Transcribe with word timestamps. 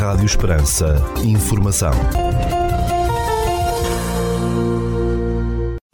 Rádio 0.00 0.24
Esperança. 0.24 0.96
Informação. 1.22 1.92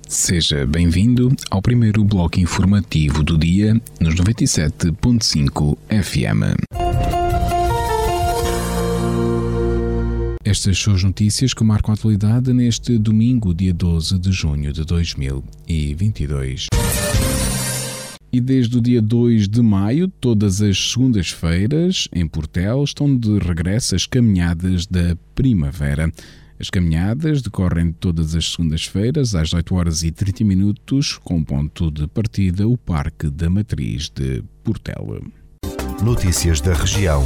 Seja 0.07 0.65
bem-vindo 0.65 1.35
ao 1.51 1.61
primeiro 1.61 2.05
bloco 2.05 2.39
informativo 2.39 3.25
do 3.25 3.37
dia 3.37 3.75
nos 3.99 4.15
97.5 4.15 5.77
FM. 5.91 6.55
Estas 10.45 10.79
são 10.79 10.95
as 10.95 11.03
notícias 11.03 11.53
que 11.53 11.65
marcam 11.65 11.91
a 11.91 11.95
atualidade 11.95 12.53
neste 12.53 12.97
domingo, 12.99 13.53
dia 13.53 13.75
12 13.75 14.21
de 14.21 14.31
junho 14.31 14.73
de 14.73 14.85
2022. 14.85 16.69
E 18.37 18.41
desde 18.41 18.77
o 18.77 18.83
dia 18.83 19.01
2 19.01 19.49
de 19.49 19.63
maio, 19.63 20.09
todas 20.09 20.61
as 20.61 20.91
segundas-feiras, 20.91 22.07
em 22.15 22.29
Portel, 22.29 22.85
estão 22.85 23.17
de 23.17 23.39
regresso 23.39 23.95
as 23.95 24.05
caminhadas 24.05 24.85
da 24.85 25.17
primavera. 25.35 26.13
As 26.61 26.69
caminhadas 26.69 27.41
decorrem 27.41 27.93
todas 27.93 28.35
as 28.35 28.53
segundas-feiras, 28.53 29.35
às 29.35 29.55
8 29.55 29.75
horas 29.75 30.03
e 30.03 30.11
30 30.11 30.45
minutos, 30.45 31.17
com 31.25 31.43
ponto 31.43 31.91
de 31.91 32.07
partida 32.07 32.69
o 32.69 32.77
Parque 32.77 33.31
da 33.31 33.49
Matriz 33.49 34.11
de 34.11 34.45
Portel. 34.63 35.23
Notícias 36.05 36.61
da 36.61 36.75
região. 36.75 37.25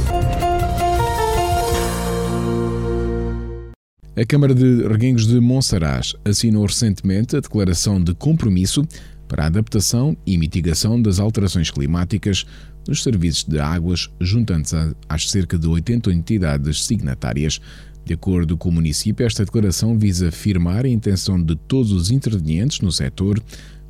A 4.13 4.25
Câmara 4.25 4.53
de 4.53 4.85
Reguengos 4.87 5.25
de 5.25 5.39
Monsaraz 5.39 6.13
assinou 6.25 6.65
recentemente 6.65 7.35
a 7.35 7.39
declaração 7.39 8.03
de 8.03 8.13
compromisso 8.13 8.85
para 9.31 9.45
a 9.45 9.47
adaptação 9.47 10.17
e 10.25 10.37
mitigação 10.37 11.01
das 11.01 11.17
alterações 11.17 11.71
climáticas 11.71 12.45
nos 12.85 13.01
serviços 13.01 13.45
de 13.45 13.59
águas, 13.59 14.09
juntando-se 14.19 14.75
às 15.07 15.29
cerca 15.29 15.57
de 15.57 15.69
80 15.69 16.11
entidades 16.11 16.83
signatárias. 16.83 17.61
De 18.03 18.13
acordo 18.13 18.57
com 18.57 18.67
o 18.67 18.73
município, 18.73 19.25
esta 19.25 19.45
declaração 19.45 19.97
visa 19.97 20.27
afirmar 20.27 20.83
a 20.83 20.89
intenção 20.89 21.41
de 21.41 21.55
todos 21.55 21.93
os 21.93 22.11
intervenientes 22.11 22.81
no 22.81 22.91
setor 22.91 23.41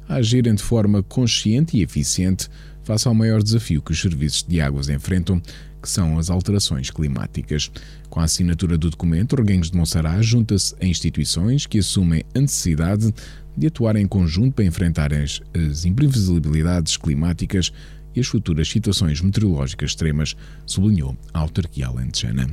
a 0.07 0.17
agirem 0.17 0.53
de 0.53 0.61
forma 0.61 1.01
consciente 1.01 1.75
e 1.75 1.81
eficiente 1.81 2.47
face 2.83 3.07
ao 3.07 3.15
maior 3.15 3.41
desafio 3.41 3.81
que 3.81 3.93
os 3.93 3.99
serviços 3.99 4.45
de 4.47 4.61
águas 4.61 4.89
enfrentam, 4.89 5.41
que 5.81 5.89
são 5.89 6.19
as 6.19 6.29
alterações 6.29 6.91
climáticas. 6.91 7.71
Com 8.11 8.19
a 8.19 8.25
assinatura 8.25 8.77
do 8.77 8.91
documento, 8.91 9.35
Reguengos 9.35 9.71
de 9.71 9.77
Monsaraz 9.77 10.23
junta-se 10.23 10.75
a 10.79 10.85
instituições 10.85 11.65
que 11.65 11.79
assumem 11.79 12.23
a 12.35 12.41
necessidade 12.41 13.11
de 13.55 13.67
atuar 13.67 13.95
em 13.95 14.07
conjunto 14.07 14.55
para 14.55 14.65
enfrentar 14.65 15.13
as, 15.13 15.41
as 15.53 15.85
imprevisibilidades 15.85 16.97
climáticas 16.97 17.71
e 18.15 18.19
as 18.19 18.27
futuras 18.27 18.67
situações 18.67 19.21
meteorológicas 19.21 19.91
extremas, 19.91 20.35
sublinhou 20.65 21.15
a 21.33 21.39
autarquia 21.39 21.87
alentejana. 21.87 22.49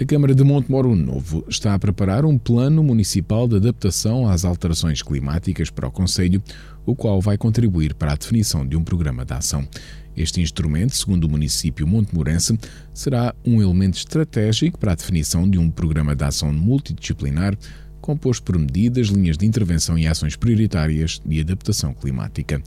A 0.00 0.04
Câmara 0.06 0.34
de 0.34 0.42
Montemoro 0.42 0.96
Novo 0.96 1.44
está 1.46 1.74
a 1.74 1.78
preparar 1.78 2.24
um 2.24 2.38
plano 2.38 2.82
municipal 2.82 3.46
de 3.46 3.56
adaptação 3.56 4.26
às 4.26 4.46
alterações 4.46 5.02
climáticas 5.02 5.68
para 5.68 5.86
o 5.86 5.92
Conselho, 5.92 6.42
o 6.86 6.96
qual 6.96 7.20
vai 7.20 7.36
contribuir 7.36 7.92
para 7.94 8.12
a 8.12 8.16
definição 8.16 8.66
de 8.66 8.76
um 8.76 8.82
programa 8.82 9.26
de 9.26 9.34
ação. 9.34 9.68
Este 10.16 10.40
instrumento, 10.40 10.96
segundo 10.96 11.24
o 11.24 11.30
município 11.30 11.86
montemorense, 11.86 12.58
será 12.94 13.34
um 13.44 13.60
elemento 13.60 13.98
estratégico 13.98 14.78
para 14.78 14.92
a 14.92 14.94
definição 14.94 15.48
de 15.48 15.58
um 15.58 15.70
programa 15.70 16.16
de 16.16 16.24
ação 16.24 16.50
multidisciplinar 16.50 17.54
composto 18.00 18.42
por 18.42 18.58
medidas, 18.58 19.08
linhas 19.08 19.36
de 19.36 19.46
intervenção 19.46 19.98
e 19.98 20.06
ações 20.06 20.36
prioritárias 20.36 21.20
de 21.24 21.40
adaptação 21.40 21.94
climática. 21.94 22.62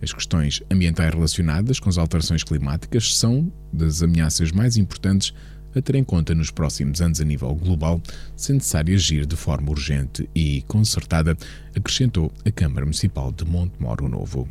As 0.00 0.12
questões 0.12 0.62
ambientais 0.70 1.12
relacionadas 1.12 1.80
com 1.80 1.88
as 1.88 1.98
alterações 1.98 2.44
climáticas 2.44 3.16
são 3.16 3.52
das 3.72 4.02
ameaças 4.02 4.52
mais 4.52 4.76
importantes 4.76 5.34
a 5.74 5.82
ter 5.82 5.96
em 5.96 6.04
conta 6.04 6.34
nos 6.34 6.50
próximos 6.50 7.00
anos 7.00 7.20
a 7.20 7.24
nível 7.24 7.54
global, 7.54 8.00
sendo 8.36 8.56
necessário 8.56 8.94
agir 8.94 9.26
de 9.26 9.36
forma 9.36 9.70
urgente 9.70 10.28
e 10.34 10.62
concertada, 10.62 11.36
acrescentou 11.76 12.32
a 12.44 12.50
Câmara 12.50 12.86
Municipal 12.86 13.32
de 13.32 13.44
Montemoro 13.44 14.08
Novo. 14.08 14.48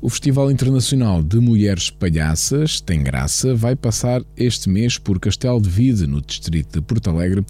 O 0.00 0.08
Festival 0.08 0.50
Internacional 0.50 1.22
de 1.22 1.38
Mulheres 1.38 1.88
Palhaças 1.88 2.80
Tem 2.80 3.04
Graça 3.04 3.54
vai 3.54 3.76
passar 3.76 4.20
este 4.36 4.68
mês 4.68 4.98
por 4.98 5.20
Castelo 5.20 5.60
de 5.60 5.68
Vide, 5.68 6.08
no 6.08 6.20
distrito 6.20 6.72
de 6.72 6.80
Porto 6.80 7.08
Alegre, 7.08 7.44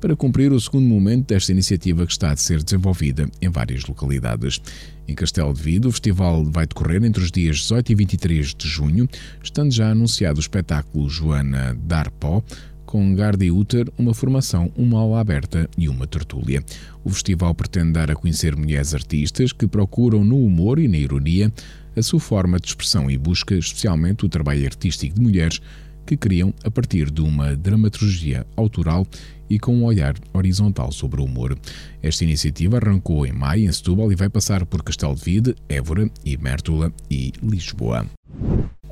para 0.00 0.16
cumprir 0.16 0.52
o 0.52 0.60
segundo 0.60 0.86
momento 0.86 1.28
desta 1.28 1.52
iniciativa 1.52 2.06
que 2.06 2.12
está 2.12 2.30
a 2.30 2.36
ser 2.36 2.62
desenvolvida 2.62 3.28
em 3.40 3.48
várias 3.48 3.84
localidades. 3.84 4.60
Em 5.08 5.14
Castelo 5.14 5.52
de 5.54 5.62
Vido, 5.62 5.88
o 5.88 5.92
festival 5.92 6.44
vai 6.44 6.66
decorrer 6.66 7.02
entre 7.04 7.22
os 7.22 7.30
dias 7.30 7.58
18 7.58 7.92
e 7.92 7.94
23 7.94 8.54
de 8.54 8.68
junho, 8.68 9.08
estando 9.42 9.72
já 9.72 9.90
anunciado 9.90 10.38
o 10.38 10.40
espetáculo 10.40 11.08
Joana 11.08 11.76
Darpó, 11.84 12.42
com 12.86 13.14
Garde 13.14 13.50
Uter, 13.50 13.90
uma 13.98 14.14
formação, 14.14 14.72
uma 14.76 15.00
aula 15.00 15.20
aberta 15.20 15.68
e 15.76 15.88
uma 15.88 16.06
tertúlia. 16.06 16.62
O 17.04 17.10
festival 17.10 17.54
pretende 17.54 17.92
dar 17.92 18.10
a 18.10 18.14
conhecer 18.14 18.56
mulheres 18.56 18.94
artistas 18.94 19.52
que 19.52 19.66
procuram 19.66 20.24
no 20.24 20.38
humor 20.44 20.78
e 20.78 20.86
na 20.86 20.96
ironia 20.96 21.52
a 21.96 22.02
sua 22.02 22.20
forma 22.20 22.58
de 22.58 22.68
expressão 22.68 23.10
e 23.10 23.18
busca 23.18 23.54
especialmente 23.54 24.24
o 24.24 24.28
trabalho 24.28 24.64
artístico 24.66 25.16
de 25.16 25.20
mulheres 25.20 25.60
que 26.06 26.16
criam 26.16 26.54
a 26.64 26.70
partir 26.70 27.10
de 27.10 27.20
uma 27.20 27.56
dramaturgia 27.56 28.46
autoral 28.56 29.06
e 29.50 29.58
com 29.58 29.74
um 29.74 29.84
olhar 29.84 30.14
horizontal 30.32 30.90
sobre 30.92 31.20
o 31.20 31.24
humor. 31.24 31.56
Esta 32.02 32.24
iniciativa 32.24 32.78
arrancou 32.78 33.26
em 33.26 33.32
maio 33.32 33.68
em 33.68 33.72
Setúbal 33.72 34.10
e 34.12 34.16
vai 34.16 34.28
passar 34.28 34.64
por 34.64 34.82
Castelo 34.82 35.14
de 35.14 35.22
Vide, 35.22 35.54
Évora, 35.68 36.10
Mértola 36.40 36.92
e 37.10 37.32
Lisboa. 37.42 38.06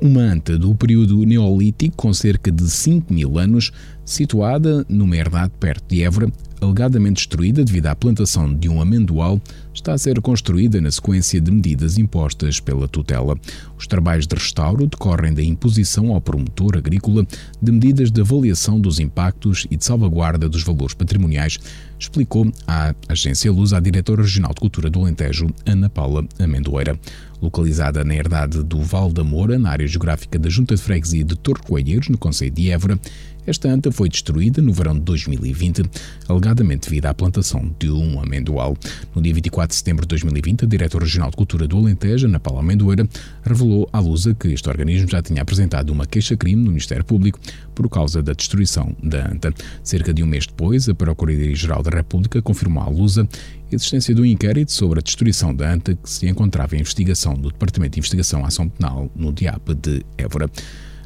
Uma 0.01 0.21
anta 0.21 0.57
do 0.57 0.75
período 0.75 1.23
neolítico 1.23 1.95
com 1.95 2.13
cerca 2.13 2.51
de 2.51 2.69
5 2.69 3.13
mil 3.13 3.39
anos, 3.39 3.71
situada 4.03 4.85
numa 4.89 5.15
herdade 5.15 5.53
perto 5.57 5.87
de 5.87 6.03
Évora, 6.03 6.31
alegadamente 6.61 7.15
destruída 7.15 7.63
devido 7.63 7.87
à 7.87 7.95
plantação 7.95 8.53
de 8.53 8.69
um 8.69 8.81
amendoal, 8.81 9.39
está 9.73 9.93
a 9.93 9.97
ser 9.97 10.19
construída 10.21 10.79
na 10.79 10.89
sequência 10.89 11.39
de 11.39 11.51
medidas 11.51 11.97
impostas 11.97 12.59
pela 12.59 12.87
tutela. 12.87 13.37
Os 13.77 13.87
trabalhos 13.87 14.25
de 14.25 14.35
restauro 14.35 14.87
decorrem 14.87 15.33
da 15.33 15.43
imposição 15.43 16.13
ao 16.13 16.21
promotor 16.21 16.77
agrícola 16.77 17.25
de 17.61 17.71
medidas 17.71 18.11
de 18.11 18.21
avaliação 18.21 18.79
dos 18.79 18.99
impactos 18.99 19.67
e 19.69 19.75
de 19.75 19.85
salvaguarda 19.85 20.47
dos 20.47 20.63
valores 20.63 20.93
patrimoniais, 20.93 21.59
explicou 21.99 22.51
à 22.67 22.93
Agência 23.07 23.51
Luz 23.51 23.73
a 23.73 23.79
diretora 23.79 24.21
regional 24.21 24.53
de 24.53 24.59
Cultura 24.59 24.89
do 24.89 25.01
Alentejo, 25.01 25.47
Ana 25.65 25.89
Paula 25.89 26.25
Amendoeira. 26.39 26.97
Localizada 27.41 28.03
na 28.03 28.15
herdade 28.15 28.63
do 28.63 28.81
Val 28.81 29.11
da 29.11 29.23
Moura, 29.23 29.59
na 29.59 29.69
área 29.69 29.87
geográfica 29.87 30.39
da 30.39 30.49
Junta 30.49 30.73
de 30.73 30.81
Freguesia 30.81 31.23
de 31.23 31.35
Torre 31.35 31.61
Coelheiros, 31.61 32.07
no 32.07 32.17
Conselho 32.17 32.51
de 32.51 32.69
Évora, 32.69 32.99
esta 33.45 33.69
anta 33.69 33.91
foi 33.91 34.09
destruída 34.09 34.61
no 34.61 34.73
verão 34.73 34.93
de 34.95 35.01
2020, 35.01 35.83
alegadamente 36.27 36.89
devido 36.89 37.05
à 37.05 37.13
plantação 37.13 37.73
de 37.79 37.89
um 37.89 38.19
amendoal. 38.21 38.75
No 39.13 39.21
dia 39.21 39.33
24 39.33 39.69
de 39.69 39.75
setembro 39.75 40.01
de 40.03 40.09
2020, 40.09 40.65
a 40.65 40.67
diretora 40.67 41.05
regional 41.05 41.29
de 41.29 41.37
Cultura 41.37 41.67
do 41.67 41.77
Alentejo, 41.77 42.27
Ana 42.27 42.39
Paula 42.39 42.61
Amendoeira, 42.61 43.07
revelou 43.43 43.87
à 43.93 43.99
Lusa 43.99 44.33
que 44.33 44.49
este 44.49 44.67
organismo 44.67 45.09
já 45.09 45.21
tinha 45.21 45.41
apresentado 45.41 45.91
uma 45.91 46.05
queixa-crime 46.05 46.61
no 46.61 46.69
Ministério 46.69 47.03
Público 47.03 47.39
por 47.73 47.89
causa 47.89 48.23
da 48.23 48.33
destruição 48.33 48.95
da 49.03 49.29
anta. 49.29 49.53
Cerca 49.83 50.13
de 50.13 50.23
um 50.23 50.27
mês 50.27 50.47
depois, 50.47 50.89
a 50.89 50.95
Procuradoria-Geral 50.95 51.83
da 51.83 51.91
República 51.91 52.41
confirmou 52.41 52.83
à 52.83 52.87
Lusa 52.87 53.27
a 53.71 53.75
existência 53.75 54.13
de 54.13 54.21
um 54.21 54.25
inquérito 54.25 54.71
sobre 54.71 54.99
a 54.99 55.01
destruição 55.01 55.53
da 55.53 55.71
anta 55.71 55.95
que 55.95 56.09
se 56.09 56.27
encontrava 56.27 56.75
em 56.75 56.79
investigação 56.79 57.33
do 57.35 57.51
Departamento 57.51 57.93
de 57.93 57.99
Investigação 57.99 58.45
Ação 58.45 58.69
Penal 58.69 59.09
no 59.15 59.31
DIAP 59.31 59.73
de 59.75 60.05
Évora. 60.17 60.49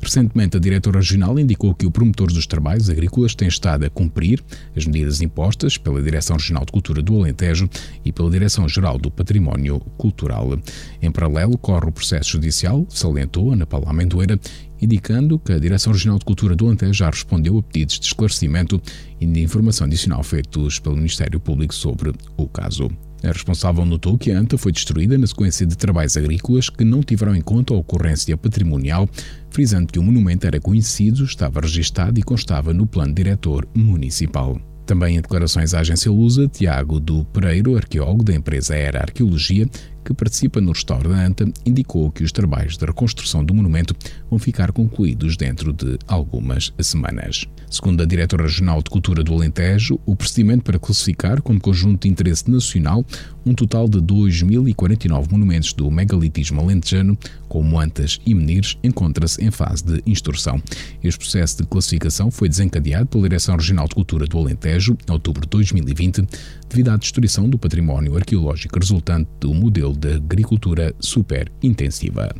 Recentemente, 0.01 0.57
a 0.57 0.59
diretora 0.59 0.99
regional 0.99 1.37
indicou 1.37 1.75
que 1.75 1.85
o 1.85 1.91
promotor 1.91 2.31
dos 2.31 2.47
trabalhos 2.47 2.89
agrícolas 2.89 3.35
tem 3.35 3.47
estado 3.47 3.85
a 3.85 3.89
cumprir 3.89 4.43
as 4.75 4.85
medidas 4.85 5.21
impostas 5.21 5.77
pela 5.77 6.01
Direção 6.01 6.37
Regional 6.37 6.65
de 6.65 6.71
Cultura 6.71 7.01
do 7.01 7.17
Alentejo 7.17 7.69
e 8.03 8.11
pela 8.11 8.29
Direção-Geral 8.29 8.97
do 8.97 9.11
Património 9.11 9.79
Cultural. 9.97 10.57
Em 11.01 11.11
paralelo, 11.11 11.57
corre 11.57 11.87
o 11.87 11.91
processo 11.91 12.31
judicial, 12.31 12.85
salientou 12.89 13.51
Ana 13.51 13.65
Paula 13.65 13.89
Amendoeira, 13.89 14.39
indicando 14.81 15.37
que 15.37 15.51
a 15.51 15.59
Direção 15.59 15.91
Regional 15.91 16.19
de 16.19 16.25
Cultura 16.25 16.55
do 16.55 16.67
Alentejo 16.67 16.93
já 16.93 17.09
respondeu 17.09 17.57
a 17.57 17.63
pedidos 17.63 17.99
de 17.99 18.05
esclarecimento 18.05 18.81
e 19.19 19.25
de 19.25 19.41
informação 19.41 19.85
adicional 19.85 20.23
feitos 20.23 20.79
pelo 20.79 20.95
Ministério 20.95 21.39
Público 21.39 21.73
sobre 21.73 22.13
o 22.37 22.47
caso. 22.47 22.89
A 23.23 23.27
responsável 23.27 23.85
notou 23.85 24.17
que 24.17 24.31
a 24.31 24.39
anta 24.39 24.57
foi 24.57 24.71
destruída 24.71 25.17
na 25.17 25.27
sequência 25.27 25.65
de 25.65 25.77
trabalhos 25.77 26.15
agrícolas 26.15 26.69
que 26.69 26.85
não 26.85 27.01
tiveram 27.01 27.35
em 27.35 27.41
conta 27.41 27.73
a 27.73 27.77
ocorrência 27.77 28.37
patrimonial, 28.37 29.09
frisando 29.49 29.91
que 29.91 29.99
o 29.99 30.03
monumento 30.03 30.47
era 30.47 30.59
conhecido, 30.59 31.25
estava 31.25 31.59
registado 31.59 32.19
e 32.19 32.23
constava 32.23 32.73
no 32.73 32.87
plano 32.87 33.13
diretor 33.13 33.67
municipal. 33.75 34.59
Também 34.85 35.17
em 35.17 35.21
declarações 35.21 35.75
à 35.75 35.81
agência 35.81 36.11
Lusa, 36.11 36.47
Tiago 36.47 36.99
do 36.99 37.23
Pereiro, 37.25 37.77
arqueólogo 37.77 38.23
da 38.23 38.33
empresa 38.33 38.73
Era 38.73 39.01
Arqueologia, 39.01 39.67
que 40.03 40.13
participa 40.15 40.59
no 40.59 40.71
restaurante, 40.71 41.45
indicou 41.63 42.09
que 42.09 42.23
os 42.23 42.31
trabalhos 42.31 42.75
de 42.75 42.85
reconstrução 42.85 43.43
do 43.43 43.53
monumento 43.53 43.93
vão 44.29 44.39
ficar 44.39 44.71
concluídos 44.71 45.37
dentro 45.37 45.71
de 45.73 45.99
algumas 46.07 46.73
semanas. 46.81 47.45
Segundo 47.69 48.01
a 48.01 48.05
diretora 48.05 48.43
regional 48.43 48.81
de 48.81 48.89
Cultura 48.89 49.23
do 49.23 49.31
Alentejo, 49.31 49.99
o 50.03 50.15
procedimento 50.15 50.63
para 50.63 50.79
classificar 50.79 51.39
como 51.39 51.61
conjunto 51.61 52.01
de 52.01 52.09
interesse 52.09 52.49
nacional 52.49 53.05
um 53.45 53.53
total 53.53 53.87
de 53.87 53.99
2.049 53.99 55.31
monumentos 55.31 55.71
do 55.73 55.89
megalitismo 55.91 56.61
alentejano, 56.61 57.15
como 57.47 57.79
Antas 57.79 58.19
e 58.25 58.33
Menires, 58.33 58.75
encontra-se 58.83 59.43
em 59.43 59.51
fase 59.51 59.85
de 59.85 60.01
instrução. 60.07 60.61
Este 61.03 61.19
processo 61.19 61.57
de 61.57 61.67
classificação 61.67 62.31
foi 62.31 62.49
desencadeado 62.49 63.05
pela 63.05 63.23
Direção 63.23 63.55
Regional 63.55 63.87
de 63.87 63.93
Cultura 63.93 64.25
do 64.25 64.39
Alentejo 64.39 64.97
em 65.07 65.11
outubro 65.11 65.41
de 65.41 65.49
2020, 65.49 66.27
devido 66.67 66.89
à 66.89 66.97
destruição 66.97 67.47
do 67.47 67.59
património 67.59 68.17
arqueológico 68.17 68.79
resultante 68.79 69.29
do 69.39 69.53
modelo 69.53 69.95
de 69.95 70.13
agricultura 70.13 70.93
super 70.99 71.51
intensiva. 71.61 72.33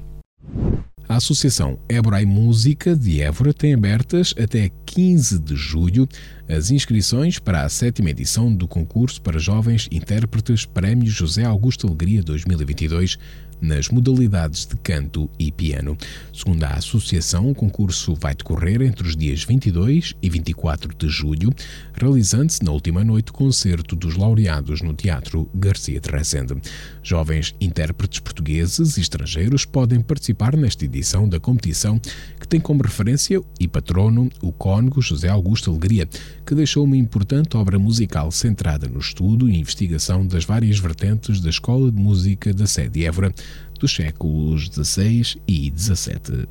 A 1.10 1.16
Associação 1.16 1.80
Évora 1.90 2.22
e 2.22 2.26
Música 2.28 2.96
de 2.96 3.20
Évora 3.20 3.52
tem 3.52 3.74
abertas 3.74 4.32
até 4.40 4.70
15 4.86 5.40
de 5.40 5.56
julho 5.56 6.08
as 6.48 6.70
inscrições 6.70 7.40
para 7.40 7.64
a 7.64 7.70
sétima 7.70 8.12
edição 8.12 8.54
do 8.54 8.68
concurso 8.68 9.20
para 9.20 9.40
jovens 9.40 9.90
intérpretes 9.92 10.66
Prémio 10.66 11.10
José 11.10 11.44
Augusto 11.44 11.88
Alegria 11.88 12.22
2022 12.22 13.18
nas 13.62 13.90
modalidades 13.90 14.66
de 14.66 14.76
canto 14.78 15.30
e 15.38 15.52
piano. 15.52 15.98
Segundo 16.34 16.64
a 16.64 16.74
associação, 16.74 17.50
o 17.50 17.56
concurso 17.56 18.16
vai 18.16 18.34
decorrer 18.34 18.82
entre 18.82 19.08
os 19.08 19.16
dias 19.16 19.44
22 19.44 20.16
e 20.22 20.30
24 20.30 20.96
de 20.96 21.08
julho, 21.08 21.54
realizando-se 21.94 22.64
na 22.64 22.72
última 22.72 23.04
noite 23.04 23.32
o 23.32 23.34
concerto 23.34 23.96
dos 23.96 24.16
laureados 24.16 24.82
no 24.82 24.94
Teatro 24.94 25.50
Garcia 25.54 26.00
de 26.00 26.10
Rezende. 26.10 26.56
Jovens 27.04 27.56
intérpretes 27.60 28.20
portugueses 28.20 28.98
e 28.98 29.02
estrangeiros 29.02 29.66
podem 29.66 30.02
participar 30.02 30.56
nesta 30.56 30.86
edição 30.86 31.28
da 31.28 31.40
competição, 31.40 32.00
que 32.40 32.48
tem 32.48 32.60
como 32.60 32.84
referência 32.84 33.42
e 33.60 33.68
patrono 33.68 34.30
o 34.42 34.52
cônego 34.52 35.02
José 35.02 35.28
Augusto 35.28 35.70
Alegria, 35.70 36.08
que 36.50 36.56
deixou 36.56 36.84
uma 36.84 36.98
importante 36.98 37.56
obra 37.56 37.78
musical 37.78 38.32
centrada 38.32 38.88
no 38.88 38.98
estudo 38.98 39.48
e 39.48 39.60
investigação 39.60 40.26
das 40.26 40.46
várias 40.46 40.80
vertentes 40.80 41.40
da 41.40 41.48
Escola 41.52 41.92
de 41.92 42.02
Música 42.02 42.52
da 42.52 42.66
sede 42.66 43.06
Évora, 43.06 43.32
dos 43.80 43.94
séculos 43.94 44.66
XVI 44.66 45.40
e 45.48 45.72
XVII. 45.78 46.48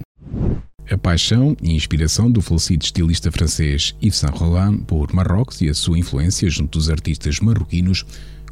A 0.88 0.96
paixão 0.96 1.56
e 1.60 1.74
inspiração 1.74 2.30
do 2.30 2.40
falecido 2.40 2.84
estilista 2.84 3.32
francês 3.32 3.92
Yves 4.00 4.18
Saint 4.18 4.40
Laurent 4.40 4.84
por 4.84 5.12
Marrocos 5.12 5.60
e 5.62 5.68
a 5.68 5.74
sua 5.74 5.98
influência 5.98 6.48
junto 6.48 6.78
dos 6.78 6.88
artistas 6.88 7.40
marroquinos 7.40 8.06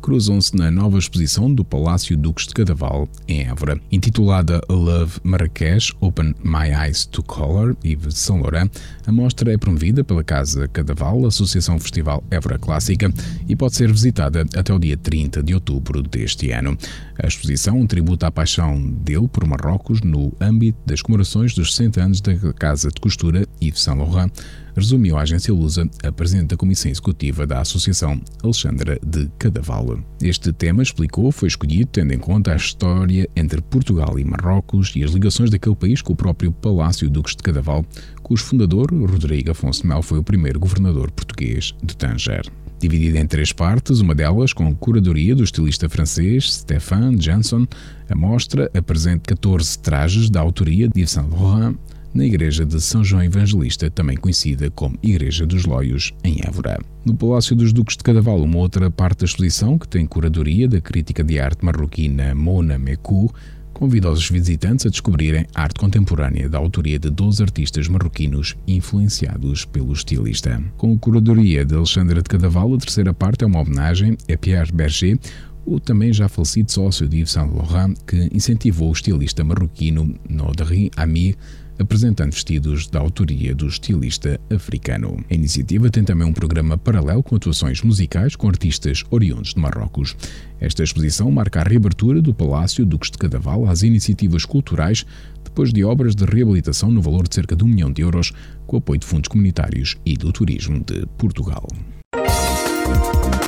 cruzam-se 0.06 0.54
na 0.54 0.70
nova 0.70 0.98
exposição 0.98 1.52
do 1.52 1.64
Palácio 1.64 2.16
Duques 2.16 2.46
de 2.46 2.54
Cadaval, 2.54 3.08
em 3.26 3.40
Évora. 3.40 3.76
Intitulada 3.90 4.60
Love 4.70 5.18
Marrakech 5.24 5.92
Open 5.98 6.32
My 6.44 6.68
Eyes 6.68 7.06
to 7.06 7.24
Color, 7.24 7.76
Yves 7.84 8.16
Saint 8.16 8.40
Laurent, 8.40 8.70
a 9.04 9.10
mostra 9.10 9.52
é 9.52 9.58
promovida 9.58 10.04
pela 10.04 10.22
Casa 10.22 10.68
Cadaval, 10.68 11.26
Associação 11.26 11.80
Festival 11.80 12.22
Évora 12.30 12.56
Clássica, 12.56 13.12
e 13.48 13.56
pode 13.56 13.74
ser 13.74 13.90
visitada 13.90 14.46
até 14.54 14.72
o 14.72 14.78
dia 14.78 14.96
30 14.96 15.42
de 15.42 15.54
outubro 15.54 16.00
deste 16.04 16.52
ano. 16.52 16.78
A 17.20 17.26
exposição 17.26 17.84
tributa 17.84 18.28
a 18.28 18.30
paixão 18.30 18.80
dele 18.80 19.26
por 19.26 19.44
Marrocos 19.44 20.02
no 20.02 20.32
âmbito 20.40 20.78
das 20.86 21.02
comemorações 21.02 21.52
dos 21.52 21.74
60 21.74 22.00
anos 22.00 22.20
da 22.20 22.32
Casa 22.52 22.90
de 22.94 23.00
Costura 23.00 23.44
Yves 23.60 23.82
Saint 23.82 23.98
Laurent, 23.98 24.30
resumiu 24.76 25.16
a 25.16 25.22
agência 25.22 25.52
Lusa 25.52 25.88
a 26.04 26.12
presidente 26.12 26.48
da 26.48 26.56
comissão 26.56 26.90
executiva 26.90 27.46
da 27.46 27.60
associação, 27.60 28.20
Alexandra 28.42 28.98
de 29.04 29.28
Cadaval. 29.38 29.98
Este 30.22 30.52
tema, 30.52 30.82
explicou, 30.82 31.32
foi 31.32 31.48
escolhido 31.48 31.86
tendo 31.92 32.12
em 32.12 32.18
conta 32.18 32.52
a 32.52 32.56
história 32.56 33.28
entre 33.34 33.62
Portugal 33.62 34.18
e 34.18 34.24
Marrocos 34.24 34.92
e 34.94 35.02
as 35.02 35.12
ligações 35.12 35.50
daquele 35.50 35.74
país 35.74 36.02
com 36.02 36.12
o 36.12 36.16
próprio 36.16 36.52
Palácio 36.52 37.08
Duques 37.08 37.34
de 37.34 37.42
Cadaval, 37.42 37.84
cujo 38.22 38.44
fundador, 38.44 38.92
Rodrigo 38.92 39.50
Afonso 39.50 39.86
Mel, 39.86 40.02
foi 40.02 40.18
o 40.18 40.22
primeiro 40.22 40.60
governador 40.60 41.10
português 41.10 41.74
de 41.82 41.96
Tanger 41.96 42.44
dividida 42.78 43.18
em 43.18 43.26
três 43.26 43.52
partes, 43.52 44.00
uma 44.00 44.14
delas 44.14 44.52
com 44.52 44.74
curadoria 44.74 45.34
do 45.34 45.42
estilista 45.42 45.88
francês 45.88 46.52
Stéphane 46.52 47.20
Janson. 47.20 47.66
A 48.08 48.14
mostra 48.14 48.70
apresenta 48.76 49.34
14 49.34 49.78
trajes 49.78 50.30
da 50.30 50.40
autoria 50.40 50.88
de 50.88 51.00
Yves 51.00 51.10
Saint 51.10 51.30
Laurent, 51.30 51.76
na 52.16 52.24
Igreja 52.24 52.64
de 52.64 52.80
São 52.80 53.04
João 53.04 53.22
Evangelista, 53.22 53.90
também 53.90 54.16
conhecida 54.16 54.70
como 54.70 54.98
Igreja 55.02 55.44
dos 55.46 55.66
Loios, 55.66 56.14
em 56.24 56.40
Évora. 56.46 56.78
No 57.04 57.14
Palácio 57.14 57.54
dos 57.54 57.74
Duques 57.74 57.96
de 57.96 58.02
Cadaval, 58.02 58.42
uma 58.42 58.56
outra 58.56 58.90
parte 58.90 59.20
da 59.20 59.24
exposição, 59.26 59.78
que 59.78 59.86
tem 59.86 60.06
curadoria 60.06 60.66
da 60.66 60.80
crítica 60.80 61.22
de 61.22 61.38
arte 61.38 61.62
marroquina 61.62 62.34
Mona 62.34 62.78
Mekou, 62.78 63.30
convida 63.74 64.10
os 64.10 64.30
visitantes 64.30 64.86
a 64.86 64.88
descobrirem 64.88 65.44
arte 65.54 65.78
contemporânea 65.78 66.48
da 66.48 66.56
autoria 66.56 66.98
de 66.98 67.10
12 67.10 67.42
artistas 67.42 67.86
marroquinos 67.86 68.56
influenciados 68.66 69.66
pelo 69.66 69.92
estilista. 69.92 70.62
Com 70.78 70.94
a 70.94 70.98
curadoria 70.98 71.66
de 71.66 71.74
Alexandra 71.74 72.22
de 72.22 72.30
Cadaval, 72.30 72.72
a 72.72 72.78
terceira 72.78 73.12
parte 73.12 73.44
é 73.44 73.46
uma 73.46 73.60
homenagem 73.60 74.16
a 74.32 74.38
Pierre 74.38 74.72
Berger, 74.72 75.18
o 75.66 75.78
também 75.78 76.12
já 76.14 76.28
falecido 76.28 76.72
sócio 76.72 77.06
de 77.06 77.18
Yves 77.18 77.32
Saint 77.32 77.52
Laurent, 77.52 77.94
que 78.06 78.30
incentivou 78.32 78.88
o 78.88 78.92
estilista 78.92 79.44
marroquino 79.44 80.14
Nodri 80.26 80.90
Amir 80.96 81.36
apresentando 81.78 82.32
vestidos 82.32 82.86
da 82.86 83.00
autoria 83.00 83.54
do 83.54 83.66
estilista 83.66 84.40
africano. 84.50 85.24
A 85.30 85.34
iniciativa 85.34 85.90
tem 85.90 86.04
também 86.04 86.26
um 86.26 86.32
programa 86.32 86.76
paralelo 86.76 87.22
com 87.22 87.36
atuações 87.36 87.82
musicais 87.82 88.36
com 88.36 88.48
artistas 88.48 89.04
oriundos 89.10 89.54
de 89.54 89.60
Marrocos. 89.60 90.16
Esta 90.60 90.82
exposição 90.82 91.30
marca 91.30 91.60
a 91.60 91.64
reabertura 91.64 92.22
do 92.22 92.34
Palácio 92.34 92.84
Duques 92.86 93.10
de 93.10 93.18
Cadaval 93.18 93.66
às 93.66 93.82
iniciativas 93.82 94.44
culturais 94.44 95.04
depois 95.44 95.72
de 95.72 95.84
obras 95.84 96.14
de 96.14 96.24
reabilitação 96.24 96.90
no 96.90 97.00
valor 97.00 97.26
de 97.26 97.34
cerca 97.34 97.56
de 97.56 97.64
um 97.64 97.68
milhão 97.68 97.90
de 97.90 98.02
euros, 98.02 98.32
com 98.66 98.76
apoio 98.76 99.00
de 99.00 99.06
fundos 99.06 99.28
comunitários 99.28 99.96
e 100.04 100.14
do 100.14 100.30
turismo 100.30 100.84
de 100.84 101.06
Portugal. 101.16 101.66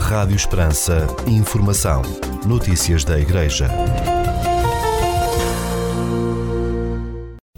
Rádio 0.01 0.37
Esperança. 0.37 1.07
Informação. 1.27 2.01
Notícias 2.47 3.05
da 3.05 3.21
Igreja. 3.21 3.69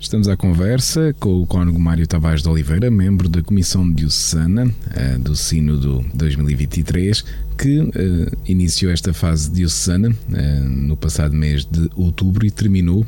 Estamos 0.00 0.28
à 0.28 0.36
conversa 0.36 1.14
com 1.20 1.42
o 1.42 1.46
cônego 1.46 1.78
Mário 1.78 2.06
Tavares 2.06 2.42
de 2.42 2.48
Oliveira, 2.48 2.90
membro 2.90 3.28
da 3.28 3.42
Comissão 3.42 3.88
Diocesana 3.92 4.74
eh, 4.94 5.18
do 5.18 5.36
Sínodo 5.36 6.02
2023, 6.14 7.22
que 7.58 7.80
uh, 7.80 7.92
iniciou 8.46 8.90
esta 8.90 9.12
fase 9.12 9.50
diocesana 9.50 10.08
uh, 10.08 10.68
no 10.68 10.96
passado 10.96 11.34
mês 11.34 11.66
de 11.66 11.90
outubro 11.94 12.46
e 12.46 12.50
terminou 12.50 13.06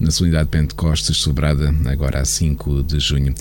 na 0.00 0.10
Solenidade 0.10 0.46
de 0.46 0.50
Pentecostes, 0.50 1.22
celebrada 1.22 1.72
agora 1.86 2.20
a 2.20 2.24
5 2.24 2.82
de 2.82 2.98
junho. 2.98 3.32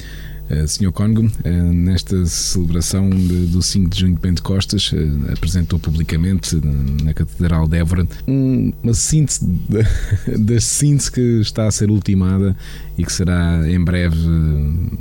Uh, 0.51 0.68
Sr. 0.68 0.92
Cónigo, 0.92 1.21
uh, 1.21 1.74
nesta 1.74 2.25
celebração 2.25 3.09
de, 3.09 3.45
do 3.48 3.62
5 3.62 3.89
de 3.89 4.00
junho 4.01 4.15
de 4.15 4.19
Pentecostes, 4.19 4.92
uh, 4.92 4.98
apresentou 5.31 5.80
publicamente 5.80 6.59
na 7.03 7.13
Catedral 7.13 7.65
de 7.69 7.77
Évora 7.77 8.06
um, 8.27 8.74
uma 8.83 8.94
síntese 8.94 9.45
da 10.38 10.59
síntese 10.59 11.09
que 11.09 11.21
está 11.39 11.68
a 11.68 11.71
ser 11.71 11.89
ultimada 11.89 12.53
e 12.98 13.06
que 13.06 13.13
será 13.13 13.62
em 13.65 13.81
breve 13.81 14.18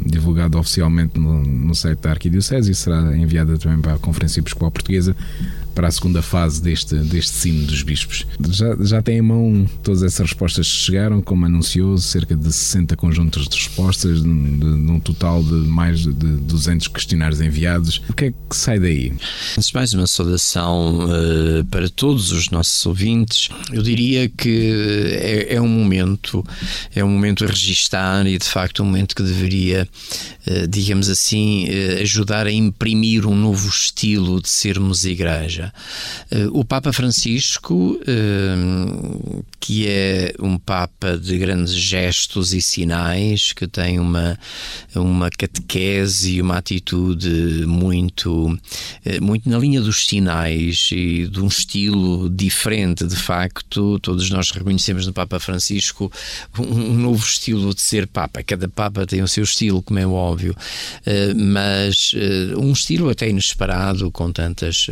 divulgado 0.06 0.56
oficialmente 0.56 1.18
no, 1.18 1.42
no 1.42 1.74
site 1.74 1.98
da 1.98 2.10
Arquidiocese 2.10 2.70
e 2.70 2.74
será 2.74 3.16
enviada 3.16 3.58
também 3.58 3.80
para 3.80 3.94
a 3.94 3.98
Conferência 3.98 4.38
Episcopal 4.38 4.70
Portuguesa 4.70 5.16
para 5.74 5.88
a 5.88 5.90
segunda 5.90 6.22
fase 6.22 6.62
deste, 6.62 6.94
deste 6.96 7.32
sino 7.32 7.66
dos 7.66 7.82
bispos. 7.82 8.26
Já, 8.50 8.76
já 8.80 9.02
tem 9.02 9.18
em 9.18 9.22
mão 9.22 9.68
todas 9.82 10.02
essas 10.02 10.30
respostas 10.30 10.68
que 10.68 10.76
chegaram, 10.76 11.20
como 11.20 11.46
anunciou, 11.46 11.96
cerca 11.98 12.36
de 12.36 12.52
60 12.52 12.96
conjuntos 12.96 13.48
de 13.48 13.56
respostas, 13.56 14.22
de, 14.22 14.28
de, 14.28 14.58
de 14.58 14.90
um 14.90 15.00
total 15.00 15.42
de 15.42 15.52
mais 15.52 16.00
de 16.00 16.12
200 16.12 16.88
questionários 16.88 17.40
enviados. 17.40 18.02
O 18.08 18.14
que 18.14 18.26
é 18.26 18.30
que 18.30 18.56
sai 18.56 18.78
daí? 18.78 19.12
Antes 19.56 19.72
mais 19.72 19.94
uma 19.94 20.06
saudação 20.06 21.00
uh, 21.04 21.64
para 21.66 21.88
todos 21.88 22.32
os 22.32 22.50
nossos 22.50 22.84
ouvintes. 22.86 23.48
Eu 23.72 23.82
diria 23.82 24.28
que 24.28 24.72
é, 25.20 25.54
é, 25.54 25.60
um 25.60 25.68
momento, 25.68 26.44
é 26.94 27.04
um 27.04 27.10
momento 27.10 27.44
a 27.44 27.48
registar 27.48 28.26
e 28.26 28.38
de 28.38 28.46
facto 28.46 28.82
um 28.82 28.86
momento 28.86 29.14
que 29.14 29.22
deveria, 29.22 29.88
uh, 30.46 30.66
digamos 30.68 31.08
assim, 31.08 31.66
uh, 31.68 32.02
ajudar 32.02 32.46
a 32.46 32.52
imprimir 32.52 33.26
um 33.26 33.34
novo 33.34 33.68
estilo 33.68 34.40
de 34.40 34.48
sermos 34.48 35.04
igreja. 35.04 35.59
Eh, 36.30 36.46
o 36.52 36.64
Papa 36.64 36.92
Francisco, 36.92 38.00
eh, 38.06 39.42
que 39.58 39.86
é 39.86 40.32
um 40.40 40.56
Papa 40.56 41.18
de 41.18 41.36
grandes 41.38 41.74
gestos 41.74 42.52
e 42.52 42.60
sinais, 42.60 43.52
que 43.52 43.66
tem 43.66 43.98
uma, 43.98 44.38
uma 44.94 45.30
catequese 45.30 46.36
e 46.36 46.42
uma 46.42 46.58
atitude 46.58 47.64
muito, 47.66 48.58
eh, 49.04 49.20
muito 49.20 49.48
na 49.48 49.58
linha 49.58 49.80
dos 49.80 50.06
sinais 50.06 50.90
e 50.92 51.26
de 51.26 51.40
um 51.40 51.48
estilo 51.48 52.30
diferente, 52.30 53.06
de 53.06 53.16
facto. 53.16 53.98
Todos 54.00 54.30
nós 54.30 54.50
reconhecemos 54.50 55.06
no 55.06 55.12
Papa 55.12 55.38
Francisco 55.40 56.10
um 56.58 56.94
novo 56.94 57.24
estilo 57.24 57.74
de 57.74 57.80
ser 57.80 58.06
Papa. 58.06 58.42
Cada 58.42 58.68
Papa 58.68 59.06
tem 59.06 59.22
o 59.22 59.28
seu 59.28 59.44
estilo, 59.44 59.82
como 59.82 59.98
é 59.98 60.06
óbvio, 60.06 60.54
mas 61.36 62.14
um 62.56 62.72
estilo 62.72 63.08
até 63.08 63.28
inesperado, 63.28 64.10
com 64.10 64.30
tantas 64.32 64.86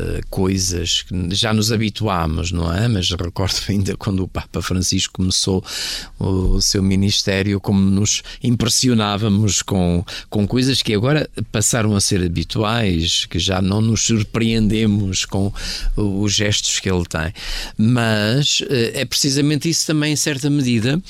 uh, 0.00 0.20
coisas 0.28 1.02
que 1.02 1.34
já 1.34 1.52
nos 1.52 1.70
habituámos, 1.72 2.52
não 2.52 2.72
é? 2.72 2.88
Mas 2.88 3.10
recordo 3.10 3.56
ainda 3.68 3.96
quando 3.96 4.22
o 4.22 4.28
Papa 4.28 4.62
Francisco 4.62 5.14
começou 5.14 5.64
o, 6.18 6.60
seu 6.60 6.82
ministério, 6.82 7.60
como 7.60 7.80
nos 7.80 8.22
impressionávamos 8.42 9.62
com, 9.62 10.04
com 10.28 10.46
coisas 10.46 10.82
que 10.82 10.94
agora 10.94 11.28
passaram 11.52 11.94
a 11.94 12.00
ser 12.00 12.22
habituais, 12.24 13.26
que 13.26 13.38
já 13.38 13.60
não 13.60 13.80
nos 13.80 14.02
surpreendemos 14.02 15.24
com 15.24 15.52
os 15.96 16.32
gestos 16.32 16.80
que 16.80 16.90
ele 16.90 17.04
tem. 17.04 17.32
Mas 17.76 18.60
uh, 18.60 18.66
é 18.94 19.04
precisamente 19.04 19.68
isso 19.68 19.86
também, 19.86 20.12
em 20.12 20.16
certa 20.16 20.48
medida, 20.48 21.00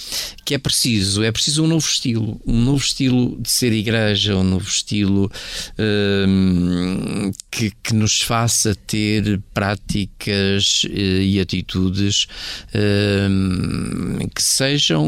que 0.44 0.54
é 0.54 0.58
preciso. 0.58 1.22
É 1.22 1.30
preciso 1.30 1.64
um 1.64 1.66
novo 1.66 1.86
estilo, 1.86 2.40
um 2.46 2.60
novo 2.60 2.82
estilo 2.82 3.38
de 3.40 3.50
ser 3.50 3.72
igreja, 3.72 4.36
um 4.36 4.44
novo 4.44 4.68
estilo 4.68 5.30
uh, 5.78 7.32
que, 7.50 7.72
que, 7.82 7.94
nos 7.94 8.20
faça 8.22 8.74
ter 8.86 9.40
práticas 9.54 10.84
uh, 10.84 10.88
e 10.90 11.40
atitudes 11.40 12.26
uh, 12.74 14.28
que 14.34 14.42
sejam, 14.42 15.06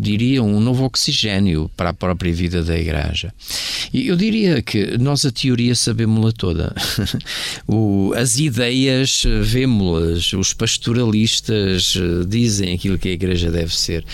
diria, 0.00 0.42
um 0.42 0.60
novo 0.60 0.84
oxigênio 0.84 1.70
para 1.76 1.90
a 1.90 1.94
própria 1.94 2.32
vida 2.32 2.62
da 2.62 2.78
igreja. 2.78 3.32
E 3.92 4.08
eu 4.08 4.16
diria 4.16 4.62
que 4.62 4.98
nós 4.98 5.24
a 5.24 5.30
teoria 5.30 5.74
sabemos-la 5.74 6.32
toda. 6.32 6.74
as 8.16 8.38
ideias 8.38 9.22
vemos-las, 9.42 10.32
os 10.32 10.52
pastoralistas 10.52 11.94
eh, 11.96 12.24
dizem 12.26 12.74
aquilo 12.74 12.98
que 12.98 13.08
a 13.08 13.12
igreja 13.12 13.50
deve 13.50 13.74
ser, 13.74 14.04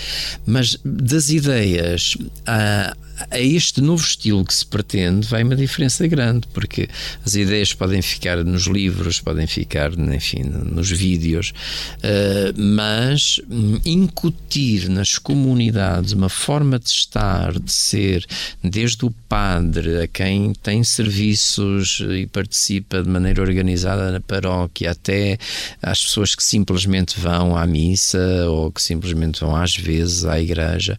mas 0.45 0.79
das 0.83 1.29
ideias 1.29 2.17
a, 2.45 2.95
a 3.29 3.39
este 3.39 3.81
novo 3.81 4.03
estilo 4.03 4.43
que 4.43 4.53
se 4.53 4.65
pretende 4.65 5.27
vai 5.27 5.43
uma 5.43 5.55
diferença 5.55 6.07
grande, 6.07 6.47
porque 6.53 6.89
as 7.25 7.35
ideias 7.35 7.73
podem 7.73 8.01
ficar 8.01 8.43
nos 8.43 8.63
livros, 8.63 9.19
podem 9.21 9.47
ficar, 9.47 9.93
enfim, 9.93 10.43
nos 10.43 10.89
vídeos, 10.89 11.53
uh, 11.97 12.59
mas 12.59 13.39
hum, 13.49 13.79
incutir 13.85 14.89
nas 14.89 15.17
comunidades 15.17 16.13
uma 16.13 16.29
forma 16.29 16.79
de 16.79 16.89
estar, 16.89 17.59
de 17.59 17.71
ser, 17.71 18.25
desde 18.63 19.05
o 19.05 19.11
padre 19.29 20.01
a 20.01 20.07
quem 20.07 20.53
tem 20.53 20.83
serviços 20.83 22.01
e 22.11 22.25
participa 22.27 23.01
de 23.01 23.09
maneira 23.09 23.41
organizada 23.41 24.11
na 24.11 24.19
paróquia, 24.19 24.91
até 24.91 25.37
às 25.81 26.03
pessoas 26.03 26.35
que 26.35 26.43
simplesmente 26.43 27.19
vão 27.19 27.55
à 27.55 27.65
missa 27.65 28.49
ou 28.49 28.71
que 28.71 28.81
simplesmente 28.81 29.39
vão 29.39 29.55
às 29.55 29.75
vezes 29.75 30.25
à 30.25 30.39
igreja. 30.39 30.97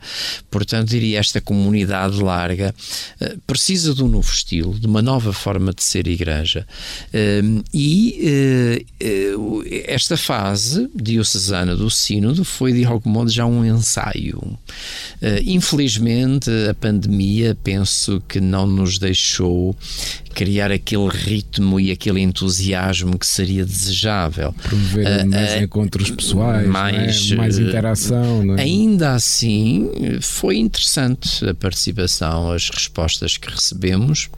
Portanto, 0.51 0.89
diria 0.89 1.19
esta 1.19 1.41
comunidade 1.41 2.04
larga, 2.07 2.75
eh, 3.21 3.37
precisa 3.47 3.95
de 3.95 4.03
um 4.03 4.09
novo 4.09 4.31
estilo, 4.31 4.79
de 4.79 4.87
uma 4.87 5.03
nova 5.03 5.33
forma 5.33 5.73
de 5.73 5.83
ser 5.83 6.07
igreja. 6.07 6.67
Ehm, 7.13 7.63
e 7.73 8.19
eh, 8.23 8.85
eh, 9.01 9.85
esta 9.87 10.17
fase 10.17 10.91
diocesana 10.95 11.77
do 11.77 11.91
Sínodo 11.91 12.45
foi, 12.45 12.73
de 12.73 12.85
algum 12.85 13.11
modo, 13.11 13.31
já 13.31 13.45
um 13.47 13.65
ensaio. 13.65 14.59
Infelizmente, 15.47 16.51
a 16.69 16.75
pandemia, 16.75 17.57
penso 17.63 18.23
que 18.29 18.41
não 18.41 18.67
nos 18.67 18.99
deixou 18.99 19.75
criar 20.35 20.71
aquele 20.73 21.09
ritmo 21.09 21.79
e 21.79 21.91
aquele 21.91 22.21
entusiasmo 22.21 23.19
que 23.19 23.27
seria 23.27 23.65
desejável. 23.65 24.53
Promover 24.63 25.25
uh, 25.25 25.31
mais 25.31 25.55
uh, 25.55 25.59
encontros 25.59 26.11
pessoais, 26.11 26.67
mais, 26.67 27.31
é? 27.31 27.37
mais 27.37 27.59
interação. 27.59 28.57
É? 28.59 28.63
Ainda 28.63 29.13
assim, 29.13 29.91
foi 30.21 30.57
interessante 30.57 31.49
a 31.49 31.55
participação, 31.55 32.51
as 32.51 32.69
respostas 32.69 33.37
que 33.37 33.49
recebemos 33.49 34.29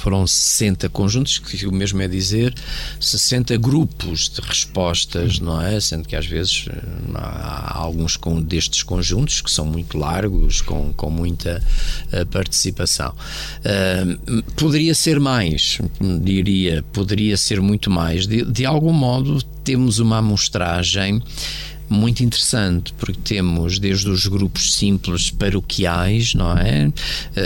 foram 0.00 0.26
60 0.26 0.88
conjuntos, 0.88 1.38
que 1.38 1.66
o 1.66 1.72
mesmo 1.72 2.00
é 2.02 2.08
dizer 2.08 2.54
60 2.98 3.56
grupos 3.58 4.28
de 4.28 4.40
respostas, 4.40 5.38
não 5.38 5.60
é? 5.60 5.78
Sendo 5.80 6.08
que 6.08 6.16
às 6.16 6.26
vezes 6.26 6.66
eh, 6.68 6.82
há 7.14 7.76
alguns 7.76 8.18
destes 8.44 8.82
conjuntos 8.82 9.40
que 9.40 9.50
são 9.50 9.66
muito 9.66 9.98
largos, 9.98 10.60
com, 10.60 10.92
com 10.92 11.10
muita 11.10 11.62
uh, 12.12 12.26
participação. 12.26 13.14
Uh, 13.60 14.42
poderia 14.56 14.94
ser 14.94 15.20
mais, 15.20 15.78
diria, 16.22 16.84
poderia 16.92 17.36
ser 17.36 17.60
muito 17.60 17.90
mais. 17.90 18.26
De, 18.26 18.44
de 18.44 18.64
algum 18.64 18.92
modo, 18.92 19.42
temos 19.64 19.98
uma 19.98 20.18
amostragem 20.18 21.22
muito 21.90 22.22
interessante, 22.22 22.94
porque 22.94 23.18
temos 23.22 23.80
desde 23.80 24.08
os 24.08 24.26
grupos 24.26 24.74
simples 24.74 25.28
paroquiais, 25.28 26.34
não 26.34 26.56
é? 26.56 26.92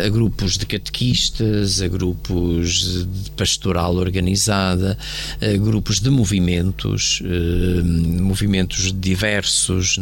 A 0.05 0.09
grupos 0.11 0.59
de 0.59 0.67
catequistas, 0.67 1.81
a 1.81 1.89
grupos 1.89 3.07
de 3.07 3.31
pastoral 3.31 3.97
organizada, 3.97 4.99
a 5.41 5.57
grupos 5.57 5.99
de 5.99 6.11
movimentos, 6.11 7.23
eh, 7.25 7.83
movimentos 7.83 8.93
diversos, 8.93 9.99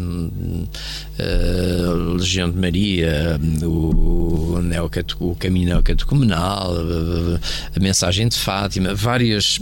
eh, 1.19 2.17
Legião 2.19 2.51
de 2.51 2.59
Maria, 2.59 3.41
o, 3.63 4.59
o 5.21 5.37
Caminho 5.37 5.69
Neocatecumenal, 5.69 6.75
a 7.77 7.81
Mensagem 7.81 8.29
de 8.29 8.37
Fátima, 8.37 8.93
várias 8.95 9.61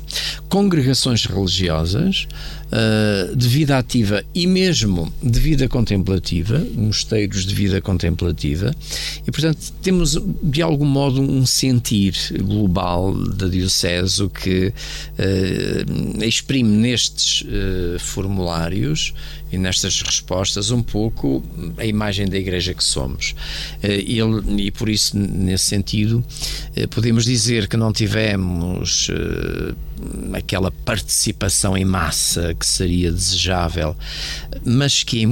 congregações 0.48 1.26
religiosas 1.26 2.26
uh, 2.70 3.36
de 3.36 3.48
vida 3.48 3.78
ativa 3.78 4.24
e 4.34 4.46
mesmo 4.46 5.12
de 5.22 5.38
vida 5.38 5.68
contemplativa, 5.68 6.58
mosteiros 6.74 7.44
de 7.44 7.54
vida 7.54 7.80
contemplativa, 7.80 8.74
e 9.26 9.30
portanto 9.30 9.72
temos 9.82 10.18
de 10.42 10.62
algum 10.62 10.86
modo 10.86 11.20
um 11.20 11.44
sentir 11.44 12.14
global 12.42 13.14
da 13.14 13.48
Diocese 13.48 14.28
que 14.28 14.68
uh, 14.68 16.24
exprime 16.24 16.70
nestes 16.70 17.42
uh, 17.42 17.98
formulários 17.98 19.12
e 19.52 19.58
nestas 19.58 20.00
respostas 20.02 20.70
um 20.70 20.82
pouco 20.82 21.42
a 21.76 21.84
imagem 21.84 22.28
da 22.28 22.38
Igreja 22.38 22.74
que 22.74 22.84
somos. 22.84 23.34
Ele, 23.82 24.62
e 24.62 24.70
por 24.70 24.88
isso, 24.88 25.16
nesse 25.18 25.64
sentido, 25.64 26.24
podemos 26.90 27.24
dizer 27.24 27.68
que 27.68 27.76
não 27.76 27.92
tivemos 27.92 29.10
aquela 30.32 30.70
participação 30.70 31.76
em 31.76 31.84
massa 31.84 32.54
que 32.54 32.64
seria 32.64 33.12
desejável, 33.12 33.96
mas 34.64 35.02
que 35.02 35.26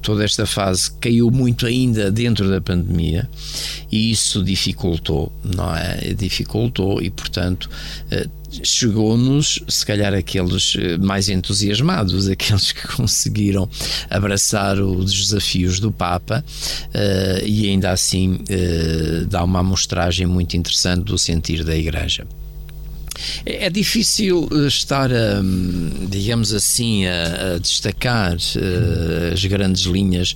toda 0.00 0.24
esta 0.24 0.46
fase 0.46 0.92
caiu 1.00 1.30
muito 1.30 1.66
ainda 1.66 2.10
dentro 2.10 2.48
da 2.48 2.60
pandemia 2.60 3.28
e 3.90 4.10
isso 4.10 4.42
dificultou, 4.44 5.32
não 5.42 5.74
é? 5.74 6.14
Dificultou 6.14 7.02
e, 7.02 7.10
portanto, 7.10 7.68
chegou-nos, 8.62 9.62
se 9.68 9.86
calhar, 9.86 10.12
aqueles 10.14 10.74
uh, 10.74 10.98
mais 11.00 11.28
entusiasmados, 11.28 12.28
aqueles 12.28 12.72
que 12.72 12.86
conseguiram 12.88 13.68
abraçar 14.10 14.80
os 14.80 15.12
desafios 15.12 15.80
do 15.80 15.92
Papa 15.92 16.44
uh, 16.88 17.46
e 17.46 17.68
ainda 17.68 17.90
assim 17.90 18.34
uh, 18.34 19.26
dá 19.26 19.42
uma 19.44 19.60
amostragem 19.60 20.26
muito 20.26 20.56
interessante 20.56 21.04
do 21.04 21.18
sentir 21.18 21.64
da 21.64 21.76
Igreja. 21.76 22.26
É, 23.44 23.66
é 23.66 23.70
difícil 23.70 24.48
eh, 24.52 24.66
estar, 24.66 25.10
a, 25.12 25.42
digamos 26.08 26.52
assim, 26.52 27.06
a, 27.06 27.54
a 27.54 27.58
destacar 27.58 28.36
uh, 28.36 29.32
as 29.32 29.44
grandes 29.44 29.82
linhas, 29.82 30.34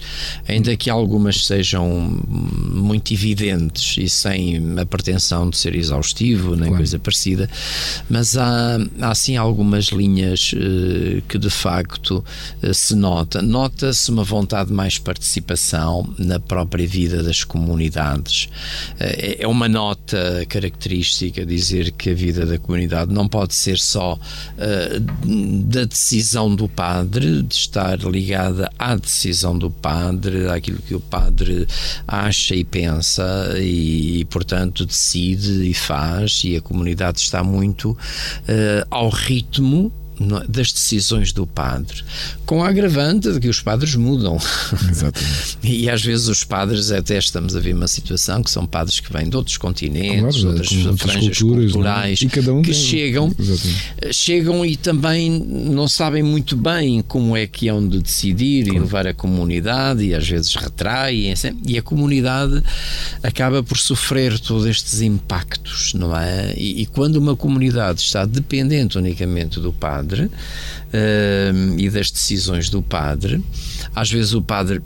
ainda 0.49 0.77
que 0.77 0.91
algumas 0.91 1.47
sejam 1.47 2.21
muito 2.29 3.13
evidentes 3.13 3.97
e 3.99 4.09
sem 4.09 4.79
a 4.79 4.87
pretensão 4.87 5.49
de 5.51 5.57
ser 5.57 5.75
exaustivo, 5.75 6.51
nem 6.51 6.69
claro. 6.69 6.77
coisa 6.77 6.99
parecida, 6.99 7.49
mas 8.09 8.37
há, 8.37 8.79
há 9.01 9.15
sim 9.15 9.37
algumas 9.37 9.87
linhas 9.87 10.53
uh, 10.53 11.23
que 11.29 11.39
de 11.39 11.51
facto 11.51 12.25
uh, 12.63 12.75
se 12.75 12.95
nota. 12.95 13.41
Nota-se 13.43 14.11
uma 14.11 14.25
vontade 14.25 14.69
de 14.69 14.75
mais 14.75 14.99
participação 14.99 16.09
na 16.19 16.39
própria 16.39 16.87
vida 16.87 17.23
das 17.23 17.45
comunidades. 17.45 18.49
É, 18.99 19.43
é 19.43 19.49
uma 19.49 19.69
nota 19.69 20.45
característica 20.49 21.45
dizer 21.45 21.93
que 21.93 22.11
a 22.11 22.15
vida 22.15 22.45
da 22.45 22.59
comunidade 22.67 23.13
não 23.13 23.29
pode 23.29 23.55
ser 23.55 23.79
só 23.79 24.15
uh, 24.15 25.01
da 25.65 25.85
decisão 25.85 26.55
do 26.55 26.69
padre, 26.69 27.43
de 27.43 27.55
estar 27.55 27.99
ligada 28.01 28.71
à 28.79 28.97
decisão 28.97 29.57
do 29.57 29.71
padre, 29.71 30.49
àquilo 30.49 30.79
que 30.79 30.95
o 30.95 31.01
padre 31.01 31.67
acha 32.07 32.55
e 32.55 32.65
pensa 32.65 33.25
e, 33.59 34.25
portanto, 34.27 34.85
decide 34.85 35.69
e 35.69 35.75
faz, 35.75 36.43
e 36.45 36.57
a 36.57 36.61
comunidade 36.61 37.21
está 37.21 37.43
muito 37.43 37.91
uh, 37.93 37.97
ao 38.91 39.09
ritmo 39.09 39.93
das 40.49 40.73
decisões 40.73 41.33
do 41.33 41.47
padre, 41.47 42.03
com 42.47 42.65
a 42.65 42.69
agravante 42.69 43.31
de 43.33 43.39
que 43.39 43.49
os 43.49 43.61
padres 43.61 43.95
mudam. 43.95 44.39
Exatamente. 44.91 45.59
e 45.63 45.91
às 45.91 46.03
vezes 46.03 46.29
os 46.29 46.43
padres, 46.43 46.91
até 46.91 47.19
estamos 47.19 47.55
a 47.55 47.61
ver 47.61 47.75
uma 47.75 47.89
situação 47.89 48.43
que 48.43 48.51
são 48.51 48.67
padres 48.67 48.99
que 48.99 49.13
vêm 49.13 49.29
de 49.29 49.37
outros 49.37 49.59
continentes, 49.59 50.41
claro, 50.41 50.49
outras 50.49 50.69
franjas 51.01 51.39
culturas, 51.39 51.71
é? 51.71 51.73
culturais, 51.73 52.21
um 52.49 52.63
que 52.63 52.73
chegam, 52.73 53.35
chegam 54.11 54.65
e 54.65 54.77
também 54.77 55.31
não 55.31 55.87
sabem 55.87 56.23
muito 56.23 56.57
bem 56.57 57.03
como 57.03 57.37
é 57.37 57.47
que 57.47 57.69
hão 57.69 57.87
de 57.87 58.01
decidir 58.01 58.65
claro. 58.65 58.79
e 58.79 58.81
levar 58.81 59.07
a 59.07 59.15
comunidade 59.15 60.03
e 60.03 60.15
às 60.15 60.27
vezes 60.27 60.55
retraem, 60.55 61.35
e 61.67 61.77
a 61.77 61.83
comunidade 61.83 62.63
acaba 63.23 63.63
por 63.63 63.77
sofrer 63.77 64.39
todos 64.39 64.67
estes 64.67 65.03
impactos, 65.03 65.93
não 65.93 66.17
é? 66.17 66.55
E, 66.57 66.83
e 66.83 66.87
quando 66.87 67.17
uma 67.17 67.37
comunidade 67.37 68.01
está 68.01 68.25
dependente 68.25 68.97
unicamente 68.97 69.61
do 69.61 69.73
padre 69.73 70.06
uh, 70.15 71.79
e 71.79 71.91
das 71.91 72.11
decisões 72.11 72.71
do 72.71 72.83
padre, 72.83 73.43
às 73.95 74.11
vezes 74.11 74.33
o 74.33 74.43
padre 74.43 74.83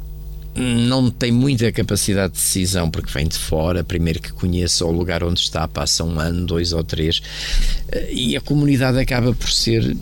não 0.60 1.10
tem 1.10 1.32
muita 1.32 1.72
capacidade 1.72 2.34
de 2.34 2.40
decisão 2.40 2.90
porque 2.90 3.10
vem 3.12 3.26
de 3.26 3.38
fora, 3.38 3.82
primeiro 3.82 4.20
que 4.20 4.32
conheça 4.32 4.84
o 4.84 4.92
lugar 4.92 5.24
onde 5.24 5.40
está, 5.40 5.66
passa 5.66 6.04
um 6.04 6.18
ano, 6.20 6.46
dois 6.46 6.72
ou 6.72 6.84
três, 6.84 7.22
eh, 7.88 8.10
e 8.12 8.36
a 8.36 8.40
comunidade 8.40 8.98
acaba 8.98 9.32
por 9.32 9.50
ser, 9.50 9.96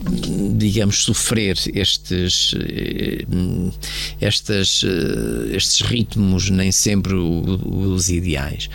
digamos, 0.57 1.03
sofrer 1.03 1.57
estes, 1.73 2.53
eh, 2.59 3.25
estes, 4.19 4.83
eh, 4.83 5.55
estes 5.55 5.81
ritmos, 5.81 6.49
nem 6.49 6.71
sempre 6.71 7.13
os 7.15 8.09
ideais. 8.09 8.69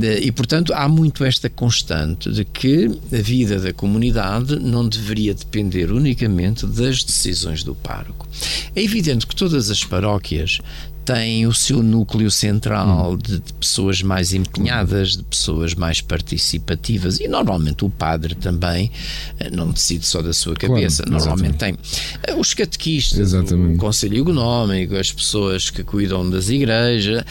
E, 0.00 0.30
portanto, 0.32 0.72
há 0.72 0.88
muito 0.88 1.24
esta 1.24 1.50
constante 1.50 2.30
de 2.30 2.44
que 2.44 2.86
a 3.12 3.22
vida 3.22 3.58
da 3.58 3.72
comunidade 3.72 4.56
não 4.58 4.88
deveria 4.88 5.34
depender 5.34 5.90
unicamente 5.90 6.66
das 6.66 7.02
decisões 7.02 7.62
do 7.62 7.74
pároco. 7.74 8.28
É 8.74 8.82
evidente 8.82 9.26
que 9.26 9.34
todas 9.34 9.70
as 9.70 9.84
paróquias 9.84 10.60
tem 11.04 11.46
o 11.46 11.52
seu 11.52 11.82
núcleo 11.82 12.30
central 12.30 13.12
hum. 13.12 13.16
de, 13.16 13.38
de, 13.38 13.52
pessoas 13.54 14.02
mais 14.02 14.32
empenhadas, 14.32 15.16
de 15.16 15.22
pessoas 15.22 15.74
mais 15.74 16.00
participativas 16.00 17.20
e 17.20 17.28
normalmente 17.28 17.84
o 17.84 17.90
padre 17.90 18.34
também 18.34 18.90
eh, 19.38 19.50
não 19.50 19.70
decide 19.70 20.06
só 20.06 20.22
da 20.22 20.32
sua 20.32 20.54
cabeça, 20.54 21.02
claro, 21.02 21.18
normalmente 21.18 21.56
exatamente. 21.56 22.22
tem 22.22 22.34
eh, 22.34 22.34
os 22.34 22.54
catequistas, 22.54 23.18
exatamente. 23.18 23.76
o 23.76 23.78
conselho 23.78 24.22
económico, 24.22 24.96
as 24.96 25.12
pessoas 25.12 25.68
que 25.68 25.82
cuidam 25.82 26.28
das 26.28 26.48
igrejas, 26.48 27.22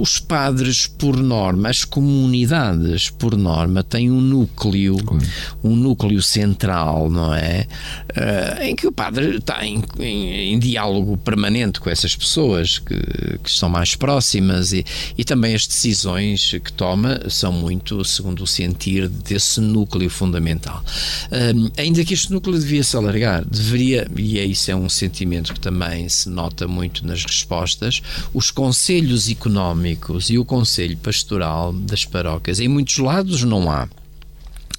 os 0.00 0.18
padres 0.18 0.86
por 0.86 1.16
norma, 1.16 1.68
as 1.68 1.84
comunidades 1.84 3.10
por 3.10 3.36
norma 3.36 3.82
têm 3.82 4.10
um 4.10 4.20
núcleo, 4.20 4.96
claro. 5.04 5.24
um 5.62 5.76
núcleo 5.76 6.22
central, 6.22 7.10
não 7.10 7.34
é? 7.34 7.66
Uh, 8.10 8.62
em 8.62 8.76
que 8.76 8.86
o 8.86 8.92
padre 8.92 9.36
está 9.36 9.64
em, 9.66 9.82
em, 9.98 10.54
em 10.54 10.58
diálogo 10.58 11.16
permanente 11.18 11.80
com 11.80 11.90
essas 11.90 12.16
pessoas 12.16 12.37
pessoas 12.38 12.78
que, 12.78 12.94
que 13.42 13.50
estão 13.50 13.68
mais 13.68 13.96
próximas 13.96 14.72
e, 14.72 14.84
e 15.16 15.24
também 15.24 15.56
as 15.56 15.66
decisões 15.66 16.52
que 16.62 16.72
toma 16.72 17.28
são 17.28 17.50
muito 17.50 18.04
segundo 18.04 18.44
o 18.44 18.46
sentir 18.46 19.08
desse 19.08 19.60
núcleo 19.60 20.08
fundamental. 20.08 20.84
Um, 21.32 21.68
ainda 21.76 22.04
que 22.04 22.14
este 22.14 22.32
núcleo 22.32 22.56
devia 22.56 22.84
se 22.84 22.96
alargar, 22.96 23.44
deveria, 23.44 24.08
e 24.16 24.38
é 24.38 24.44
isso 24.44 24.70
é 24.70 24.76
um 24.76 24.88
sentimento 24.88 25.52
que 25.52 25.58
também 25.58 26.08
se 26.08 26.28
nota 26.28 26.68
muito 26.68 27.04
nas 27.04 27.24
respostas, 27.24 28.00
os 28.32 28.52
conselhos 28.52 29.28
económicos 29.28 30.30
e 30.30 30.38
o 30.38 30.44
conselho 30.44 30.96
pastoral 30.98 31.72
das 31.72 32.04
paróquias. 32.04 32.60
Em 32.60 32.68
muitos 32.68 32.98
lados 32.98 33.42
não 33.42 33.68
há. 33.68 33.88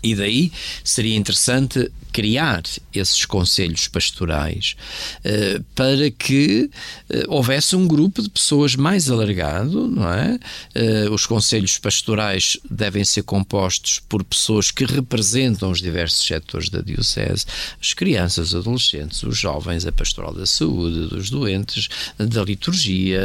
E 0.01 0.15
daí 0.15 0.51
seria 0.83 1.15
interessante 1.15 1.91
criar 2.11 2.63
esses 2.93 3.25
conselhos 3.25 3.87
pastorais 3.87 4.75
uh, 5.19 5.63
para 5.75 6.09
que 6.11 6.69
uh, 7.09 7.33
houvesse 7.33 7.75
um 7.75 7.87
grupo 7.87 8.21
de 8.21 8.29
pessoas 8.29 8.75
mais 8.75 9.09
alargado, 9.09 9.87
não 9.87 10.11
é? 10.11 10.39
Uh, 10.75 11.13
os 11.13 11.25
conselhos 11.25 11.77
pastorais 11.77 12.57
devem 12.69 13.03
ser 13.05 13.23
compostos 13.23 13.99
por 14.09 14.23
pessoas 14.23 14.71
que 14.71 14.85
representam 14.85 15.71
os 15.71 15.79
diversos 15.79 16.25
setores 16.25 16.69
da 16.69 16.81
Diocese, 16.81 17.45
as 17.79 17.93
crianças, 17.93 18.53
os 18.53 18.55
adolescentes, 18.55 19.23
os 19.23 19.37
jovens, 19.37 19.85
a 19.85 19.91
pastoral 19.91 20.33
da 20.33 20.45
saúde, 20.45 21.07
dos 21.07 21.29
doentes, 21.29 21.89
da 22.17 22.43
liturgia, 22.43 23.21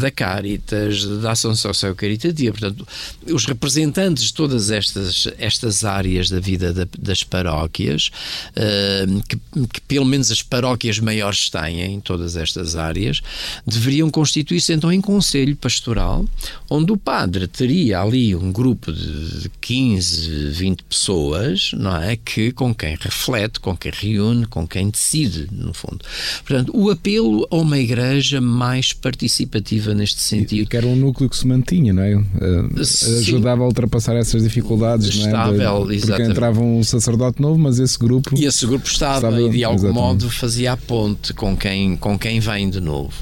da 0.00 0.10
Caritas, 0.10 1.04
da 1.22 1.32
ação 1.32 1.54
social 1.54 1.94
caritativa. 1.94 2.56
Portanto, 2.56 2.86
os 3.30 3.44
representantes 3.44 4.24
de 4.24 4.34
todas 4.34 4.70
estas, 4.70 5.28
estas 5.38 5.65
áreas 5.84 6.28
da 6.28 6.40
vida 6.40 6.72
da, 6.72 6.86
das 6.98 7.22
paróquias 7.22 8.10
uh, 8.56 9.22
que, 9.28 9.36
que, 9.66 9.80
pelo 9.82 10.04
menos 10.04 10.30
as 10.30 10.42
paróquias 10.42 10.98
maiores 10.98 11.48
têm 11.50 11.82
em 11.82 12.00
todas 12.00 12.36
estas 12.36 12.76
áreas, 12.76 13.22
deveriam 13.66 14.10
constituir-se 14.10 14.72
então 14.72 14.92
em 14.92 15.00
conselho 15.00 15.56
pastoral, 15.56 16.24
onde 16.68 16.92
o 16.92 16.96
padre 16.96 17.46
teria 17.46 18.00
ali 18.00 18.34
um 18.34 18.52
grupo 18.52 18.92
de 18.92 19.50
15, 19.60 20.50
20 20.50 20.84
pessoas, 20.84 21.70
não 21.74 21.96
é? 21.96 22.16
Que, 22.16 22.52
com 22.52 22.74
quem 22.74 22.96
reflete, 22.98 23.60
com 23.60 23.76
quem 23.76 23.92
reúne, 23.92 24.46
com 24.46 24.66
quem 24.66 24.90
decide, 24.90 25.48
no 25.52 25.72
fundo. 25.72 25.98
Portanto, 26.44 26.72
o 26.74 26.90
apelo 26.90 27.46
a 27.50 27.56
uma 27.56 27.78
igreja 27.78 28.40
mais 28.40 28.92
participativa 28.92 29.94
neste 29.94 30.20
sentido. 30.20 30.62
E 30.62 30.66
que 30.66 30.76
era 30.76 30.86
um 30.86 30.96
núcleo 30.96 31.28
que 31.28 31.36
se 31.36 31.46
mantinha, 31.46 31.92
não 31.92 32.02
é? 32.02 32.16
Uh, 32.16 33.18
ajudava 33.18 33.62
a 33.62 33.66
ultrapassar 33.66 34.16
essas 34.16 34.42
dificuldades, 34.42 35.16
não 35.16 35.28
é? 35.28 35.30
Porque 35.56 35.94
exatamente. 35.94 36.30
entrava 36.30 36.60
um 36.60 36.82
sacerdote 36.82 37.40
novo, 37.40 37.58
mas 37.58 37.78
esse 37.78 37.98
grupo. 37.98 38.30
E 38.36 38.44
esse 38.44 38.66
grupo 38.66 38.86
estava, 38.86 39.28
estava 39.28 39.42
e 39.42 39.50
de 39.50 39.64
algum 39.64 39.76
exatamente. 39.76 40.02
modo 40.02 40.30
fazia 40.30 40.72
a 40.72 40.76
ponte 40.76 41.32
com 41.34 41.56
quem, 41.56 41.96
com 41.96 42.18
quem 42.18 42.40
vem 42.40 42.70
de 42.70 42.80
novo. 42.80 43.14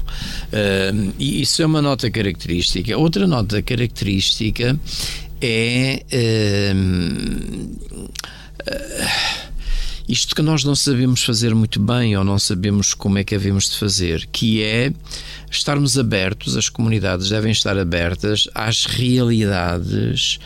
Uh, 0.51 1.13
e 1.17 1.41
isso 1.41 1.61
é 1.61 1.65
uma 1.65 1.81
nota 1.81 2.09
característica. 2.09 2.97
Outra 2.97 3.27
nota 3.27 3.61
característica 3.61 4.77
é. 5.41 6.03
Uh, 6.73 7.69
uh, 8.61 9.44
isto 10.07 10.35
que 10.35 10.41
nós 10.41 10.63
não 10.63 10.75
sabemos 10.75 11.23
fazer 11.23 11.55
muito 11.55 11.79
bem 11.79 12.15
ou 12.15 12.23
não 12.23 12.37
sabemos 12.37 12.93
como 12.93 13.17
é 13.17 13.23
que 13.23 13.33
havemos 13.33 13.69
de 13.69 13.77
fazer, 13.77 14.27
que 14.31 14.61
é 14.61 14.91
estarmos 15.49 15.97
abertos, 15.97 16.55
as 16.55 16.69
comunidades 16.69 17.29
devem 17.29 17.51
estar 17.51 17.77
abertas 17.77 18.47
às 18.53 18.85
realidades 18.85 20.39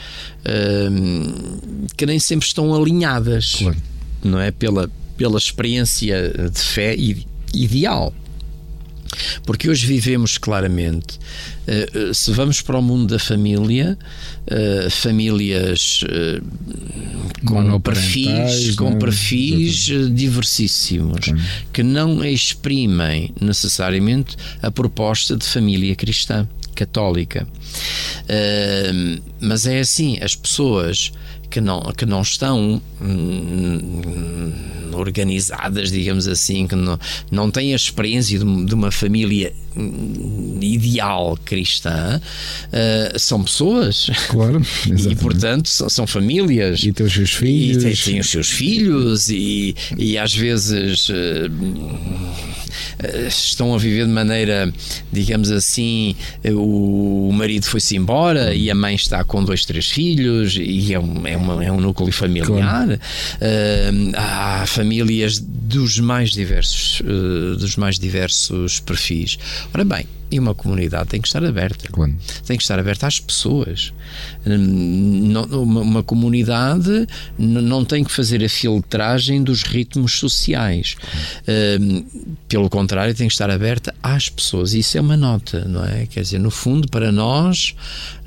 hum, 0.91 1.87
que 1.97 2.05
nem 2.05 2.19
sempre 2.19 2.47
estão 2.47 2.73
alinhadas, 2.73 3.55
claro. 3.55 3.77
não 4.23 4.39
é? 4.39 4.51
Pela, 4.51 4.89
pela 5.17 5.37
experiência 5.37 6.49
de 6.49 6.59
fé 6.59 6.95
ideal. 7.53 8.13
Porque 9.45 9.69
hoje 9.69 9.85
vivemos 9.85 10.37
claramente, 10.37 11.19
uh, 11.67 12.13
se 12.13 12.31
vamos 12.31 12.61
para 12.61 12.77
o 12.77 12.81
mundo 12.81 13.07
da 13.07 13.19
família, 13.19 13.97
uh, 14.47 14.89
famílias 14.89 16.03
com 17.45 17.79
perfis, 17.81 18.75
com 18.75 18.91
né? 18.91 18.99
perfis 18.99 19.85
diversíssimos, 20.13 21.33
que 21.73 21.83
não 21.83 22.23
exprimem 22.23 23.33
necessariamente 23.39 24.35
a 24.61 24.69
proposta 24.69 25.35
de 25.35 25.45
família 25.45 25.95
cristã, 25.95 26.47
católica. 26.75 27.47
mas 29.41 29.65
é 29.65 29.79
assim, 29.79 30.17
as 30.21 30.35
pessoas 30.35 31.11
que 31.49 31.59
não, 31.59 31.81
que 31.95 32.05
não 32.05 32.21
estão 32.21 32.81
hum, 33.01 34.51
organizadas, 34.93 35.91
digamos 35.91 36.27
assim, 36.27 36.67
que 36.67 36.75
não, 36.75 36.99
não 37.31 37.49
têm 37.49 37.73
a 37.73 37.75
experiência 37.75 38.37
de, 38.37 38.65
de 38.65 38.73
uma 38.73 38.91
família 38.91 39.53
hum, 39.68 39.68
ideal 40.61 41.37
cristã, 41.43 42.21
uh, 42.67 43.19
são 43.19 43.43
pessoas. 43.43 44.09
Claro, 44.27 44.61
exatamente. 44.85 45.07
E, 45.11 45.15
portanto, 45.15 45.69
são, 45.69 45.89
são, 45.89 46.07
famílias. 46.07 46.83
E 46.83 46.91
têm 46.91 47.05
os 47.05 47.13
seus 47.13 47.31
filhos. 47.31 47.83
E 47.83 48.11
têm, 48.11 48.19
os 48.19 48.29
seus 48.29 48.49
filhos, 48.49 49.29
e, 49.29 49.75
e 49.97 50.17
às 50.17 50.33
vezes. 50.33 51.09
Uh, 51.09 51.49
estão 53.27 53.73
a 53.73 53.77
viver 53.77 54.05
de 54.05 54.11
maneira, 54.11 54.71
digamos 55.11 55.51
assim, 55.51 56.15
o, 56.45 57.31
marido 57.33 57.65
foi-se 57.65 57.95
embora 57.95 58.53
e 58.53 58.69
a 58.69 58.75
mãe 58.75 58.95
está 58.95 59.23
com 59.23 59.43
dois, 59.43 59.65
três 59.65 59.87
filhos 59.87 60.57
e 60.57 60.93
é 60.93 60.99
um, 60.99 61.25
é 61.25 61.37
uma, 61.37 61.63
é 61.63 61.71
um 61.71 61.79
núcleo 61.79 62.11
familiar. 62.11 62.47
Claro. 62.47 62.93
Uh, 62.93 64.11
há 64.15 64.65
famílias 64.67 65.39
dos 65.39 65.99
mais 65.99 66.31
diversos, 66.31 67.01
dos 67.57 67.75
mais 67.75 67.99
diversos 67.99 68.79
perfis. 68.79 69.37
Ora 69.73 69.83
bem, 69.85 70.05
e 70.31 70.39
uma 70.39 70.53
comunidade 70.53 71.09
tem 71.09 71.21
que 71.21 71.27
estar 71.27 71.43
aberta. 71.43 71.87
Claro. 71.91 72.15
Tem 72.45 72.55
que 72.55 72.63
estar 72.63 72.77
aberta 72.77 73.07
às 73.07 73.19
pessoas. 73.19 73.91
Uma, 75.51 76.03
comunidade 76.03 77.07
não 77.37 77.83
tem 77.83 78.03
que 78.03 78.11
fazer 78.11 78.43
a 78.43 78.49
filtragem 78.49 79.43
dos 79.43 79.63
ritmos 79.63 80.19
sociais. 80.19 80.95
Pelo 82.47 82.69
contrário, 82.69 83.15
tem 83.15 83.27
que 83.27 83.33
estar 83.33 83.49
aberta 83.49 83.93
às 84.03 84.29
pessoas. 84.29 84.73
Isso 84.73 84.97
é 84.97 85.01
uma 85.01 85.17
nota, 85.17 85.65
não 85.65 85.83
é? 85.83 86.05
Quer 86.05 86.21
dizer, 86.21 86.39
no 86.39 86.51
fundo, 86.51 86.87
para 86.89 87.11
nós, 87.11 87.75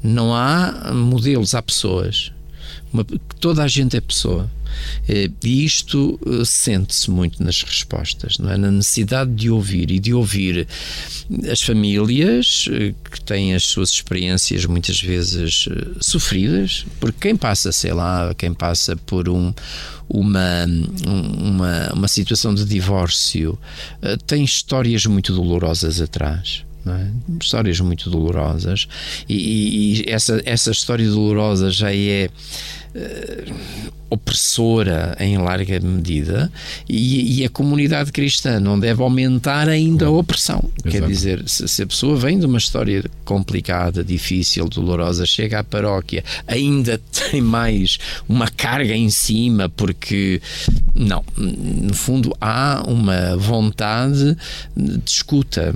não 0.02 0.34
há 0.34 0.92
modelos, 0.92 1.54
há 1.54 1.62
pessoas. 1.62 2.32
Uma, 2.92 3.04
toda 3.38 3.62
a 3.62 3.68
gente 3.68 3.96
é 3.96 4.00
pessoa. 4.00 4.50
Eh, 5.08 5.30
e 5.42 5.64
isto 5.64 6.18
eh, 6.26 6.44
sente-se 6.44 7.10
muito 7.10 7.42
nas 7.42 7.62
respostas, 7.62 8.38
não 8.38 8.50
é? 8.50 8.56
na 8.56 8.70
necessidade 8.70 9.32
de 9.34 9.50
ouvir 9.50 9.90
e 9.90 9.98
de 9.98 10.14
ouvir 10.14 10.66
as 11.50 11.62
famílias 11.62 12.68
eh, 12.70 12.94
que 13.10 13.20
têm 13.20 13.54
as 13.54 13.64
suas 13.64 13.90
experiências 13.90 14.64
muitas 14.66 15.00
vezes 15.00 15.68
sofridas, 16.00 16.84
porque 17.00 17.28
quem 17.28 17.36
passa, 17.36 17.72
sei 17.72 17.92
lá, 17.92 18.34
quem 18.36 18.52
passa 18.54 18.96
por 18.96 19.28
um, 19.28 19.52
uma, 20.08 20.66
uma, 21.06 21.92
uma 21.92 22.08
situação 22.08 22.54
de 22.54 22.64
divórcio 22.64 23.58
tem 24.26 24.44
histórias 24.44 25.06
muito 25.06 25.32
dolorosas 25.34 26.00
atrás 26.00 26.64
É? 26.84 27.06
Histórias 27.40 27.78
muito 27.78 28.10
dolorosas, 28.10 28.88
e, 29.28 29.36
e, 29.36 30.02
e, 30.02 30.10
essa, 30.10 30.42
essa 30.44 30.72
história 30.72 31.08
dolorosa 31.08 31.70
já 31.70 31.94
é 31.94 32.28
uh, 32.94 33.92
opressora 34.12 35.16
em 35.18 35.38
larga 35.38 35.80
medida, 35.80 36.52
e, 36.86 37.40
e, 37.40 37.44
a 37.46 37.48
comunidade 37.48 38.12
cristã 38.12 38.60
não 38.60 38.78
deve 38.78 39.02
aumentar 39.02 39.70
ainda 39.70 40.06
a 40.06 40.10
opressão. 40.10 40.58
Exato. 40.84 40.90
Quer 40.90 41.06
dizer, 41.06 41.42
se, 41.46 41.66
se, 41.66 41.82
a 41.82 41.86
pessoa 41.86 42.14
vem 42.14 42.38
de 42.38 42.44
uma 42.44 42.58
história 42.58 43.02
complicada, 43.24 44.04
difícil, 44.04 44.68
dolorosa, 44.68 45.24
chega 45.24 45.60
à 45.60 45.64
paróquia, 45.64 46.22
ainda 46.46 47.00
tem 47.30 47.40
mais 47.40 47.98
uma 48.28 48.48
carga 48.48 48.94
em 48.94 49.08
cima, 49.08 49.70
porque 49.70 50.42
não, 50.94 51.24
no 51.36 51.94
fundo 51.94 52.36
há 52.38 52.84
uma 52.86 53.34
vontade 53.38 54.36
de 54.76 55.10
escuta 55.10 55.74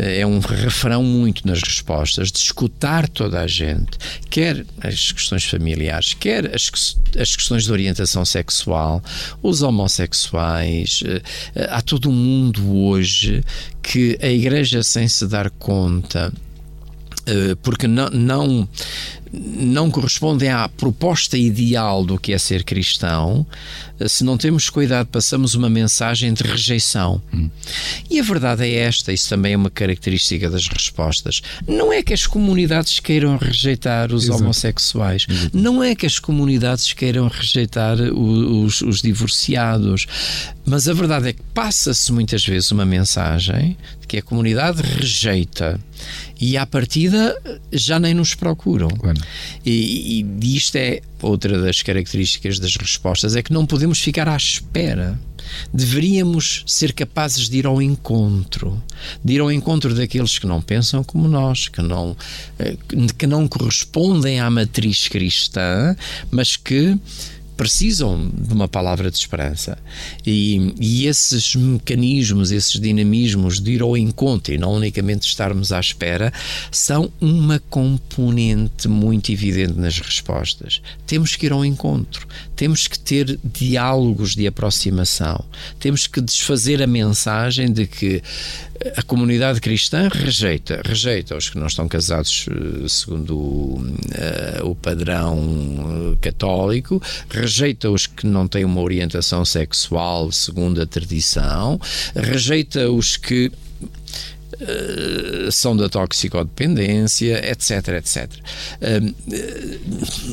é 0.00 0.26
um 0.26 0.38
refrão 0.40 1.02
muito 1.02 1.46
nas 1.46 1.60
respostas, 1.62 2.32
de 2.32 2.38
escutar 2.38 3.08
toda 3.08 3.40
a 3.40 3.46
gente, 3.46 3.98
quer 4.28 4.64
as 4.80 5.12
questões 5.12 5.44
familiares, 5.44 6.14
quer 6.14 6.54
as, 6.54 6.96
as 7.18 7.36
questões 7.36 7.64
de 7.64 7.72
orientação 7.72 8.24
sexual, 8.24 9.02
os 9.42 9.62
homossexuais. 9.62 11.02
Eh, 11.04 11.68
há 11.70 11.82
todo 11.82 12.08
um 12.08 12.12
mundo 12.12 12.76
hoje 12.76 13.44
que 13.82 14.18
a 14.22 14.28
Igreja, 14.28 14.82
sem 14.82 15.06
se 15.06 15.26
dar 15.26 15.50
conta, 15.50 16.32
eh, 17.26 17.54
porque 17.62 17.86
não, 17.86 18.08
não, 18.10 18.68
não 19.32 19.90
correspondem 19.90 20.48
à 20.48 20.68
proposta 20.68 21.38
ideal 21.38 22.04
do 22.04 22.18
que 22.18 22.32
é 22.32 22.38
ser 22.38 22.64
cristão, 22.64 23.46
eh, 23.98 24.08
se 24.08 24.24
não 24.24 24.36
temos 24.36 24.68
cuidado, 24.68 25.06
passamos 25.06 25.54
uma 25.54 25.70
mensagem 25.70 26.32
de 26.32 26.42
rejeição. 26.42 27.22
Hum. 27.32 27.48
E 28.10 28.18
a 28.18 28.22
verdade 28.22 28.64
é 28.64 28.74
esta, 28.74 29.12
isso 29.12 29.28
também 29.28 29.52
é 29.52 29.56
uma 29.56 29.70
característica 29.70 30.50
das 30.50 30.66
respostas. 30.66 31.42
Não 31.66 31.92
é 31.92 32.02
que 32.02 32.12
as 32.12 32.26
comunidades 32.26 32.98
queiram 32.98 33.36
rejeitar 33.36 34.12
os 34.12 34.24
Exato. 34.24 34.42
homossexuais, 34.42 35.26
Exato. 35.28 35.56
não 35.56 35.82
é 35.82 35.94
que 35.94 36.06
as 36.06 36.18
comunidades 36.18 36.92
queiram 36.92 37.28
rejeitar 37.28 38.00
os, 38.00 38.80
os 38.80 39.00
divorciados, 39.00 40.06
mas 40.66 40.88
a 40.88 40.92
verdade 40.92 41.28
é 41.28 41.32
que 41.32 41.42
passa-se 41.54 42.12
muitas 42.12 42.44
vezes 42.44 42.70
uma 42.72 42.84
mensagem 42.84 43.76
de 44.00 44.06
que 44.06 44.18
a 44.18 44.22
comunidade 44.22 44.82
rejeita 44.82 45.78
e 46.40 46.56
à 46.56 46.64
partida 46.64 47.36
já 47.70 48.00
nem 48.00 48.14
nos 48.14 48.34
procuram. 48.34 48.88
Claro. 48.88 49.20
E, 49.64 50.24
e 50.42 50.56
isto 50.56 50.76
é 50.76 51.00
outra 51.20 51.60
das 51.60 51.82
características 51.82 52.58
das 52.58 52.76
respostas, 52.76 53.36
é 53.36 53.42
que 53.42 53.52
não 53.52 53.66
podemos 53.66 54.00
ficar 54.00 54.28
à 54.28 54.36
espera. 54.36 55.18
Deveríamos 55.74 56.62
ser 56.66 56.92
capazes 56.92 57.48
de 57.48 57.58
ir 57.58 57.66
ao 57.66 57.82
encontro, 57.82 58.80
de 59.22 59.34
ir 59.34 59.40
ao 59.40 59.50
encontro 59.50 59.94
daqueles 59.94 60.38
que 60.38 60.46
não 60.46 60.62
pensam 60.62 61.02
como 61.02 61.26
nós, 61.28 61.68
que 61.68 61.82
não, 61.82 62.16
eh, 62.58 62.76
que 63.18 63.26
não 63.26 63.48
correspondem 63.48 64.40
à 64.40 64.48
matriz 64.48 65.08
cristã, 65.08 65.96
mas 66.30 66.56
que 66.56 66.96
precisam 67.60 68.30
de 68.32 68.54
uma 68.54 68.66
palavra 68.66 69.10
de 69.10 69.18
esperança. 69.18 69.76
E, 70.26 70.74
e, 70.80 71.06
esses 71.06 71.54
mecanismos, 71.54 72.50
esses 72.50 72.80
dinamismos 72.80 73.60
de 73.60 73.72
ir 73.72 73.82
ao 73.82 73.98
encontro 73.98 74.54
e 74.54 74.56
não 74.56 74.72
unicamente 74.72 75.28
estarmos 75.28 75.70
à 75.70 75.78
espera, 75.78 76.32
são 76.72 77.12
uma 77.20 77.58
componente 77.68 78.88
muito 78.88 79.30
evidente 79.30 79.74
nas 79.74 79.98
respostas. 79.98 80.80
Temos 81.06 81.36
que 81.36 81.44
ir 81.44 81.52
ao 81.52 81.62
encontro, 81.62 82.26
temos 82.60 82.86
que 82.86 82.98
ter 82.98 83.40
diálogos 83.42 84.34
de 84.34 84.46
aproximação, 84.46 85.42
temos 85.78 86.06
que 86.06 86.20
desfazer 86.20 86.82
a 86.82 86.86
mensagem 86.86 87.72
de 87.72 87.86
que 87.86 88.22
a 88.98 89.02
comunidade 89.02 89.62
cristã 89.62 90.10
rejeita, 90.12 90.82
rejeita 90.84 91.34
os 91.34 91.48
que 91.48 91.58
não 91.58 91.68
estão 91.68 91.88
casados 91.88 92.44
eh, 92.50 92.86
segundo 92.86 93.34
uh, 93.34 93.82
o 94.64 94.74
padrão 94.74 96.18
católico, 96.20 97.02
rejeita 97.30 97.90
os 97.90 98.06
que 98.06 98.26
não 98.26 98.46
têm 98.46 98.66
uma 98.66 98.82
orientação 98.82 99.42
sexual 99.42 100.30
segundo 100.30 100.82
a 100.82 100.86
tradição, 100.86 101.80
rejeita 102.14 102.90
os 102.90 103.16
que 103.16 103.50
eh, 103.82 103.86
são 105.50 105.76
da 105.76 105.88
toxicodependência, 105.88 107.50
etc, 107.50 107.88
etc. 107.98 108.30
Uh, 108.80 109.14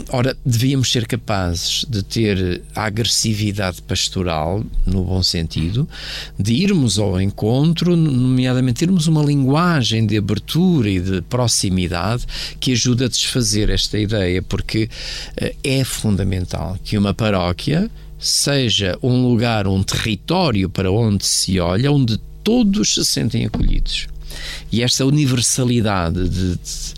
ora, 0.10 0.38
devíamos 0.46 0.92
ser 0.92 1.08
capazes 1.08 1.86
de 1.90 2.04
ter 2.04 2.62
a 2.76 2.86
agressividade 2.86 3.82
pastoral, 3.82 4.64
no 4.86 5.04
bom 5.04 5.24
sentido, 5.24 5.88
de 6.38 6.54
irmos 6.54 7.00
ao 7.00 7.20
encontro, 7.22 7.96
nomeadamente 7.96 8.80
termos 8.80 9.08
uma 9.08 9.24
linguagem 9.24 10.06
de 10.06 10.18
abertura 10.18 10.90
e 10.90 11.00
de 11.00 11.22
proximidade 11.22 12.26
que 12.60 12.74
ajuda 12.74 13.06
a 13.06 13.10
desfazer 13.10 13.70
esta 13.70 13.98
ideia, 13.98 14.42
porque 14.42 14.90
uh, 15.42 15.56
é 15.64 15.84
fundamental 15.84 16.78
que 16.84 16.98
uma 16.98 17.14
paróquia 17.14 17.90
seja 18.20 18.98
um 19.02 19.28
lugar, 19.28 19.68
um 19.68 19.84
território 19.84 20.70
para 20.70 20.92
onde 20.92 21.26
se 21.26 21.60
olha, 21.60 21.92
onde 21.92 22.18
todos 22.44 22.96
se 22.96 23.06
sentem 23.06 23.46
acolhidos. 23.46 24.08
E 24.72 24.84
esta 24.84 25.06
universalidade 25.06 26.28
de, 26.28 26.56
de 26.56 26.94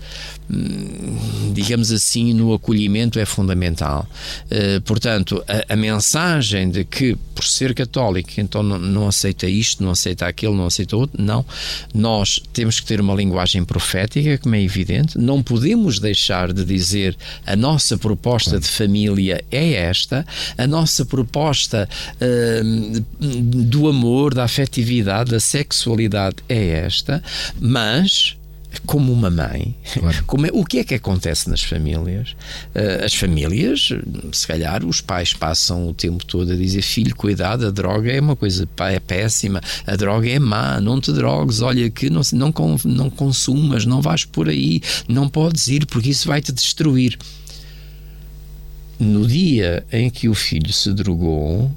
digamos 1.54 1.92
assim, 1.92 2.34
no 2.34 2.54
acolhimento 2.54 3.20
é 3.20 3.26
fundamental. 3.26 4.08
Uh, 4.46 4.82
portanto, 4.82 5.44
a, 5.48 5.74
a, 5.74 5.76
mensagem 5.76 6.70
de 6.70 6.84
que, 6.84 7.16
por 7.36 7.44
ser 7.44 7.76
católico, 7.76 8.32
então 8.38 8.64
não, 8.64 8.80
não, 8.80 9.08
aceita 9.08 9.48
isto, 9.48 9.84
não 9.84 9.92
aceita 9.92 10.26
aquilo, 10.26 10.56
não 10.56 10.66
aceita 10.66 10.96
outro, 10.98 11.22
não. 11.22 11.46
Nós 11.94 12.42
temos 12.52 12.80
que 12.80 12.88
ter 12.88 13.00
uma 13.00 13.14
linguagem 13.14 13.64
profética, 13.64 14.38
como 14.40 14.56
é 14.56 14.62
evidente, 14.62 15.18
não 15.20 15.44
podemos 15.44 16.00
deixar 16.00 16.52
de 16.52 16.66
dizer 16.66 17.16
a 17.46 17.56
nossa 17.56 17.98
proposta 17.98 18.60
de 18.60 18.68
família 18.68 19.44
é 19.52 19.74
esta, 19.74 20.26
a 20.58 20.66
nossa 20.66 21.06
proposta 21.06 21.88
uh, 22.16 23.02
do 23.20 23.88
amor, 23.88 24.34
da 24.34 24.46
afetividade, 24.46 25.32
da 25.32 25.40
sexualidade 25.40 26.38
é 26.48 26.70
esta, 26.86 27.22
mas 27.60 28.39
como 28.86 29.12
uma 29.12 29.30
mãe, 29.30 29.76
claro. 29.94 30.24
como 30.26 30.46
é, 30.46 30.50
o 30.54 30.64
que 30.64 30.80
é 30.80 30.84
que 30.84 30.94
acontece 30.94 31.50
nas 31.50 31.64
famílias? 31.64 32.36
Uh, 32.76 33.04
as 33.04 33.14
famílias, 33.14 33.90
se 34.32 34.48
calhar, 34.48 34.86
os 34.86 35.02
pais 35.02 35.34
passam 35.34 35.90
o 35.90 35.94
tempo 35.94 36.24
todo 36.26 36.52
a 36.52 36.56
dizer: 36.56 36.82
filho, 36.82 37.16
cuidado, 37.16 37.66
a 37.66 37.72
droga 37.72 38.12
é 38.12 38.20
uma 38.20 38.36
coisa 38.36 38.68
é 38.92 39.00
péssima, 39.00 39.62
a 39.86 39.96
droga 39.96 40.30
é 40.30 40.38
má, 40.38 40.80
não 40.80 41.02
te 41.02 41.12
drogues, 41.12 41.62
olha 41.62 41.90
que 41.90 42.10
não, 42.10 42.22
não, 42.34 42.54
não 42.86 43.10
consumas, 43.10 43.86
não 43.86 44.02
vais 44.02 44.26
por 44.26 44.48
aí, 44.48 44.82
não 45.08 45.28
podes 45.28 45.68
ir 45.68 45.86
porque 45.86 46.10
isso 46.10 46.28
vai 46.28 46.42
te 46.42 46.52
destruir. 46.52 47.18
No 49.00 49.26
dia 49.26 49.86
em 49.92 50.10
que 50.10 50.28
o 50.28 50.36
filho 50.36 50.74
se 50.74 50.94
drogou, 50.94 51.72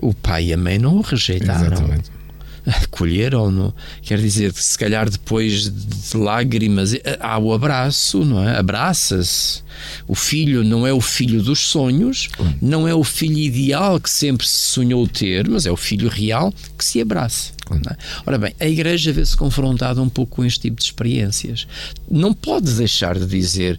o 0.00 0.12
pai 0.12 0.46
e 0.46 0.52
a 0.52 0.56
mãe 0.56 0.78
não 0.78 0.96
o 0.96 1.00
rejeitaram. 1.00 1.72
Exatamente 1.72 2.21
acolheram-no. 2.84 3.74
Quer 4.02 4.18
dizer, 4.18 4.52
se 4.52 4.78
calhar 4.78 5.08
depois 5.10 5.68
de 5.68 6.16
lágrimas, 6.16 6.94
eh, 6.94 7.18
há 7.20 7.38
o 7.38 7.52
abraço, 7.52 8.24
não 8.24 8.46
é? 8.46 8.56
Abraça-se. 8.56 9.62
O 10.06 10.14
filho 10.14 10.62
não 10.62 10.86
é 10.86 10.92
o 10.92 11.00
filho 11.00 11.42
dos 11.42 11.58
sonhos, 11.60 12.28
não 12.60 12.86
é 12.86 12.94
o 12.94 13.02
filho 13.02 13.38
ideal 13.38 13.98
que 13.98 14.10
sempre 14.10 14.46
se 14.46 14.70
sonhou 14.70 15.06
ter, 15.08 15.48
mas 15.48 15.66
é 15.66 15.72
o 15.72 15.76
filho 15.76 16.08
real 16.08 16.52
que 16.78 16.84
se 16.84 17.00
abraça. 17.00 17.52
É? 17.90 17.96
Ora 18.26 18.38
bem, 18.38 18.54
a 18.60 18.66
Igreja 18.66 19.12
vê-se 19.12 19.36
confrontada 19.36 20.02
um 20.02 20.08
pouco 20.08 20.36
com 20.36 20.44
este 20.44 20.60
tipo 20.62 20.76
de 20.76 20.84
experiências. 20.84 21.66
Não 22.10 22.34
pode 22.34 22.70
deixar 22.74 23.18
de 23.18 23.26
dizer 23.26 23.78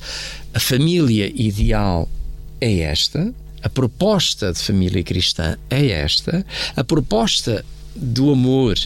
a 0.53 0.59
família 0.59 1.31
ideal 1.35 2.09
é 2.59 2.79
esta, 2.79 3.33
a 3.61 3.69
proposta 3.69 4.51
de 4.51 4.59
família 4.59 5.03
cristã 5.03 5.57
é 5.69 5.87
esta, 5.87 6.45
a 6.75 6.83
proposta 6.83 7.63
do 7.95 8.31
amor, 8.31 8.77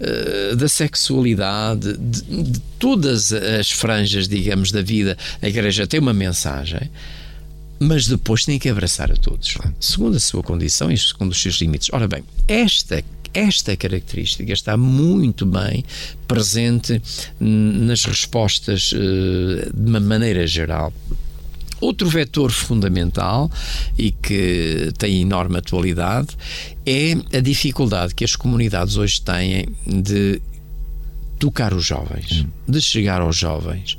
eh, 0.00 0.54
da 0.56 0.68
sexualidade, 0.68 1.96
de, 1.96 2.42
de, 2.42 2.60
todas 2.78 3.32
as 3.32 3.70
franjas, 3.70 4.26
digamos, 4.26 4.72
da 4.72 4.82
vida, 4.82 5.16
a 5.40 5.48
Igreja 5.48 5.86
tem 5.86 6.00
uma 6.00 6.12
mensagem, 6.12 6.90
mas 7.78 8.06
depois 8.06 8.44
tem 8.44 8.58
que 8.58 8.68
abraçar 8.68 9.10
a 9.10 9.16
todos, 9.16 9.56
segundo 9.80 10.16
a 10.16 10.20
sua 10.20 10.42
condição 10.42 10.90
e 10.90 10.98
segundo 10.98 11.32
os 11.32 11.40
seus 11.40 11.56
limites. 11.56 11.88
Ora 11.92 12.08
bem, 12.08 12.24
esta 12.48 13.02
esta 13.34 13.74
característica 13.76 14.52
está 14.52 14.76
muito 14.76 15.46
bem 15.46 15.84
presente 16.28 17.00
nas 17.40 18.04
respostas 18.04 18.92
eh, 18.94 19.70
de 19.72 19.88
uma 19.88 20.00
maneira 20.00 20.46
geral 20.46 20.92
Outro 21.82 22.08
vetor 22.08 22.52
fundamental 22.52 23.50
e 23.98 24.12
que 24.12 24.92
tem 24.98 25.20
enorme 25.20 25.58
atualidade 25.58 26.28
é 26.86 27.36
a 27.36 27.40
dificuldade 27.40 28.14
que 28.14 28.24
as 28.24 28.36
comunidades 28.36 28.96
hoje 28.96 29.20
têm 29.20 29.66
de 29.84 30.40
tocar 31.40 31.74
os 31.74 31.84
jovens, 31.84 32.46
de 32.68 32.80
chegar 32.80 33.20
aos 33.20 33.36
jovens. 33.36 33.98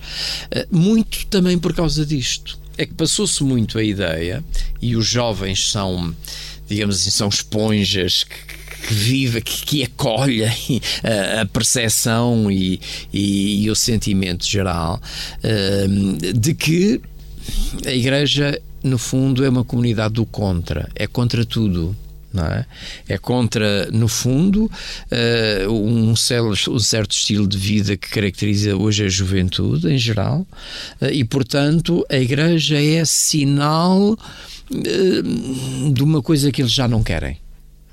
Eh, 0.49 0.65
muito 0.71 1.25
também 1.25 1.59
por 1.59 1.73
causa 1.73 2.05
disto. 2.05 2.57
É 2.77 2.85
que 2.85 2.93
passou-se 2.93 3.43
muito 3.43 3.77
a 3.77 3.83
ideia, 3.83 4.41
e 4.81 4.95
os 4.95 5.05
jovens 5.05 5.69
são, 5.69 6.15
digamos 6.69 6.95
assim, 6.95 7.11
são 7.11 7.27
esponjas 7.27 8.23
que, 8.23 8.87
que 8.87 8.93
vive, 8.93 9.41
que, 9.41 9.65
que 9.65 9.83
acolhe 9.83 10.45
a, 10.45 10.51
a 11.41 11.45
percepção 11.47 12.49
e, 12.49 12.79
e, 13.11 13.65
e, 13.65 13.69
o 13.69 13.75
sentimento 13.75 14.47
geral 14.47 15.01
uh, 15.43 16.33
de 16.33 16.53
que 16.53 17.01
a 17.86 17.91
Igreja, 17.91 18.60
no 18.84 18.97
fundo, 18.97 19.43
é 19.43 19.49
uma 19.49 19.63
comunidade 19.63 20.15
do 20.15 20.25
contra, 20.25 20.89
é 20.95 21.08
contra 21.08 21.45
tudo. 21.45 21.95
Não 22.34 22.45
é? 22.45 22.65
é 23.08 23.17
contra, 23.19 23.86
no 23.91 24.08
fundo, 24.08 24.65
uh, 24.65 25.71
um, 25.71 26.15
certo, 26.15 26.73
um, 26.73 26.79
certo 26.79 27.12
estilo 27.12 27.47
de 27.47 27.56
vida 27.60 27.95
que 27.95 28.10
caracteriza 28.10 28.75
hoje 28.75 29.06
a 29.06 29.08
juventude 29.08 29.88
em 29.88 29.99
geral, 29.99 30.39
uh, 30.99 31.06
e 31.12 31.23
portanto 31.23 32.03
a 32.10 32.17
Igreja 32.17 32.82
é 32.82 33.06
sinal 33.06 34.13
uh, 34.13 35.93
de 35.93 36.03
uma 36.03 36.23
coisa 36.23 36.51
que 36.51 36.63
eles 36.63 36.71
já 36.71 36.88
não 36.88 37.03
querem, 37.03 37.38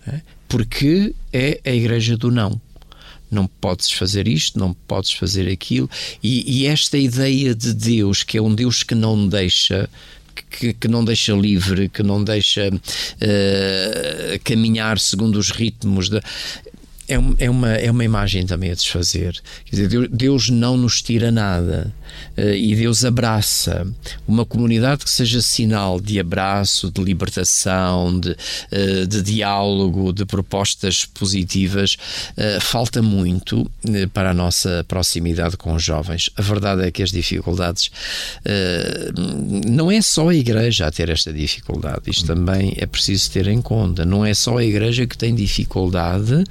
é? 0.07 0.23
porque 0.49 1.15
é 1.31 1.61
a 1.63 1.71
Igreja 1.71 2.17
do 2.17 2.31
não 2.31 2.59
não 3.31 3.47
podes 3.47 3.91
fazer 3.93 4.27
isto, 4.29 4.59
não 4.59 4.73
podes 4.73 5.13
fazer 5.13 5.49
aquilo. 5.51 5.89
E, 6.23 6.63
e, 6.63 6.67
esta 6.67 6.99
ideia 6.99 7.55
de 7.55 7.73
Deus, 7.73 8.23
que 8.23 8.39
é 8.39 8.43
um 8.43 8.55
Deus 8.55 8.83
que 8.83 8.95
não 8.95 9.29
deixa. 9.29 9.89
Que, 10.51 10.73
que 10.73 10.89
não 10.89 11.05
deixa 11.05 11.33
livre, 11.33 11.89
que 11.89 12.03
não 12.03 12.25
deixa 12.25 12.69
uh, 12.69 14.41
caminhar 14.43 14.99
segundo 14.99 15.37
os 15.37 15.51
ritmos. 15.51 16.09
De, 16.09 16.21
é, 17.07 17.15
é, 17.39 17.51
uma, 17.51 17.73
é 17.73 17.91
uma 17.91 18.05
imagem 18.05 18.47
também 18.47 18.71
a 18.71 18.75
desfazer. 18.75 19.41
Quer 19.65 19.77
dizer, 19.77 20.09
Deus 20.09 20.49
não 20.49 20.77
nos 20.77 21.03
tira 21.03 21.31
nada 21.31 21.93
e 22.37 22.75
Deus 22.75 23.05
abraça 23.05 23.87
uma 24.27 24.45
comunidade 24.45 25.05
que 25.05 25.11
seja 25.11 25.41
sinal 25.43 26.01
de 26.01 26.19
abraço, 26.19 26.91
de 26.91 27.03
libertação, 27.03 28.19
de, 28.19 28.31
uh, 28.31 29.07
de 29.07 29.23
diálogo, 29.23 30.13
de 30.13 30.25
propostas 30.25 31.05
positivas. 31.05 31.97
Uh, 32.37 32.61
falta 32.61 33.03
muito 33.03 33.71
para 34.13 34.31
a 34.31 34.35
nossa 34.35 34.85
proximidade 34.87 35.57
com 35.57 35.75
os 35.75 35.83
jovens. 35.83 36.31
A 36.37 36.43
verdade 36.43 36.83
é 36.83 36.91
que 36.91 37.03
as 37.03 37.11
dificuldades 37.11 37.91
não 39.67 39.91
é 39.91 40.01
só 40.01 40.29
a 40.29 40.35
igreja 40.35 40.87
a 40.87 40.91
ter 40.91 41.09
esta 41.09 41.33
dificuldade, 41.33 42.03
isto 42.09 42.27
também 42.27 42.75
é 42.77 42.87
preciso 42.87 43.31
ter 43.31 43.47
em 43.49 43.61
conta. 43.61 44.05
Não 44.05 44.25
é 44.25 44.35
só 44.35 44.59
a 44.59 44.65
igreja 44.65 45.07
que 45.07 45.17
tem 45.17 45.35
dificuldade 45.35 46.45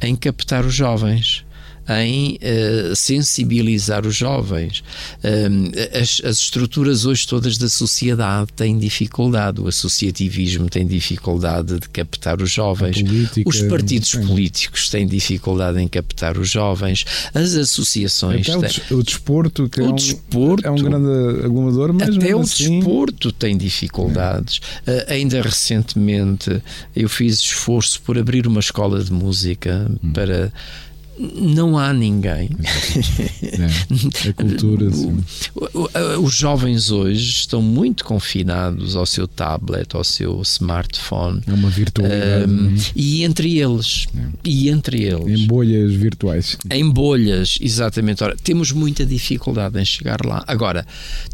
em 0.00 0.14
captar 0.16 0.64
os 0.64 0.74
jovens 0.74 1.44
em 1.88 2.38
uh, 2.42 2.96
sensibilizar 2.96 4.06
os 4.06 4.16
jovens. 4.16 4.82
Uh, 5.22 5.98
as, 6.00 6.20
as, 6.24 6.38
estruturas 6.38 7.04
hoje 7.04 7.26
todas 7.26 7.58
da 7.58 7.68
sociedade 7.68 8.52
têm 8.54 8.78
dificuldade, 8.78 9.60
o 9.60 9.68
associativismo 9.68 10.68
tem 10.68 10.86
dificuldade 10.86 11.78
de 11.78 11.88
captar 11.88 12.40
os 12.40 12.50
jovens, 12.50 13.02
política, 13.02 13.48
os 13.48 13.62
partidos 13.62 14.10
sim. 14.10 14.26
políticos 14.26 14.88
têm 14.88 15.06
dificuldade 15.06 15.80
em 15.80 15.88
captar 15.88 16.38
os 16.38 16.50
jovens, 16.50 17.04
as 17.34 17.54
associações. 17.54 18.48
Até 18.48 18.68
têm... 18.68 18.96
o, 18.96 19.02
desporto, 19.02 19.68
que 19.68 19.80
o 19.80 19.86
é, 19.86 19.88
um, 19.88 19.94
desporto, 19.94 20.66
é 20.66 20.70
um 20.70 20.76
grande 20.76 21.44
aglomerador, 21.44 21.92
mas 21.92 22.16
até 22.16 22.34
o 22.34 22.40
assim... 22.40 22.78
desporto 22.78 23.32
tem 23.32 23.56
dificuldades. 23.56 24.60
É. 24.86 24.90
Uh, 24.90 25.12
ainda 25.12 25.42
recentemente 25.42 26.62
eu 26.94 27.08
fiz 27.08 27.40
esforço 27.40 28.00
por 28.02 28.16
abrir 28.18 28.46
uma 28.46 28.60
escola 28.60 29.02
de 29.02 29.12
música 29.12 29.90
hum. 30.02 30.12
para 30.12 30.52
não 31.18 31.78
há 31.78 31.92
ninguém. 31.92 32.50
É, 33.54 34.30
a 34.30 34.32
cultura. 34.32 34.90
Sim. 34.90 35.22
Os 36.22 36.34
jovens 36.34 36.90
hoje 36.90 37.30
estão 37.30 37.62
muito 37.62 38.04
confinados 38.04 38.96
ao 38.96 39.06
seu 39.06 39.28
tablet, 39.28 39.94
ao 39.94 40.02
seu 40.02 40.40
smartphone. 40.42 41.40
É 41.46 41.52
uma 41.52 41.70
virtualidade. 41.70 42.50
Um, 42.50 42.74
e 42.96 43.22
entre 43.22 43.58
eles. 43.58 44.06
É. 44.16 44.20
E 44.44 44.68
entre 44.68 45.04
eles. 45.04 45.40
Em 45.40 45.46
bolhas 45.46 45.92
virtuais. 45.94 46.56
Em 46.70 46.88
bolhas, 46.88 47.58
exatamente. 47.60 48.24
Ora, 48.24 48.36
temos 48.42 48.72
muita 48.72 49.06
dificuldade 49.06 49.80
em 49.80 49.84
chegar 49.84 50.24
lá. 50.24 50.42
Agora, 50.46 50.84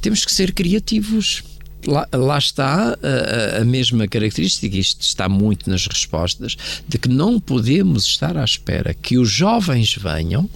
temos 0.00 0.24
que 0.24 0.32
ser 0.32 0.52
criativos 0.52 1.42
lá, 1.86 2.08
lá 2.12 2.38
está 2.38 2.96
a, 3.02 3.60
a, 3.60 3.64
mesma 3.64 4.06
característica, 4.06 4.76
isto 4.76 5.02
está 5.02 5.28
muito 5.28 5.68
nas 5.70 5.86
respostas, 5.86 6.56
de 6.86 6.98
que 6.98 7.08
não 7.08 7.40
podemos 7.40 8.04
estar 8.04 8.36
à 8.36 8.44
espera 8.44 8.94
que 8.94 9.18
os 9.18 9.30
jovens 9.30 9.94
venham. 9.94 10.48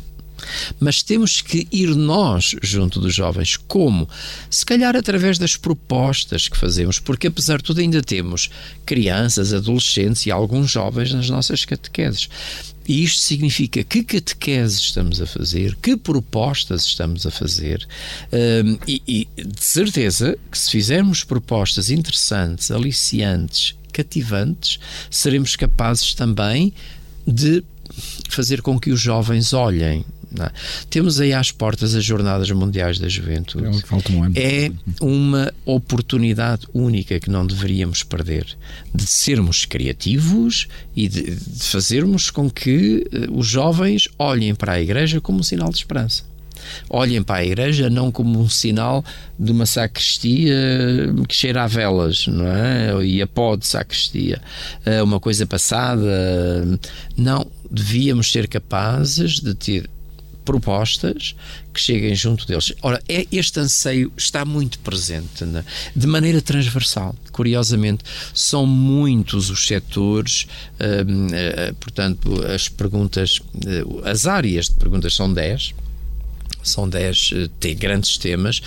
Mas 0.79 1.03
temos 1.03 1.41
que 1.41 1.67
ir 1.73 1.95
nós 1.95 2.55
junto 2.61 3.01
dos 3.01 3.15
jovens. 3.15 3.57
Como? 3.57 4.07
Se 4.51 4.67
calhar 4.67 4.95
através 4.95 5.39
das 5.39 5.57
propostas 5.57 6.49
que 6.49 6.57
fazemos, 6.57 6.99
porque 6.99 7.29
apesar 7.29 7.59
de 7.59 7.65
tudo 7.65 7.81
ainda 7.81 8.03
temos 8.03 8.51
crianças, 8.85 9.55
adolescentes 9.55 10.27
e 10.27 10.31
alguns 10.31 10.71
jovens 10.71 11.15
nas 11.15 11.31
nossas 11.31 11.65
catequeses. 11.65 12.29
E 12.87 13.03
isto 13.03 13.21
significa 13.21 13.83
que 13.83 14.05
catequese 14.05 14.79
estamos 14.79 15.21
a 15.21 15.27
fazer, 15.27 15.75
que 15.77 15.97
propostas 15.97 16.85
estamos 16.85 17.27
a 17.27 17.31
fazer, 17.31 17.87
um, 18.33 18.79
e, 18.87 19.03
e 19.37 19.43
de 19.43 19.65
certeza 19.65 20.37
que 20.51 20.59
se 20.59 20.71
fizermos 20.71 21.25
propostas 21.25 21.91
interessantes, 21.91 22.71
aliciantes, 22.71 23.75
cativantes, 23.93 24.79
seremos 25.11 25.57
capazes 25.57 26.15
também 26.15 26.75
de 27.27 27.65
fazer 28.29 28.61
com 28.61 28.79
que 28.79 28.91
os 28.91 29.01
jovens 29.01 29.53
olhem 29.53 30.05
é? 30.41 30.51
Temos 30.91 31.21
aí 31.21 31.33
às 31.33 31.51
portas 31.51 31.95
as 31.95 32.05
Jornadas 32.05 32.51
Mundiais 32.51 32.99
da 32.99 33.09
Juventude. 33.09 33.65
É, 33.65 33.71
um 33.71 33.77
é 34.35 34.73
uma 35.01 35.53
oportunidade 35.65 36.67
única 36.73 37.21
que 37.21 37.31
não 37.31 37.47
deveríamos 37.47 38.03
perder 38.03 38.47
de 38.95 39.07
sermos 39.07 39.65
criativos 39.65 40.69
e 40.97 41.09
de, 41.09 41.37
de 41.37 41.63
fazermos 41.65 42.31
com 42.31 42.51
que 42.51 43.07
eh, 43.13 43.27
os 43.31 43.47
jovens 43.47 44.09
olhem 44.19 44.55
para 44.55 44.73
a 44.73 44.81
Igreja 44.81 45.21
como 45.21 45.41
um 45.41 45.43
sinal 45.43 45.71
de 45.71 45.77
esperança 45.77 46.25
olhem 46.89 47.23
para 47.23 47.37
a 47.37 47.45
igreja 47.45 47.91
não 47.91 48.11
como 48.11 48.41
um 48.41 48.49
sinal 48.49 49.05
de 49.39 49.53
uma 49.53 49.67
sacristia 49.67 50.55
que 51.29 51.35
cheira 51.35 51.65
a 51.65 51.67
velas, 51.67 52.27
não 52.27 52.47
é? 52.47 53.05
E 53.05 53.21
a 53.21 53.27
pó 53.27 53.57
de 53.57 53.67
sacristia, 53.67 54.41
é 54.85 55.03
uma 55.03 55.21
coisa 55.21 55.47
passada. 55.47 56.07
Não, 57.17 57.47
devíamos 57.71 58.31
ser 58.31 58.49
capazes 58.49 59.41
de 59.41 59.55
ter 59.55 59.91
propostas 60.45 61.35
que 61.73 61.81
cheguem 61.81 62.15
junto 62.15 62.47
deles. 62.47 62.73
Ora, 62.83 63.03
é, 63.09 63.27
este 63.33 63.59
anseio 63.61 64.13
está 64.17 64.45
muito 64.45 64.79
presente 64.81 65.45
né? 65.45 65.65
de 65.95 66.07
maneira 66.07 66.41
transversal. 66.41 67.15
Curiosamente, 67.33 68.05
são 68.33 68.67
muitos 68.67 69.51
os 69.51 69.67
setores, 69.67 70.47
hum, 70.81 71.27
uh, 71.27 71.75
portanto, 71.77 72.45
as 72.47 72.69
perguntas, 72.69 73.39
uh, 73.39 74.03
as 74.05 74.27
áreas 74.27 74.67
de 74.67 74.75
perguntas 74.75 75.15
são 75.15 75.33
10 75.33 75.75
são 76.63 76.89
10 76.89 77.35
eh, 77.63 77.75
grandes 77.75 78.17
temas, 78.17 78.63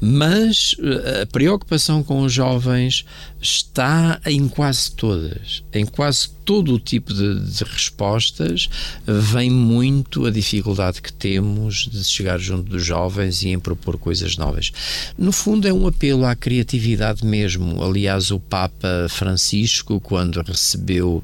mas 0.00 0.76
a 1.22 1.26
preocupação 1.26 2.00
com 2.00 2.22
os 2.22 2.32
jovens 2.32 3.04
está 3.40 4.20
em 4.26 4.48
quase 4.48 4.92
todas, 4.92 5.64
em 5.72 5.86
quase 5.86 6.28
todo 6.44 6.74
o 6.74 6.80
tipo 6.80 7.14
de, 7.14 7.40
de, 7.40 7.64
respostas, 7.64 8.68
vem 9.06 9.48
muito 9.48 10.26
a 10.26 10.30
dificuldade 10.30 11.00
que 11.00 11.12
temos 11.12 11.88
de 11.90 12.04
chegar 12.04 12.38
junto 12.38 12.70
dos 12.70 12.84
jovens 12.84 13.42
e 13.42 13.50
em 13.50 13.58
propor 13.58 13.96
coisas 13.96 14.36
novas. 14.36 14.72
No 15.16 15.32
fundo, 15.32 15.68
é 15.68 15.72
um 15.72 15.86
apelo 15.86 16.26
à 16.26 16.34
criatividade 16.34 17.24
mesmo. 17.24 17.82
Aliás, 17.82 18.30
o 18.30 18.40
Papa 18.40 19.06
Francisco, 19.08 20.00
quando 20.00 20.42
recebeu 20.42 21.22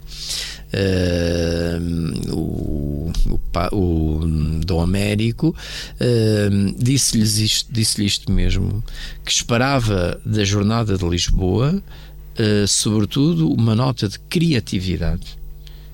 uh, 0.73 2.33
o, 2.33 3.13
o, 3.29 3.41
o, 3.77 4.21
Dom 4.65 4.81
Américo, 4.81 5.49
uh, 5.49 6.75
disse-lhes 6.79 7.39
isto, 7.39 7.73
disse 7.73 8.05
isto 8.05 8.31
mesmo, 8.31 8.83
que 9.25 9.33
esperava 9.33 10.21
da 10.25 10.45
jornada 10.45 10.97
de 10.97 11.05
Lisboa, 11.05 11.83
uh, 12.39 12.67
sobretudo, 12.67 13.51
uma 13.51 13.75
nota 13.75 14.09
de 14.09 14.19
criatividade. 14.19 15.37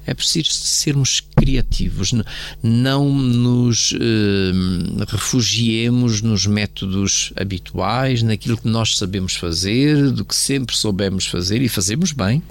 É 0.05 0.15
preciso 0.15 0.51
sermos 0.51 1.21
criativos, 1.37 2.13
não 2.61 3.09
nos 3.09 3.95
eh, 3.95 5.05
refugiemos 5.07 6.21
nos 6.21 6.45
métodos 6.45 7.33
habituais, 7.37 8.21
naquilo 8.21 8.57
que 8.57 8.67
nós 8.67 8.99
sabemos 8.99 9.37
fazer, 9.37 10.11
do 10.11 10.25
que 10.25 10.35
sempre 10.35 10.75
soubemos 10.75 11.27
fazer 11.27 11.63
e 11.63 11.69
fazemos 11.69 12.11
bem, 12.11 12.43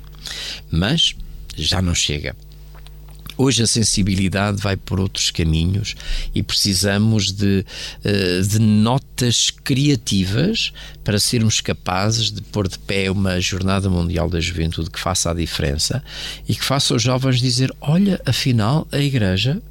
mas 0.71 1.13
já 1.57 1.81
não 1.81 1.93
chega. 1.93 2.33
Hoje 3.37 3.63
a 3.63 3.67
sensibilidade 3.67 4.61
vai 4.61 4.75
por 4.75 4.99
outros 4.99 5.31
caminhos 5.31 5.95
e 6.33 6.43
precisamos 6.43 7.31
de, 7.31 7.65
eh, 8.03 8.41
de 8.41 8.59
notas 8.59 9.49
criativas 9.49 10.71
para 11.03 11.19
sermos 11.19 11.61
capazes 11.61 12.31
de 12.31 12.41
pôr 12.41 12.67
de 12.67 12.77
pé 12.77 13.09
uma 13.09 13.39
Jornada 13.39 13.89
Mundial 13.89 14.29
da 14.29 14.39
Juventude 14.39 14.89
que 14.89 14.99
faça 14.99 15.31
a 15.31 15.33
diferença 15.33 16.03
e 16.47 16.55
que 16.55 16.63
faça 16.63 16.93
os 16.93 17.01
jovens 17.01 17.39
dizer: 17.39 17.73
olha, 17.81 18.21
afinal, 18.25 18.87
a 18.91 18.99
Igreja 18.99 19.61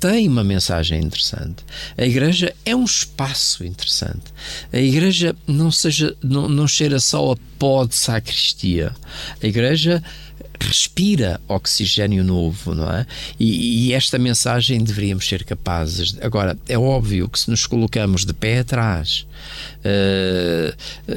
tem 0.00 0.26
uma 0.26 0.42
mensagem 0.42 0.98
interessante. 0.98 1.62
A 1.96 2.04
igreja 2.04 2.54
é 2.64 2.74
um 2.74 2.84
espaço 2.84 3.62
interessante. 3.62 4.32
A 4.72 4.78
igreja 4.78 5.36
não 5.46 5.70
seja 5.70 6.16
não, 6.22 6.48
não 6.48 6.66
cheira 6.66 6.98
só 6.98 7.32
a 7.32 7.36
pó 7.58 7.84
de 7.84 7.94
sacristia. 7.94 8.92
A 9.42 9.46
igreja 9.46 10.02
respira 10.60 11.40
oxigênio 11.48 12.22
novo, 12.22 12.74
não 12.74 12.90
é? 12.90 13.06
E, 13.38 13.88
e, 13.88 13.92
esta 13.92 14.18
mensagem 14.18 14.82
deveríamos 14.82 15.26
ser 15.26 15.44
capazes. 15.44 16.16
Agora, 16.20 16.56
é 16.68 16.78
óbvio 16.78 17.28
que 17.28 17.38
se 17.38 17.50
nos 17.50 17.66
colocamos 17.66 18.24
de 18.24 18.32
pé 18.32 18.60
atrás, 18.60 19.26
uh, 19.84 20.72
uh, 21.10 21.14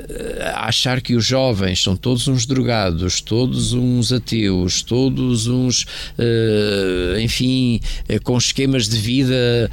achar 0.55 1.01
que 1.01 1.15
os 1.15 1.25
jovens 1.25 1.81
são 1.81 1.95
todos 1.95 2.27
uns 2.27 2.45
drogados, 2.45 3.21
todos 3.21 3.73
uns 3.73 4.11
ateus, 4.11 4.81
todos 4.81 5.47
uns, 5.47 5.83
uh, 5.83 7.19
enfim, 7.19 7.79
com 8.23 8.37
esquemas 8.37 8.87
de 8.87 8.97
vida 8.97 9.69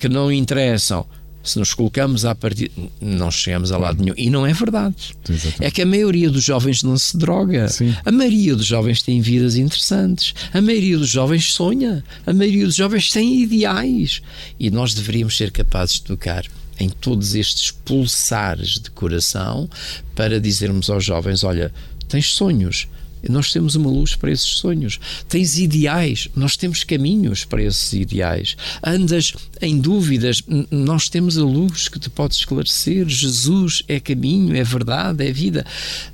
que 0.00 0.08
não 0.08 0.30
interessam 0.32 1.06
se 1.42 1.58
nos 1.58 1.72
colocamos 1.72 2.24
a 2.24 2.34
partir. 2.34 2.70
não 3.00 3.30
chegamos 3.30 3.72
a 3.72 3.78
lado 3.78 4.02
nenhum. 4.02 4.14
E 4.16 4.28
não 4.30 4.46
é 4.46 4.52
verdade. 4.52 5.14
Exatamente. 5.28 5.64
É 5.64 5.70
que 5.70 5.82
a 5.82 5.86
maioria 5.86 6.30
dos 6.30 6.44
jovens 6.44 6.82
não 6.82 6.96
se 6.98 7.16
droga. 7.16 7.68
Sim. 7.68 7.94
A 8.04 8.12
maioria 8.12 8.54
dos 8.54 8.66
jovens 8.66 9.02
tem 9.02 9.20
vidas 9.20 9.56
interessantes. 9.56 10.34
A 10.52 10.60
maioria 10.60 10.98
dos 10.98 11.08
jovens 11.08 11.52
sonha. 11.52 12.04
A 12.26 12.32
maioria 12.32 12.66
dos 12.66 12.74
jovens 12.74 13.10
tem 13.10 13.40
ideais. 13.42 14.20
E 14.58 14.70
nós 14.70 14.94
deveríamos 14.94 15.36
ser 15.36 15.50
capazes 15.50 15.96
de 15.96 16.02
tocar 16.02 16.44
em 16.80 16.88
todos 16.88 17.34
estes 17.34 17.70
pulsares 17.70 18.78
de 18.78 18.90
coração 18.90 19.68
para 20.14 20.40
dizermos 20.40 20.90
aos 20.90 21.04
jovens: 21.04 21.44
olha, 21.44 21.72
tens 22.08 22.32
sonhos 22.32 22.88
nós 23.28 23.52
temos 23.52 23.74
uma 23.74 23.90
luz 23.90 24.14
para 24.14 24.30
esses 24.30 24.46
sonhos. 24.46 25.00
Tens 25.28 25.58
ideais, 25.58 26.28
nós 26.36 26.56
temos 26.56 26.84
caminhos 26.84 27.44
para 27.44 27.62
esses 27.62 27.92
ideais. 27.92 28.56
Andas 28.84 29.32
em 29.60 29.78
dúvidas, 29.78 30.42
nós 30.70 31.08
temos 31.08 31.38
a 31.38 31.42
luz 31.42 31.88
que 31.88 31.98
te 31.98 32.10
pode 32.10 32.34
esclarecer. 32.34 33.08
Jesus 33.08 33.82
é 33.88 33.98
caminho, 33.98 34.56
é 34.56 34.64
verdade, 34.64 35.26
é 35.26 35.32
vida. 35.32 35.64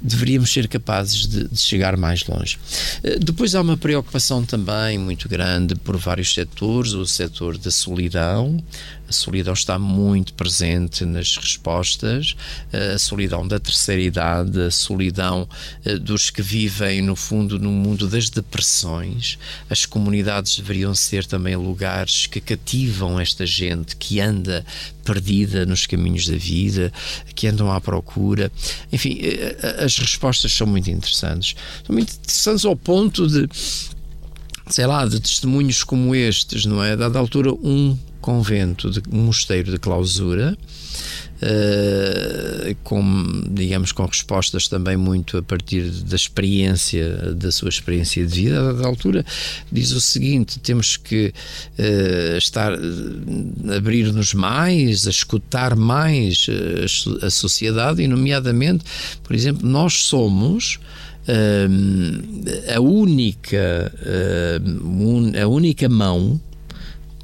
Deveríamos 0.00 0.52
ser 0.52 0.68
capazes 0.68 1.26
de, 1.26 1.48
de 1.48 1.58
chegar 1.58 1.96
mais 1.96 2.26
longe. 2.26 2.58
Eh, 3.02 3.18
depois 3.18 3.54
há 3.54 3.60
uma 3.60 3.76
preocupação 3.76 4.44
também 4.44 4.98
muito 4.98 5.28
grande 5.28 5.74
por 5.74 5.96
vários 5.96 6.32
setores: 6.32 6.92
o 6.92 7.06
setor 7.06 7.58
da 7.58 7.70
solidão, 7.70 8.62
solidão 9.14 9.54
está 9.54 9.78
muito 9.78 10.34
presente 10.34 11.04
nas 11.04 11.36
respostas, 11.36 12.36
a 12.94 12.98
solidão 12.98 13.46
da 13.46 13.58
terceira 13.58 14.02
idade, 14.02 14.60
a 14.60 14.70
solidão 14.70 15.48
eh, 15.84 15.96
dos 15.96 16.30
que 16.30 16.42
vivem, 16.42 17.00
no 17.02 17.16
fundo, 17.16 17.58
no 17.58 17.70
mundo 17.70 18.08
das 18.08 18.28
depressões. 18.28 19.38
As 19.70 19.86
comunidades 19.86 20.56
deveriam 20.56 20.94
ser 20.94 21.24
também 21.26 21.56
lugares 21.56 22.26
que 22.26 22.40
cativam 22.40 23.18
esta 23.18 23.46
gente 23.46 23.96
que 23.96 24.20
anda 24.20 24.64
perdida 25.04 25.66
nos 25.66 25.86
caminhos 25.86 26.26
da 26.26 26.36
vida, 26.36 26.92
que 27.34 27.46
andam 27.46 27.70
à 27.70 27.80
procura. 27.80 28.50
Enfim, 28.92 29.18
eh, 29.22 29.56
eh, 29.62 29.84
as 29.84 29.98
respostas 29.98 30.52
são 30.52 30.66
muito 30.66 30.90
interessantes. 30.90 31.54
São 31.86 31.94
muito 31.94 32.12
interessantes 32.12 32.64
ao 32.64 32.76
ponto 32.76 33.26
de 33.26 33.48
sei 34.70 34.86
lá, 34.86 35.04
de 35.06 35.20
testemunhos 35.20 35.84
como 35.84 36.14
estes, 36.14 36.64
não 36.64 36.82
é? 36.82 36.96
Dada 36.96 37.18
altura, 37.18 37.52
um 37.52 37.98
convento, 38.24 38.90
de, 38.90 39.02
um 39.12 39.24
mosteiro 39.24 39.70
de 39.70 39.78
clausura, 39.78 40.56
Uh, 41.42 42.74
com, 42.84 43.42
digamos, 43.50 43.90
com 43.92 44.06
respostas 44.06 44.66
também 44.68 44.96
muito 44.96 45.36
a 45.36 45.42
partir 45.42 45.90
da 45.90 46.16
experiência, 46.16 47.34
da 47.34 47.50
sua 47.50 47.68
experiência 47.68 48.24
de 48.24 48.42
vida. 48.42 48.60
A 48.60 48.72
dada 48.72 48.86
altura, 48.86 49.26
diz 49.70 49.90
o 49.90 50.00
seguinte: 50.00 50.58
temos 50.60 50.96
que 50.96 51.34
uh, 51.78 52.38
estar, 52.38 52.72
abrir-nos 53.76 54.32
mais, 54.32 55.06
a 55.06 55.10
escutar 55.10 55.76
mais 55.76 56.46
a, 57.20 57.26
a 57.26 57.30
sociedade, 57.30 58.00
e, 58.00 58.06
nomeadamente, 58.06 58.84
por 59.22 59.34
exemplo, 59.34 59.68
nós 59.68 60.04
somos. 60.04 60.78
Uh, 61.26 62.74
a 62.74 62.80
única 62.80 63.90
un, 64.84 65.32
a 65.42 65.46
única 65.46 65.88
mão 65.88 66.38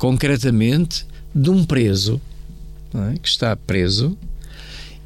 concretamente 0.00 1.06
de 1.32 1.50
um 1.50 1.62
preso 1.62 2.20
é? 2.94 3.18
que 3.18 3.28
está 3.28 3.54
preso 3.54 4.16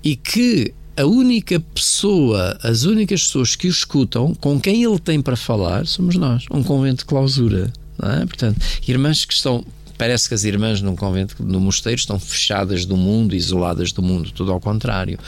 e 0.02 0.14
que 0.14 0.72
a 0.96 1.04
única 1.04 1.58
pessoa, 1.58 2.56
as 2.62 2.84
únicas 2.84 3.24
pessoas 3.24 3.56
que 3.56 3.66
o 3.66 3.70
escutam, 3.70 4.32
com 4.36 4.60
quem 4.60 4.84
ele 4.84 4.98
tem 5.00 5.20
para 5.20 5.34
falar, 5.34 5.84
somos 5.84 6.14
nós, 6.14 6.44
um 6.48 6.62
convento 6.62 6.98
de 6.98 7.06
clausura. 7.06 7.72
É? 8.00 8.24
Portanto, 8.24 8.60
irmãs 8.86 9.24
que 9.24 9.34
estão 9.34 9.64
Parece 9.96 10.28
que 10.28 10.34
as 10.34 10.44
irmãs 10.44 10.80
num 10.80 10.96
convento, 10.96 11.36
no 11.42 11.60
mosteiro, 11.60 11.98
estão 11.98 12.18
fechadas 12.18 12.84
do 12.84 12.96
mundo, 12.96 13.34
isoladas 13.34 13.92
do 13.92 14.02
mundo, 14.02 14.30
tudo 14.32 14.52
ao 14.52 14.60
contrário. 14.60 15.18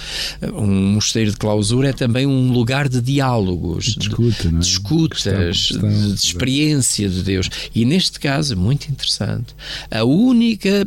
Um 0.54 0.92
mosteiro 0.92 1.30
de 1.30 1.36
clausura 1.36 1.90
é 1.90 1.92
também 1.92 2.26
um 2.26 2.52
lugar 2.52 2.88
de 2.88 3.00
diálogos, 3.00 3.94
de, 3.94 4.08
é? 4.08 4.50
de 4.50 4.66
escutas, 4.66 5.22
questão, 5.22 5.88
de, 5.88 6.12
de 6.12 6.20
experiência 6.20 7.08
de 7.08 7.22
Deus. 7.22 7.48
E 7.74 7.84
neste 7.84 8.18
caso, 8.18 8.56
muito 8.56 8.88
interessante, 8.88 9.54
a 9.90 10.04
única 10.04 10.86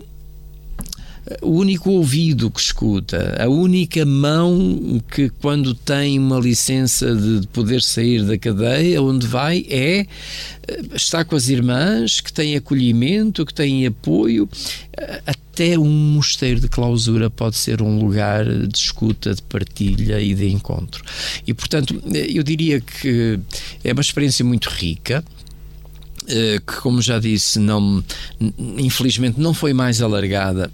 o 1.41 1.51
único 1.51 1.91
ouvido 1.91 2.49
que 2.49 2.59
escuta, 2.59 3.37
a 3.39 3.47
única 3.47 4.05
mão 4.05 5.01
que, 5.11 5.29
quando 5.29 5.73
tem 5.75 6.17
uma 6.17 6.39
licença 6.39 7.15
de 7.15 7.45
poder 7.47 7.81
sair 7.81 8.23
da 8.23 8.37
cadeia, 8.37 9.01
onde 9.01 9.27
vai 9.27 9.65
é 9.69 9.99
eh, 9.99 10.81
estar 10.95 11.23
com 11.25 11.35
as 11.35 11.47
irmãs, 11.49 12.19
que 12.19 12.33
tem 12.33 12.55
acolhimento, 12.55 13.45
que 13.45 13.53
tem 13.53 13.85
apoio. 13.85 14.49
Eh, 14.97 15.21
até 15.25 15.77
um 15.77 16.13
mosteiro 16.13 16.59
de 16.59 16.67
clausura 16.67 17.29
pode 17.29 17.57
ser 17.57 17.81
um 17.81 17.99
lugar 17.99 18.45
de 18.45 18.77
escuta, 18.77 19.35
de 19.35 19.41
partilha 19.43 20.19
e 20.19 20.33
de 20.33 20.49
encontro. 20.49 21.03
E, 21.45 21.53
portanto, 21.53 22.01
eh, 22.13 22.27
eu 22.33 22.43
diria 22.43 22.81
que 22.81 23.39
é 23.83 23.93
uma 23.93 24.01
experiência 24.01 24.43
muito 24.43 24.69
rica 24.69 25.23
que, 26.67 26.75
como 26.81 27.01
já 27.01 27.17
disse, 27.17 27.57
não, 27.57 28.03
infelizmente 28.77 29.39
não 29.39 29.51
foi 29.51 29.73
mais 29.73 29.99
alargada 29.99 30.69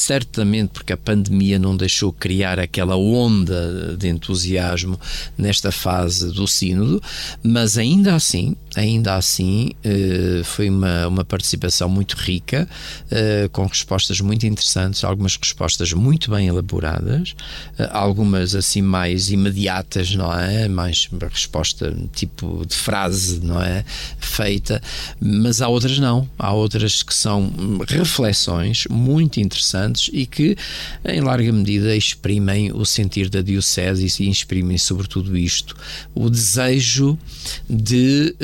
certamente 0.00 0.70
porque 0.70 0.94
a 0.94 0.96
pandemia 0.96 1.58
não 1.58 1.76
deixou 1.76 2.10
criar 2.10 2.58
aquela 2.58 2.96
onda 2.96 3.94
de 3.98 4.08
entusiasmo 4.08 4.98
nesta 5.36 5.70
fase 5.70 6.32
do 6.32 6.48
sínodo, 6.48 7.02
mas 7.42 7.76
ainda 7.76 8.14
assim, 8.14 8.56
ainda 8.76 9.16
assim, 9.16 9.72
eh, 9.82 10.42
foi 10.44 10.68
uma, 10.68 11.06
uma 11.08 11.24
participação 11.24 11.88
muito 11.88 12.14
rica, 12.16 12.68
eh, 13.10 13.48
com 13.52 13.66
respostas 13.66 14.20
muito 14.20 14.46
interessantes, 14.46 15.02
algumas 15.02 15.36
respostas 15.36 15.92
muito 15.92 16.30
bem 16.30 16.48
elaboradas, 16.48 17.34
eh, 17.78 17.88
algumas 17.92 18.54
assim 18.54 18.82
mais 18.82 19.30
imediatas, 19.30 20.14
não 20.14 20.32
é? 20.32 20.68
Mais 20.68 21.08
resposta 21.32 21.94
tipo 22.12 22.64
de 22.66 22.74
frase, 22.74 23.40
não 23.40 23.60
é? 23.60 23.84
Feita, 24.18 24.80
mas 25.20 25.60
há 25.60 25.68
outras 25.68 25.98
não, 25.98 26.28
há 26.38 26.52
outras 26.52 27.02
que 27.02 27.14
são 27.14 27.52
reflexões 27.88 28.86
muito 28.88 29.40
interessantes 29.40 30.10
e 30.12 30.26
que, 30.26 30.56
em 31.04 31.20
larga 31.20 31.52
medida, 31.52 31.94
exprimem 31.96 32.72
o 32.72 32.84
sentir 32.84 33.28
da 33.28 33.42
Diocese 33.42 34.22
e 34.22 34.30
exprimem, 34.30 34.78
sobretudo, 34.78 35.36
isto: 35.36 35.76
o 36.14 36.30
desejo 36.30 37.18
de, 37.68 38.34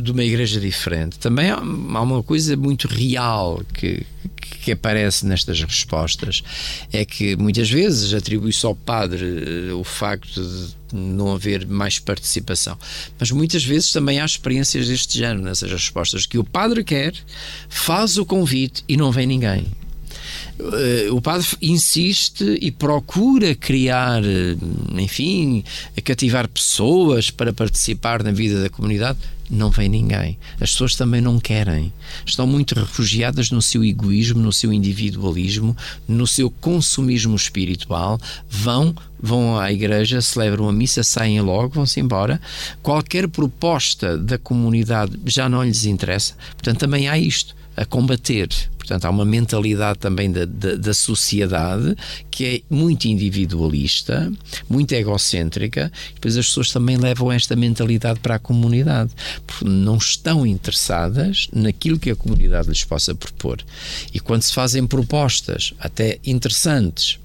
de 0.00 0.12
uma 0.12 0.22
igreja 0.22 0.60
diferente. 0.60 1.18
Também 1.18 1.50
há 1.50 1.60
uma 1.60 2.22
coisa 2.22 2.56
muito 2.56 2.86
real 2.88 3.62
que, 3.72 4.06
que 4.62 4.72
aparece 4.72 5.26
nestas 5.26 5.62
respostas 5.62 6.42
é 6.92 7.04
que 7.04 7.36
muitas 7.36 7.70
vezes 7.70 8.14
atribui-se 8.14 8.64
ao 8.64 8.74
padre 8.74 9.24
eh, 9.24 9.72
o 9.72 9.84
facto 9.84 10.40
de 10.40 10.96
não 10.96 11.32
haver 11.34 11.66
mais 11.66 11.98
participação. 11.98 12.78
Mas 13.18 13.30
muitas 13.30 13.64
vezes 13.64 13.92
também 13.92 14.20
há 14.20 14.24
experiências 14.24 14.88
deste 14.88 15.18
género 15.18 15.42
nessas 15.42 15.70
respostas, 15.70 16.26
que 16.26 16.38
o 16.38 16.44
padre 16.44 16.84
quer, 16.84 17.14
faz 17.68 18.16
o 18.16 18.24
convite 18.24 18.84
e 18.88 18.96
não 18.96 19.10
vem 19.10 19.26
ninguém. 19.26 19.66
Eh, 20.58 21.08
o 21.10 21.20
padre 21.20 21.46
insiste 21.60 22.58
e 22.60 22.70
procura 22.70 23.54
criar, 23.54 24.22
eh, 24.24 24.56
enfim, 24.94 25.64
cativar 26.04 26.48
pessoas 26.48 27.30
para 27.30 27.52
participar 27.52 28.22
na 28.22 28.30
vida 28.30 28.62
da 28.62 28.70
comunidade. 28.70 29.18
Não 29.50 29.70
vem 29.70 29.88
ninguém. 29.88 30.38
As 30.54 30.72
pessoas 30.72 30.94
também 30.94 31.20
não 31.20 31.38
querem. 31.38 31.92
Estão 32.24 32.46
muito 32.46 32.74
refugiadas 32.74 33.50
no 33.50 33.60
seu 33.60 33.84
egoísmo, 33.84 34.40
no 34.40 34.52
seu 34.52 34.72
individualismo, 34.72 35.76
no 36.08 36.26
seu 36.26 36.50
consumismo 36.50 37.36
espiritual. 37.36 38.18
Vão, 38.48 38.94
vão 39.20 39.58
à 39.58 39.70
igreja, 39.70 40.22
celebram 40.22 40.68
a 40.68 40.72
missa, 40.72 41.02
saem 41.02 41.40
logo, 41.40 41.74
vão-se 41.74 42.00
embora. 42.00 42.40
Qualquer 42.82 43.28
proposta 43.28 44.16
da 44.16 44.38
comunidade 44.38 45.18
já 45.26 45.48
não 45.48 45.62
lhes 45.62 45.84
interessa. 45.84 46.34
Portanto, 46.52 46.78
também 46.78 47.08
há 47.08 47.18
isto 47.18 47.54
a 47.76 47.84
combater. 47.84 48.48
Portanto, 48.78 49.06
há 49.06 49.10
uma 49.10 49.24
mentalidade 49.24 49.98
também 49.98 50.30
da, 50.30 50.44
da, 50.44 50.74
da, 50.74 50.92
sociedade 50.92 51.96
que 52.30 52.44
é 52.44 52.60
muito 52.68 53.06
individualista, 53.06 54.30
muito 54.68 54.92
egocêntrica, 54.92 55.90
e 56.10 56.14
depois 56.14 56.36
as 56.36 56.46
pessoas 56.46 56.70
também 56.70 56.98
levam 56.98 57.32
esta 57.32 57.56
mentalidade 57.56 58.20
para 58.20 58.34
a 58.34 58.38
comunidade, 58.38 59.10
porque 59.46 59.64
não 59.64 59.96
estão 59.96 60.46
interessadas 60.46 61.48
naquilo 61.50 61.98
que 61.98 62.10
a 62.10 62.16
comunidade 62.16 62.68
lhes 62.68 62.84
possa 62.84 63.14
propor. 63.14 63.58
E 64.12 64.20
quando 64.20 64.42
se 64.42 64.52
fazem 64.52 64.86
propostas, 64.86 65.72
até 65.78 66.18
interessantes, 66.22 67.18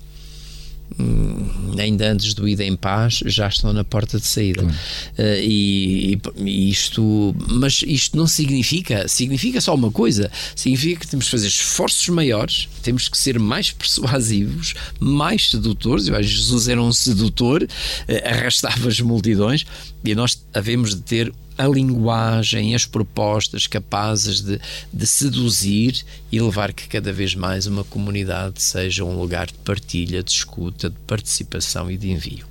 ainda 1.77 2.11
antes 2.11 2.33
do 2.33 2.47
ida 2.47 2.63
em 2.63 2.75
paz, 2.75 3.21
já 3.25 3.47
estão 3.47 3.71
na 3.73 3.83
porta 3.83 4.19
de 4.19 4.25
saída. 4.25 4.63
Uh, 4.63 5.39
e, 5.41 6.19
e, 6.37 6.69
isto, 6.69 7.35
mas 7.47 7.81
isto 7.85 8.17
não 8.17 8.27
significa, 8.27 9.07
significa 9.07 9.61
só 9.61 9.75
uma 9.75 9.91
coisa: 9.91 10.31
significa 10.55 11.01
que 11.01 11.07
temos 11.07 11.25
que 11.25 11.31
fazer 11.31 11.47
esforços 11.47 12.07
maiores, 12.09 12.67
temos 12.83 13.07
que 13.07 13.17
ser 13.17 13.39
mais 13.39 13.71
persuasivos, 13.71 14.73
mais 14.99 15.49
sedutores. 15.49 16.07
Eu 16.07 16.15
acho 16.15 16.29
que 16.29 16.35
Jesus 16.35 16.67
era 16.67 16.81
um 16.81 16.91
sedutor, 16.91 17.63
uh, 17.63 18.27
arrastava 18.27 18.87
as 18.87 18.99
multidões, 18.99 19.65
e 20.03 20.15
nós 20.15 20.43
havemos 20.53 20.95
de 20.95 21.01
ter 21.01 21.33
a 21.59 21.67
linguagem, 21.67 22.73
as 22.73 22.85
propostas 22.85 23.67
capazes 23.67 24.39
de, 24.39 24.61
de 24.93 25.05
seduzir 25.05 26.05
e 26.31 26.39
levar 26.39 26.71
que 26.71 26.87
cada 26.87 27.11
vez 27.11 27.35
mais 27.35 27.67
uma 27.67 27.83
comunidade 27.83 28.61
seja 28.61 29.03
um 29.03 29.19
lugar 29.19 29.47
de 29.47 29.55
partilha, 29.65 30.23
de 30.23 30.31
escuta, 30.31 30.89
de 30.89 30.95
participação 31.05 31.91
e 31.91 31.97
de 31.97 32.11
envio. 32.11 32.47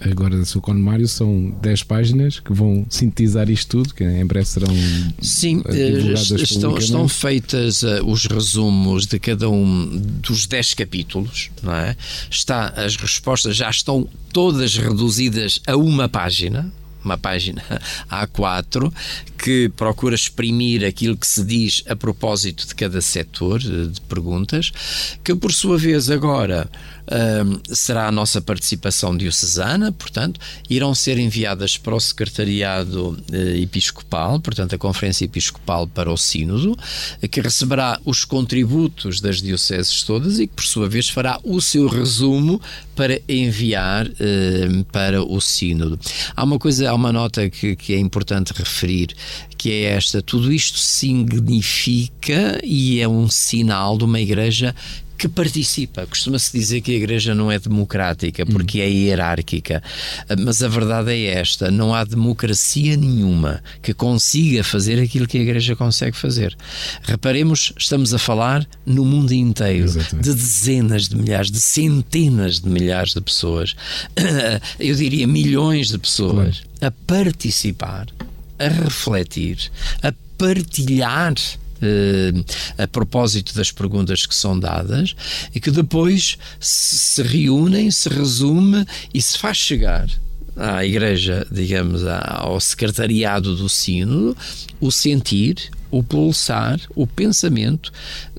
Agora, 0.00 0.36
da 0.36 0.44
Sucon 0.44 0.74
Mário, 0.74 1.06
são 1.06 1.50
10 1.62 1.82
páginas 1.84 2.40
que 2.40 2.52
vão 2.52 2.86
sintetizar 2.88 3.48
isto 3.50 3.82
tudo, 3.82 3.94
que 3.94 4.04
em 4.04 4.26
breve 4.26 4.46
serão. 4.46 4.72
Sim, 5.20 5.62
eh, 5.66 6.12
estão, 6.36 6.76
estão 6.76 7.08
feitas 7.08 7.82
uh, 7.82 8.04
os 8.04 8.26
resumos 8.26 9.06
de 9.06 9.18
cada 9.20 9.48
um 9.48 9.88
dos 10.20 10.46
10 10.46 10.74
capítulos, 10.74 11.50
não 11.62 11.72
é? 11.72 11.96
Está, 12.28 12.68
as 12.68 12.96
respostas 12.96 13.56
já 13.56 13.70
estão 13.70 14.08
todas 14.32 14.76
reduzidas 14.76 15.60
a 15.66 15.76
uma 15.76 16.08
página, 16.08 16.72
uma 17.04 17.18
página 17.18 17.62
A4 18.10 18.92
que 19.42 19.68
procura 19.70 20.14
exprimir 20.14 20.84
aquilo 20.84 21.16
que 21.16 21.26
se 21.26 21.44
diz 21.44 21.82
a 21.88 21.96
propósito 21.96 22.64
de 22.64 22.74
cada 22.76 23.00
setor 23.00 23.60
eh, 23.60 23.88
de 23.88 24.00
perguntas, 24.02 24.72
que 25.24 25.34
por 25.34 25.52
sua 25.52 25.76
vez 25.76 26.08
agora 26.08 26.70
um, 27.02 27.74
será 27.74 28.06
a 28.06 28.12
nossa 28.12 28.40
participação 28.40 29.16
diocesana, 29.16 29.90
portanto, 29.90 30.40
irão 30.70 30.94
ser 30.94 31.18
enviadas 31.18 31.76
para 31.76 31.94
o 31.94 32.00
Secretariado 32.00 33.10
uh, 33.10 33.36
Episcopal, 33.60 34.38
portanto, 34.40 34.74
a 34.74 34.78
Conferência 34.78 35.24
Episcopal 35.24 35.86
para 35.86 36.12
o 36.12 36.16
Sínodo, 36.16 36.78
que 37.30 37.40
receberá 37.40 38.00
os 38.04 38.24
contributos 38.24 39.20
das 39.20 39.42
dioceses 39.42 40.02
todas 40.04 40.38
e 40.38 40.46
que, 40.46 40.54
por 40.54 40.64
sua 40.64 40.88
vez, 40.88 41.08
fará 41.08 41.40
o 41.42 41.60
seu 41.60 41.88
resumo 41.88 42.60
para 42.94 43.20
enviar 43.28 44.06
uh, 44.06 44.84
para 44.92 45.22
o 45.22 45.40
Sínodo. 45.40 45.98
Há 46.36 46.44
uma 46.44 46.58
coisa, 46.58 46.88
há 46.88 46.94
uma 46.94 47.12
nota 47.12 47.50
que, 47.50 47.74
que 47.74 47.94
é 47.94 47.98
importante 47.98 48.52
referir, 48.52 49.14
que 49.56 49.70
é 49.70 49.82
esta: 49.94 50.22
tudo 50.22 50.52
isto 50.52 50.78
significa 50.78 52.60
e 52.62 53.00
é 53.00 53.08
um 53.08 53.28
sinal 53.28 53.96
de 53.96 54.04
uma 54.04 54.20
igreja 54.20 54.74
que 55.22 55.28
participa. 55.28 56.04
Costuma-se 56.04 56.50
dizer 56.52 56.80
que 56.80 56.90
a 56.90 56.96
Igreja 56.96 57.32
não 57.32 57.50
é 57.50 57.56
democrática 57.56 58.44
porque 58.44 58.80
é 58.80 58.90
hierárquica, 58.90 59.80
mas 60.40 60.60
a 60.64 60.68
verdade 60.68 61.12
é 61.12 61.26
esta: 61.38 61.70
não 61.70 61.94
há 61.94 62.02
democracia 62.02 62.96
nenhuma 62.96 63.62
que 63.80 63.94
consiga 63.94 64.64
fazer 64.64 65.00
aquilo 65.00 65.28
que 65.28 65.38
a 65.38 65.40
Igreja 65.40 65.76
consegue 65.76 66.16
fazer. 66.16 66.56
Reparemos, 67.02 67.72
estamos 67.78 68.12
a 68.12 68.18
falar 68.18 68.66
no 68.84 69.04
mundo 69.04 69.32
inteiro 69.32 69.84
Exatamente. 69.84 70.28
de 70.28 70.34
dezenas 70.34 71.08
de 71.08 71.16
milhares, 71.16 71.52
de 71.52 71.60
centenas 71.60 72.58
de 72.58 72.68
milhares 72.68 73.14
de 73.14 73.20
pessoas, 73.20 73.76
eu 74.80 74.96
diria 74.96 75.26
milhões 75.28 75.88
de 75.88 75.98
pessoas, 75.98 76.62
a 76.80 76.90
participar, 76.90 78.08
a 78.64 78.68
refletir, 78.68 79.70
a 80.02 80.12
partilhar 80.38 81.32
uh, 81.32 82.44
a 82.82 82.86
propósito 82.86 83.54
das 83.54 83.70
perguntas 83.70 84.26
que 84.26 84.34
são 84.34 84.58
dadas 84.58 85.14
e 85.54 85.60
que 85.60 85.70
depois 85.70 86.38
se 86.60 87.22
reúnem, 87.22 87.90
se 87.90 88.08
resume 88.08 88.86
e 89.12 89.20
se 89.20 89.38
faz 89.38 89.56
chegar 89.56 90.08
à 90.56 90.84
Igreja, 90.84 91.46
digamos, 91.50 92.02
ao 92.06 92.60
secretariado 92.60 93.56
do 93.56 93.68
Sínodo, 93.68 94.36
o 94.80 94.90
sentir, 94.90 95.70
o 95.90 96.02
pulsar, 96.02 96.80
o 96.94 97.06
pensamento 97.06 97.92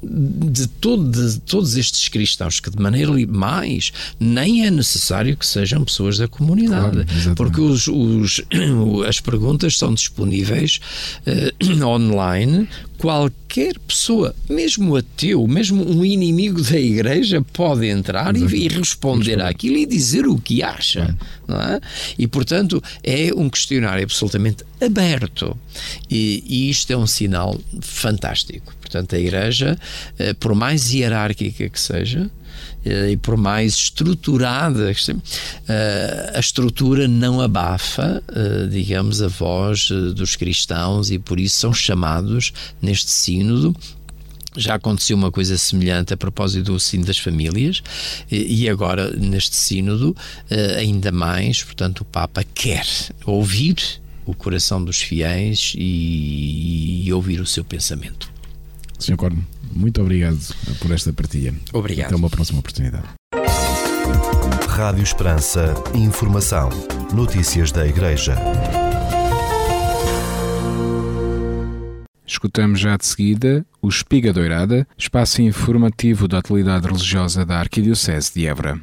de, 0.04 0.68
todo, 0.68 1.12
de 1.12 1.40
todos 1.42 1.76
estes 1.76 2.08
cristãos 2.10 2.60
que 2.60 2.70
de 2.70 2.82
maneira 2.82 3.12
mais 3.28 3.92
nem 4.20 4.66
é 4.66 4.72
necessário 4.72 5.36
que 5.36 5.46
sejam 5.46 5.84
pessoas 5.84 6.18
da 6.18 6.28
comunidade 6.28 7.06
claro, 7.06 7.36
porque 7.36 7.62
os, 7.62 7.88
os, 7.88 8.42
as 9.08 9.20
perguntas 9.20 9.78
são 9.78 9.94
disponíveis 9.94 10.80
uh, 11.28 11.84
online 11.86 12.68
qualquer 13.04 13.78
pessoa, 13.80 14.34
mesmo 14.50 14.96
ateu, 14.96 15.46
mesmo 15.46 15.84
um 15.86 16.06
inimigo 16.06 16.62
da 16.62 16.80
igreja, 16.80 17.42
pode 17.52 17.86
entrar 17.86 18.34
e, 18.34 18.46
e, 18.46 18.70
responder 18.70 19.42
àquilo 19.42 19.76
e 19.76 19.86
dizer 19.86 20.26
o 20.26 20.38
que 20.38 20.64
acha. 20.64 21.14
É? 21.50 21.82
E, 22.18 22.26
portanto, 22.28 22.82
é 23.04 23.34
um 23.36 23.50
questionário 23.50 24.06
absolutamente 24.06 24.64
aberto. 24.82 25.58
E, 26.10 26.44
e 26.48 26.70
isto 26.70 26.94
é 26.94 26.98
um 26.98 27.06
sinal 27.06 27.60
fantástico. 27.82 28.74
Portanto, 28.94 29.16
a 29.16 29.20
igreja, 29.20 29.76
eh, 30.20 30.34
por 30.36 30.54
mais 30.54 30.94
hierárquica 30.94 31.68
que 31.68 31.80
seja, 31.80 32.30
eh, 32.86 33.14
e 33.14 33.18
por 33.18 33.36
mais 33.36 33.74
estruturada 33.74 34.92
eh, 35.68 36.32
a 36.36 36.40
estrutura 36.40 37.08
não 37.08 37.42
abafa, 37.42 38.22
digamos, 38.70 39.20
a 39.24 39.28
voz 39.28 39.90
dos 40.16 40.36
cristãos 40.36 41.10
e 41.10 41.18
por 41.18 41.40
isso 41.40 41.58
são 41.58 41.74
chamados 41.74 42.54
neste 42.80 43.10
sínodo 43.10 43.76
já 44.56 44.76
aconteceu 44.76 45.18
uma 45.18 45.32
coisa 45.32 45.58
semelhante 45.58 46.14
a 46.14 46.18
propósito 46.18 46.74
do 46.74 46.80
sino 46.80 47.04
das 47.04 47.18
famílias 47.18 47.82
e 48.30 48.70
agora 48.70 49.10
neste 49.18 49.56
sínodo 49.56 50.16
ainda 50.78 51.12
mais, 51.12 51.64
portanto 51.64 52.02
o 52.02 52.06
Papa 52.06 52.44
quer 52.54 52.86
ouvir 53.26 53.78
o 54.28 54.36
coração 54.36 54.84
dos 54.84 55.02
fiéis 55.02 55.74
e, 55.76 57.02
e 57.04 57.14
ouvir 57.14 57.42
o 57.42 57.48
seu 57.48 57.64
pensamento. 57.64 58.33
Sr. 59.04 59.18
Corno, 59.18 59.46
muito 59.72 60.02
obrigado 60.02 60.38
por 60.80 60.92
esta 60.92 61.12
partilha. 61.12 61.54
Obrigado. 61.74 62.08
Até 62.08 62.16
uma 62.16 62.30
próxima 62.30 62.60
oportunidade. 62.60 63.06
Rádio 64.70 65.04
Esperança. 65.04 65.74
Informação. 65.94 66.70
Notícias 67.14 67.72
da 67.72 67.86
Igreja. 67.86 68.36
Escutamos 72.26 72.80
já 72.80 72.98
de 72.98 73.06
seguida 73.06 73.66
o 73.82 73.90
Espiga 73.90 74.34
Doirada, 74.34 74.88
espaço 74.98 75.42
informativo 75.42 76.28
da 76.28 76.40
atualidade 76.40 76.88
religiosa 76.88 77.46
da 77.46 77.60
Arquidiocese 77.60 78.34
de 78.34 78.48
Évora. 78.48 78.82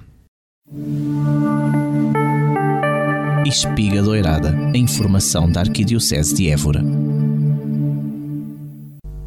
Espiga 3.47 4.03
Doirada, 4.03 4.57
a 4.73 4.77
informação 4.77 5.51
da 5.51 5.61
Arquidiocese 5.61 6.35
de 6.35 6.51
Évora. 6.51 6.85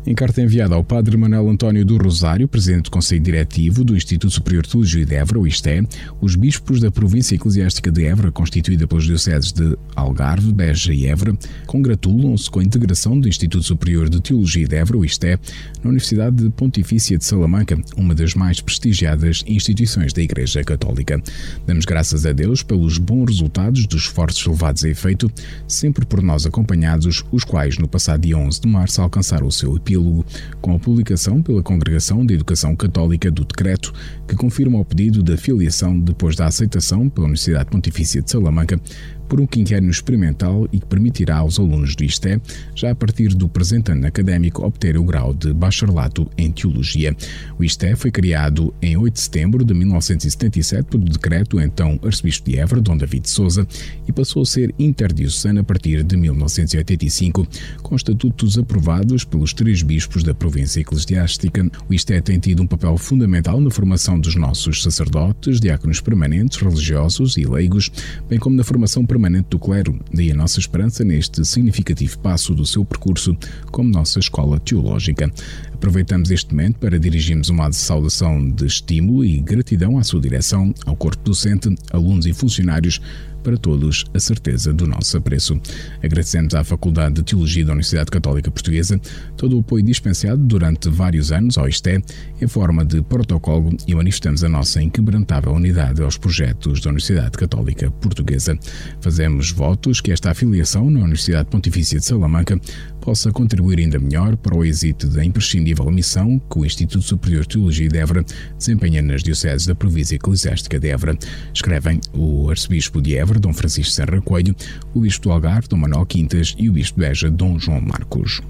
Em 0.06 0.14
carta 0.14 0.42
enviada 0.42 0.76
ao 0.76 0.84
Padre 0.84 1.16
Manuel 1.16 1.50
António 1.50 1.86
do 1.86 1.96
Rosário, 1.96 2.46
presidente 2.46 2.84
do 2.84 2.92
Conselho 2.92 3.22
Diretivo 3.22 3.86
do 3.86 3.96
Instituto 3.96 4.34
Superior 4.34 4.64
de 4.64 4.72
Teologia 4.72 5.06
de 5.06 5.16
Évora, 5.16 5.40
o 5.40 5.48
ISTE, 5.48 5.88
os 6.20 6.36
bispos 6.36 6.82
da 6.82 6.92
província 6.92 7.36
eclesiástica 7.36 7.90
de 7.90 8.04
Évora, 8.04 8.30
constituída 8.30 8.86
pelos 8.86 9.06
dioceses 9.06 9.54
de 9.54 9.78
Algarve, 9.96 10.52
Beja 10.52 10.94
e 10.94 11.06
Évora, 11.06 11.38
congratulam-se 11.66 12.52
com 12.52 12.60
a 12.60 12.64
integração 12.64 13.18
do 13.18 13.30
Instituto 13.30 13.64
Superior 13.64 14.10
de 14.10 14.22
Teologia 14.22 14.68
de 14.68 14.76
Évora, 14.76 14.98
o 14.98 15.06
ISTE, 15.06 15.40
na 15.82 15.90
Universidade 15.90 16.50
Pontifícia 16.50 17.18
de 17.18 17.24
Salamanca, 17.24 17.80
uma 17.96 18.14
das 18.14 18.36
mais 18.36 18.60
prestigiadas 18.60 19.42
instituições 19.48 20.12
da 20.12 20.22
Igreja 20.22 20.66
Católica. 20.66 21.24
Damos 21.66 21.86
graças 21.86 22.26
a 22.26 22.34
Deus 22.34 22.62
pelos 22.62 22.98
bons 22.98 23.30
resultados 23.30 23.88
dos 23.88 24.02
esforços 24.02 24.46
levados 24.46 24.84
a 24.84 24.90
efeito, 24.90 25.32
sempre 25.66 26.06
por 26.06 26.22
nós 26.22 26.46
acompanhados, 26.46 27.24
os 27.32 27.46
quais 27.46 27.78
no 27.78 27.88
passado 27.88 28.24
dia 28.24 28.38
11 28.38 28.60
de 28.60 28.68
março 28.68 29.02
alcançaram 29.02 29.48
o 29.48 29.52
seu 29.52 29.78
epílogo 29.78 29.93
epílogo, 29.94 30.26
com 30.62 30.76
a 30.76 30.80
publicação 30.80 31.42
pela 31.42 31.62
Congregação 31.62 32.26
de 32.26 32.34
Educação 32.34 32.76
Católica 32.76 33.30
do 33.30 33.46
decreto 33.46 33.94
que 34.28 34.36
confirma 34.36 34.80
o 34.80 34.86
pedido 34.86 35.22
de 35.22 35.38
filiação 35.38 36.00
depois 36.00 36.36
da 36.36 36.48
aceitação 36.48 37.10
pela 37.10 37.28
Universidade 37.28 37.70
Pontifícia 37.70 38.22
de 38.22 38.30
Salamanca 38.30 38.80
por 39.28 39.40
um 39.40 39.48
quinquênio 39.48 39.90
experimental 39.90 40.68
e 40.72 40.80
que 40.80 40.86
permitirá 40.86 41.38
aos 41.38 41.60
alunos 41.60 41.96
do 41.96 42.04
ISTE, 42.04 42.42
já 42.76 42.92
a 42.92 42.96
partir 42.96 43.30
do 43.30 43.48
presente 43.48 43.92
ano 43.92 44.06
académico, 44.06 44.66
obter 44.66 44.98
o 44.98 45.04
grau 45.04 45.34
de 45.34 45.54
bacharelato 45.54 46.30
em 46.38 46.52
Teologia. 46.52 47.16
O 47.58 47.64
ISTE 47.64 47.96
foi 47.96 48.12
criado 48.12 48.74
em 48.82 48.98
8 48.98 49.14
de 49.14 49.20
setembro 49.20 49.66
de 49.66 49.74
1977 49.74 50.84
por 50.90 51.00
decreto 51.00 51.60
então 51.60 52.00
arcebispo 52.04 52.50
de 52.50 52.60
Évora, 52.60 52.82
Dom 52.82 52.98
David 52.98 53.30
Souza, 53.30 53.68
e 54.08 54.12
passou 54.12 54.44
a 54.44 54.46
ser 54.46 54.74
interdiocesano 54.78 55.62
a 55.62 55.64
partir 55.64 56.04
de 56.04 56.16
1985, 56.18 57.48
com 57.82 57.96
estatutos 57.96 58.58
aprovados 58.58 59.24
pelos 59.24 59.54
três 59.54 59.82
bispos 59.82 60.24
da 60.24 60.34
província 60.34 60.82
eclesiástica. 60.82 61.70
O 61.90 61.94
ISTE 61.94 62.22
tem 62.22 62.40
tido 62.40 62.62
um 62.62 62.68
papel 62.68 62.98
fundamental 62.98 63.60
na 63.60 63.70
formação 63.70 64.20
dos 64.20 64.36
nossos 64.36 64.84
sacerdotes, 64.84 65.60
diáconos 65.60 66.02
permanentes, 66.02 66.58
religiosos 66.58 67.38
e 67.38 67.46
leigos, 67.46 67.92
bem 68.30 68.40
como 68.40 68.56
na 68.56 68.64
formação 68.64 69.06
permanente 69.14 69.50
do 69.50 69.60
clero, 69.60 70.00
daí 70.12 70.32
a 70.32 70.36
nossa 70.36 70.60
esperança 70.60 71.04
neste 71.04 71.46
significativo 71.46 72.18
passo 72.18 72.56
do 72.56 72.66
seu 72.66 72.84
percurso 72.84 73.38
como 73.70 73.88
nossa 73.88 74.18
escola 74.18 74.60
teológica. 74.60 75.32
Aproveitamos 75.72 76.32
este 76.32 76.52
momento 76.52 76.80
para 76.80 76.98
dirigirmos 76.98 77.50
uma 77.50 77.72
saudação 77.72 78.50
de 78.50 78.66
estímulo 78.66 79.24
e 79.24 79.40
gratidão 79.40 80.00
à 80.00 80.04
sua 80.04 80.20
direção, 80.20 80.74
ao 80.84 80.96
corpo 80.96 81.24
docente, 81.24 81.76
alunos 81.92 82.26
e 82.26 82.34
funcionários 82.34 83.00
para 83.44 83.58
todos 83.58 84.06
a 84.14 84.20
certeza 84.20 84.74
do 84.74 84.88
nosso 84.88 85.18
apreço. 85.18 85.60
Agradecemos 86.02 86.56
à 86.56 86.64
Faculdade 86.64 87.16
de 87.16 87.24
Teologia 87.24 87.66
da 87.66 87.74
Universidade 87.74 88.10
Católica 88.10 88.50
Portuguesa 88.50 89.00
todo 89.38 89.58
o 89.58 89.60
apoio 89.60 89.84
dispensado 89.84 90.38
durante 90.38 90.90
vários 90.90 91.32
anos 91.32 91.58
ao 91.58 91.68
ISTE 91.68 92.02
em 92.42 92.48
forma 92.48 92.86
de 92.86 93.02
protocolo 93.02 93.76
e 93.88 93.94
manifestamos 93.94 94.44
a 94.44 94.50
nossa 94.50 94.82
inquebrantável 94.82 95.52
unidade 95.52 96.02
aos 96.02 96.18
projetos 96.18 96.82
da 96.82 96.90
Universidade 96.90 97.32
Católica 97.32 97.92
Portuguesa. 97.92 98.58
Fazemos 99.02 99.52
votos 99.52 100.00
que 100.00 100.12
esta 100.12 100.32
afiliação 100.32 100.90
na 100.90 101.02
Universidade 101.02 101.50
Pontifícia 101.50 102.00
de 102.00 102.06
Salamanca 102.06 102.60
possa 103.04 103.32
contribuir 103.32 103.80
ainda 103.80 104.00
melhor 104.00 104.38
para 104.38 104.56
o 104.56 104.64
êxito 104.64 105.08
da 105.08 105.24
imprescindível 105.24 105.92
missão 105.92 106.40
que 106.50 106.60
o 106.60 106.66
Instituto 106.66 107.04
Superior 107.04 107.42
de 107.42 107.50
Teologia 107.50 107.90
de 107.90 107.98
Évora 107.98 108.24
desempenha 108.58 109.02
nas 109.02 109.22
dioceses 109.22 109.68
da 109.68 109.76
província 109.76 110.16
eclesiástica 110.16 110.80
de 110.80 110.88
Évora. 110.88 111.18
Escrevem 111.54 112.00
o 112.14 112.50
arcebispo 112.50 113.02
de 113.02 113.18
Évora, 113.18 113.40
Dom 113.40 113.54
Francisco 113.54 113.92
Serra 113.92 114.22
Coelho, 114.22 114.56
o 114.94 115.02
bispo 115.02 115.24
do 115.24 115.32
Algarve, 115.34 115.68
Dom 115.68 115.78
Manuel 115.78 116.06
Quintas 116.06 116.56
e 116.58 116.70
o 116.70 116.74
bispo 116.74 117.00
de 117.00 117.08
Beja, 117.08 117.30
Dom 117.30 117.60
João 117.60 117.82
Marcos. 117.82 118.42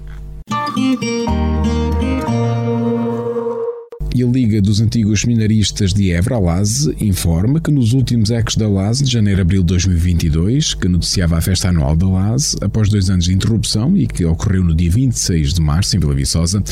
E 4.16 4.22
a 4.22 4.26
Liga 4.28 4.62
dos 4.62 4.80
Antigos 4.80 5.22
Seminaristas 5.22 5.92
de 5.92 6.12
Évora, 6.12 6.38
LASE, 6.38 6.94
informa 7.00 7.60
que 7.60 7.72
nos 7.72 7.92
últimos 7.92 8.30
ecos 8.30 8.54
da 8.54 8.68
LASE, 8.68 9.02
de 9.02 9.10
janeiro 9.10 9.40
a 9.40 9.42
abril 9.42 9.62
de 9.62 9.66
2022, 9.66 10.74
que 10.74 10.86
noticiava 10.86 11.36
a 11.36 11.40
festa 11.40 11.70
anual 11.70 11.96
da 11.96 12.06
LASE, 12.06 12.56
após 12.60 12.88
dois 12.88 13.10
anos 13.10 13.24
de 13.24 13.34
interrupção 13.34 13.96
e 13.96 14.06
que 14.06 14.24
ocorreu 14.24 14.62
no 14.62 14.72
dia 14.72 14.88
26 14.88 15.54
de 15.54 15.60
março 15.60 15.96
em 15.96 15.98
Vila 15.98 16.14
Viçosa, 16.14 16.62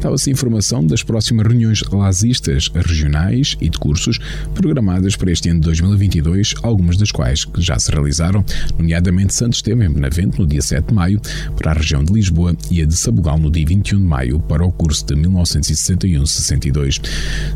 dava-se 0.00 0.32
informação 0.32 0.84
das 0.84 1.04
próximas 1.04 1.46
reuniões 1.46 1.80
lasistas 1.92 2.68
regionais 2.74 3.56
e 3.60 3.68
de 3.68 3.78
cursos 3.78 4.18
programadas 4.52 5.14
para 5.14 5.30
este 5.30 5.48
ano 5.48 5.60
de 5.60 5.66
2022, 5.66 6.54
algumas 6.60 6.96
das 6.96 7.12
quais 7.12 7.46
já 7.58 7.78
se 7.78 7.92
realizaram, 7.92 8.44
nomeadamente 8.76 9.32
Santo 9.32 9.54
Estevão 9.54 9.86
em 9.86 9.92
Benavente 9.92 10.40
no 10.40 10.46
dia 10.46 10.60
7 10.60 10.88
de 10.88 10.94
maio 10.94 11.20
para 11.54 11.70
a 11.70 11.74
região 11.74 12.02
de 12.02 12.12
Lisboa 12.12 12.56
e 12.68 12.82
a 12.82 12.84
de 12.84 12.96
Sabugal 12.96 13.38
no 13.38 13.48
dia 13.48 13.64
21 13.64 13.96
de 13.96 14.04
maio 14.04 14.40
para 14.40 14.66
o 14.66 14.72
curso 14.72 15.06
de 15.06 15.14
1961-62. 15.14 16.79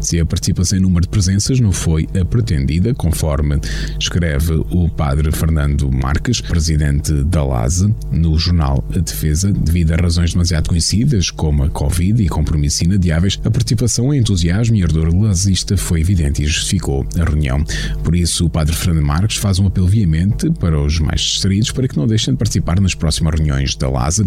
Se 0.00 0.20
a 0.20 0.26
participação 0.26 0.78
em 0.78 0.82
número 0.82 1.02
de 1.02 1.08
presenças 1.08 1.60
não 1.60 1.72
foi 1.72 2.08
a 2.20 2.24
pretendida, 2.24 2.94
conforme 2.94 3.58
escreve 3.98 4.54
o 4.70 4.88
padre 4.88 5.30
Fernando 5.32 5.90
Marques, 5.90 6.40
presidente 6.40 7.12
da 7.24 7.42
LASE, 7.42 7.94
no 8.10 8.38
jornal 8.38 8.84
A 8.94 8.98
Defesa, 8.98 9.52
devido 9.52 9.92
a 9.92 9.96
razões 9.96 10.32
demasiado 10.32 10.68
conhecidas, 10.68 11.30
como 11.30 11.64
a 11.64 11.70
Covid 11.70 12.22
e 12.22 12.28
compromissos 12.28 12.82
inadiáveis, 12.82 13.40
a 13.44 13.50
participação 13.50 14.12
em 14.12 14.18
entusiasmo 14.18 14.76
e 14.76 14.82
ardor 14.82 15.14
lasista 15.14 15.76
foi 15.76 16.00
evidente 16.00 16.42
e 16.42 16.46
justificou 16.46 17.06
a 17.18 17.24
reunião. 17.24 17.64
Por 18.02 18.14
isso, 18.14 18.46
o 18.46 18.50
padre 18.50 18.74
Fernando 18.74 19.04
Marques 19.04 19.36
faz 19.36 19.58
um 19.58 19.66
apelo 19.66 19.86
veemente 19.86 20.50
para 20.50 20.80
os 20.80 20.98
mais 20.98 21.20
distraídos 21.20 21.70
para 21.70 21.88
que 21.88 21.96
não 21.96 22.06
deixem 22.06 22.34
de 22.34 22.38
participar 22.38 22.80
nas 22.80 22.94
próximas 22.94 23.34
reuniões 23.34 23.74
da 23.76 23.88
LASE, 23.88 24.26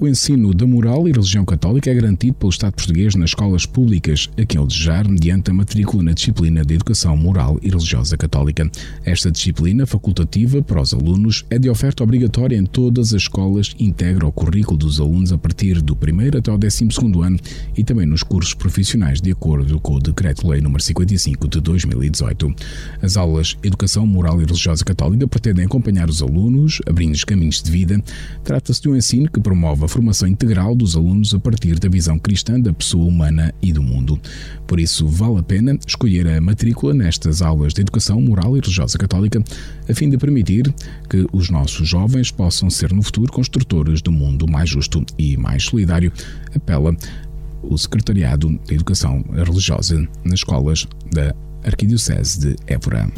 O 0.04 0.06
ensino 0.06 0.52
da 0.52 0.66
moral 0.66 1.08
e 1.08 1.12
religião 1.12 1.46
católica 1.46 1.90
é 1.90 1.94
garantido 1.94 2.34
pelo 2.34 2.50
Estado 2.50 2.74
português 2.74 3.14
nas 3.14 3.30
escolas 3.30 3.64
públicas, 3.64 4.28
a 4.36 4.44
quem 4.44 4.60
ele 4.60 4.68
desejar, 4.68 5.08
mediante 5.08 5.50
a 5.50 5.54
matrícula 5.54 6.02
na 6.02 6.12
disciplina 6.12 6.62
de 6.62 6.74
Educação 6.74 7.16
Moral 7.16 7.58
e 7.62 7.70
Religiosa 7.70 8.14
Católica. 8.14 8.70
Esta 9.02 9.30
disciplina, 9.30 9.86
facultativa 9.86 10.60
para 10.60 10.82
os 10.82 10.92
alunos, 10.92 11.46
é 11.48 11.58
de 11.58 11.70
oferta 11.70 12.04
obrigatória 12.04 12.54
em 12.54 12.66
todas 12.66 13.14
as 13.14 13.22
escolas 13.22 13.74
integra 13.78 14.26
o 14.26 14.30
currículo 14.30 14.76
dos 14.76 15.00
alunos 15.00 15.32
a 15.32 15.38
partir 15.38 15.80
do 15.80 15.94
1 15.94 16.36
até 16.36 16.52
o 16.52 16.58
12 16.58 16.86
ano 17.24 17.38
e 17.74 17.82
também 17.82 18.04
nos 18.04 18.22
cursos 18.22 18.52
profissionais, 18.52 19.22
de 19.22 19.30
acordo 19.30 19.80
com 19.80 19.94
o 19.94 20.00
Decreto-Lei 20.00 20.60
nº 20.60 20.82
55 20.82 21.48
de 21.48 21.62
2018. 21.62 22.54
As 23.00 23.16
aulas 23.16 23.56
Educação 23.62 24.06
Moral 24.06 24.38
e 24.42 24.44
Religiosa 24.44 24.84
Católica 24.84 25.26
pretendem 25.26 25.64
acompanhar 25.64 26.10
os 26.10 26.20
alunos, 26.20 26.82
abrindo 26.86 27.14
os 27.14 27.24
caminhos 27.24 27.62
de 27.62 27.70
vida. 27.70 27.98
Trata-se 28.42 28.82
de 28.82 28.90
um 28.90 28.96
ensino 28.96 29.30
que 29.30 29.40
promove 29.40 29.86
a 29.86 29.93
formação 29.94 30.26
integral 30.26 30.74
dos 30.74 30.96
alunos 30.96 31.32
a 31.34 31.38
partir 31.38 31.78
da 31.78 31.88
visão 31.88 32.18
cristã 32.18 32.58
da 32.58 32.72
pessoa 32.72 33.04
humana 33.04 33.54
e 33.62 33.72
do 33.72 33.80
mundo. 33.80 34.18
Por 34.66 34.80
isso, 34.80 35.06
vale 35.06 35.38
a 35.38 35.42
pena 35.42 35.78
escolher 35.86 36.26
a 36.26 36.40
matrícula 36.40 36.92
nestas 36.92 37.40
aulas 37.40 37.72
de 37.72 37.82
educação 37.82 38.20
moral 38.20 38.56
e 38.56 38.60
religiosa 38.60 38.98
católica, 38.98 39.40
a 39.88 39.94
fim 39.94 40.10
de 40.10 40.18
permitir 40.18 40.74
que 41.08 41.24
os 41.32 41.48
nossos 41.48 41.88
jovens 41.88 42.32
possam 42.32 42.68
ser 42.68 42.92
no 42.92 43.04
futuro 43.04 43.32
construtores 43.32 44.02
do 44.02 44.10
mundo 44.10 44.50
mais 44.50 44.68
justo 44.68 45.04
e 45.16 45.36
mais 45.36 45.62
solidário, 45.62 46.12
apela 46.52 46.96
o 47.62 47.78
Secretariado 47.78 48.58
de 48.66 48.74
Educação 48.74 49.24
Religiosa 49.32 50.08
nas 50.24 50.40
escolas 50.40 50.88
da 51.12 51.32
Arquidiocese 51.62 52.40
de 52.40 52.56
Évora. 52.66 53.08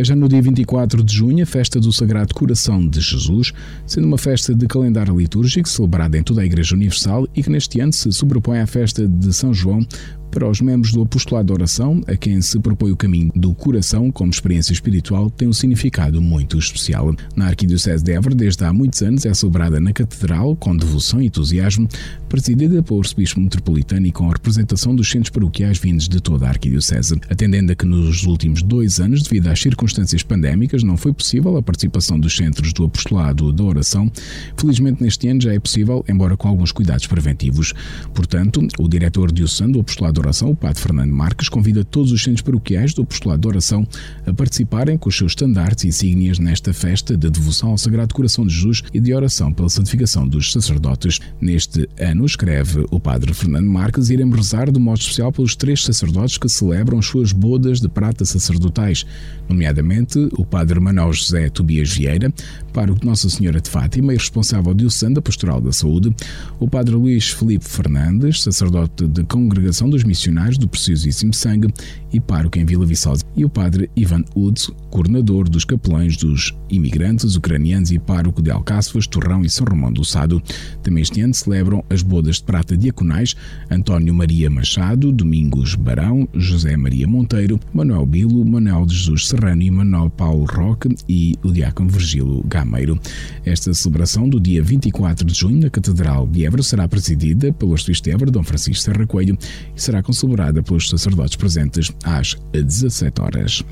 É 0.00 0.04
já 0.04 0.16
no 0.16 0.30
dia 0.30 0.40
24 0.40 1.04
de 1.04 1.14
junho 1.14 1.42
a 1.42 1.46
festa 1.46 1.78
do 1.78 1.92
Sagrado 1.92 2.32
Coração 2.32 2.88
de 2.88 3.02
Jesus, 3.02 3.52
sendo 3.86 4.06
uma 4.06 4.16
festa 4.16 4.54
de 4.54 4.66
calendário 4.66 5.14
litúrgico 5.14 5.68
celebrada 5.68 6.16
em 6.16 6.22
toda 6.22 6.40
a 6.40 6.46
Igreja 6.46 6.74
Universal 6.74 7.28
e 7.36 7.42
que 7.42 7.50
neste 7.50 7.80
ano 7.80 7.92
se 7.92 8.10
sobrepõe 8.10 8.60
à 8.60 8.66
festa 8.66 9.06
de 9.06 9.30
São 9.30 9.52
João, 9.52 9.86
para 10.30 10.48
os 10.48 10.60
membros 10.60 10.92
do 10.92 11.02
apostolado 11.02 11.48
de 11.48 11.52
oração, 11.52 12.00
a 12.06 12.16
quem 12.16 12.40
se 12.40 12.58
propõe 12.60 12.92
o 12.92 12.96
caminho 12.96 13.32
do 13.34 13.52
coração 13.52 14.10
como 14.12 14.30
experiência 14.30 14.72
espiritual, 14.72 15.28
tem 15.28 15.48
um 15.48 15.52
significado 15.52 16.20
muito 16.20 16.56
especial. 16.56 17.14
Na 17.34 17.48
Arquidiocese 17.48 18.04
de 18.04 18.12
Évora, 18.12 18.34
desde 18.34 18.64
há 18.64 18.72
muitos 18.72 19.02
anos, 19.02 19.26
é 19.26 19.34
celebrada 19.34 19.80
na 19.80 19.92
Catedral 19.92 20.54
com 20.56 20.76
devoção 20.76 21.20
e 21.20 21.26
entusiasmo, 21.26 21.88
presidida 22.30 22.80
pelo 22.80 23.00
Arcebispo 23.00 23.40
Metropolitano 23.40 24.06
e 24.06 24.12
com 24.12 24.30
a 24.30 24.32
representação 24.32 24.94
dos 24.94 25.10
centros 25.10 25.30
paroquiais 25.30 25.78
vindos 25.78 26.08
de 26.08 26.20
toda 26.20 26.46
a 26.46 26.50
Arquidiocese. 26.50 27.20
Atendendo 27.28 27.72
a 27.72 27.74
que 27.74 27.84
nos 27.84 28.22
últimos 28.22 28.62
dois 28.62 29.00
anos, 29.00 29.22
devido 29.24 29.48
às 29.48 29.60
circunstâncias 29.60 30.22
pandémicas, 30.22 30.84
não 30.84 30.96
foi 30.96 31.12
possível 31.12 31.56
a 31.56 31.62
participação 31.62 32.18
dos 32.18 32.34
centros 32.34 32.72
do 32.72 32.84
apostolado 32.84 33.52
da 33.52 33.64
oração, 33.64 34.10
felizmente 34.56 35.02
neste 35.02 35.26
ano 35.26 35.40
já 35.40 35.52
é 35.52 35.58
possível, 35.58 36.04
embora 36.08 36.36
com 36.36 36.46
alguns 36.46 36.70
cuidados 36.70 37.08
preventivos. 37.08 37.74
Portanto, 38.14 38.66
o 38.78 38.88
diretor 38.88 39.32
diocesano 39.32 39.72
do 39.72 39.80
apostolado 39.80 40.14
de 40.14 40.20
oração, 40.20 40.50
o 40.50 40.56
Padre 40.56 40.80
Fernando 40.80 41.10
Marques, 41.10 41.48
convida 41.48 41.84
todos 41.84 42.12
os 42.12 42.22
centros 42.22 42.42
paroquiais 42.42 42.94
do 42.94 43.02
apostolado 43.02 43.42
de 43.42 43.48
oração 43.48 43.84
a 44.24 44.32
participarem 44.32 44.96
com 44.96 45.08
os 45.08 45.16
seus 45.16 45.32
estandartes 45.32 45.82
e 45.82 45.88
insígnias 45.88 46.38
nesta 46.38 46.72
festa 46.72 47.16
de 47.16 47.28
devoção 47.28 47.70
ao 47.70 47.78
Sagrado 47.78 48.14
Coração 48.14 48.46
de 48.46 48.54
Jesus 48.54 48.84
e 48.94 49.00
de 49.00 49.12
oração 49.12 49.52
pela 49.52 49.68
santificação 49.68 50.28
dos 50.28 50.52
sacerdotes. 50.52 51.18
Neste 51.40 51.88
ano, 51.98 52.19
escreve 52.26 52.86
o 52.90 52.98
Padre 52.98 53.32
Fernando 53.34 53.66
Marques, 53.66 54.10
iremos 54.10 54.36
rezar 54.36 54.70
de 54.70 54.78
modo 54.78 54.98
especial 54.98 55.32
pelos 55.32 55.54
três 55.54 55.84
sacerdotes 55.84 56.38
que 56.38 56.48
celebram 56.48 56.98
as 56.98 57.06
suas 57.06 57.32
bodas 57.32 57.80
de 57.80 57.88
prata 57.88 58.24
sacerdotais, 58.24 59.06
nomeadamente 59.48 60.28
o 60.32 60.44
Padre 60.44 60.80
Manuel 60.80 61.12
José 61.12 61.48
Tobias 61.48 61.92
Vieira, 61.92 62.32
pároco 62.72 63.00
de 63.00 63.06
Nossa 63.06 63.28
Senhora 63.28 63.60
de 63.60 63.68
Fátima 63.68 64.12
e 64.12 64.16
responsável 64.16 64.72
diocesano 64.74 65.16
da 65.16 65.22
Pastoral 65.22 65.60
da 65.60 65.72
Saúde, 65.72 66.14
o 66.58 66.68
Padre 66.68 66.94
Luís 66.94 67.30
Felipe 67.30 67.68
Fernandes, 67.68 68.42
sacerdote 68.42 69.06
de 69.06 69.24
Congregação 69.24 69.88
dos 69.88 70.04
missionários 70.04 70.58
do 70.58 70.68
Preciosíssimo 70.68 71.34
Sangue 71.34 71.72
e 72.12 72.20
pároco 72.20 72.58
em 72.58 72.64
Vila 72.64 72.86
Viçosa, 72.86 73.24
e 73.36 73.44
o 73.44 73.48
padre 73.48 73.90
Ivan 73.96 74.24
Uds, 74.34 74.70
coordenador 74.90 75.48
dos 75.48 75.64
capelães 75.64 76.16
dos 76.16 76.54
imigrantes 76.68 77.36
ucranianos 77.36 77.90
e 77.90 77.98
pároco 77.98 78.42
de 78.42 78.50
Alcáçovas, 78.50 79.06
Torrão 79.06 79.42
e 79.42 79.50
São 79.50 79.66
Romão 79.66 79.92
do 79.92 80.04
Sado. 80.04 80.42
Também 80.82 81.02
este 81.02 81.20
ano 81.20 81.34
celebram 81.34 81.84
as 81.88 82.02
bodas 82.10 82.36
de 82.36 82.42
prata 82.42 82.76
diaconais 82.76 83.36
António 83.70 84.12
Maria 84.12 84.50
Machado, 84.50 85.12
Domingos 85.12 85.76
Barão, 85.76 86.28
José 86.34 86.76
Maria 86.76 87.06
Monteiro, 87.06 87.58
Manuel 87.72 88.04
Bilo, 88.04 88.44
Manuel 88.44 88.84
de 88.84 88.96
Jesus 88.96 89.28
Serrano 89.28 89.62
e 89.62 89.70
Manuel 89.70 90.10
Paulo 90.10 90.44
Roque 90.44 90.94
e 91.08 91.36
o 91.44 91.52
diácono 91.52 91.88
Virgílio 91.88 92.42
Gameiro. 92.46 92.98
Esta 93.44 93.72
celebração 93.72 94.28
do 94.28 94.40
dia 94.40 94.62
24 94.62 95.24
de 95.24 95.32
junho 95.32 95.60
na 95.60 95.70
Catedral 95.70 96.26
de 96.26 96.44
Évora 96.44 96.62
será 96.62 96.88
presidida 96.88 97.52
pelo 97.52 97.72
arcebispo 97.72 98.04
de 98.04 98.10
Évora, 98.10 98.30
Dom 98.30 98.42
Francisco 98.42 98.82
Serra 98.82 99.06
Coelho, 99.06 99.38
e 99.76 99.80
será 99.80 100.02
celebrada 100.12 100.62
pelos 100.62 100.88
sacerdotes 100.88 101.36
presentes 101.36 101.92
às 102.04 102.36
17 102.52 103.20
horas 103.22 103.64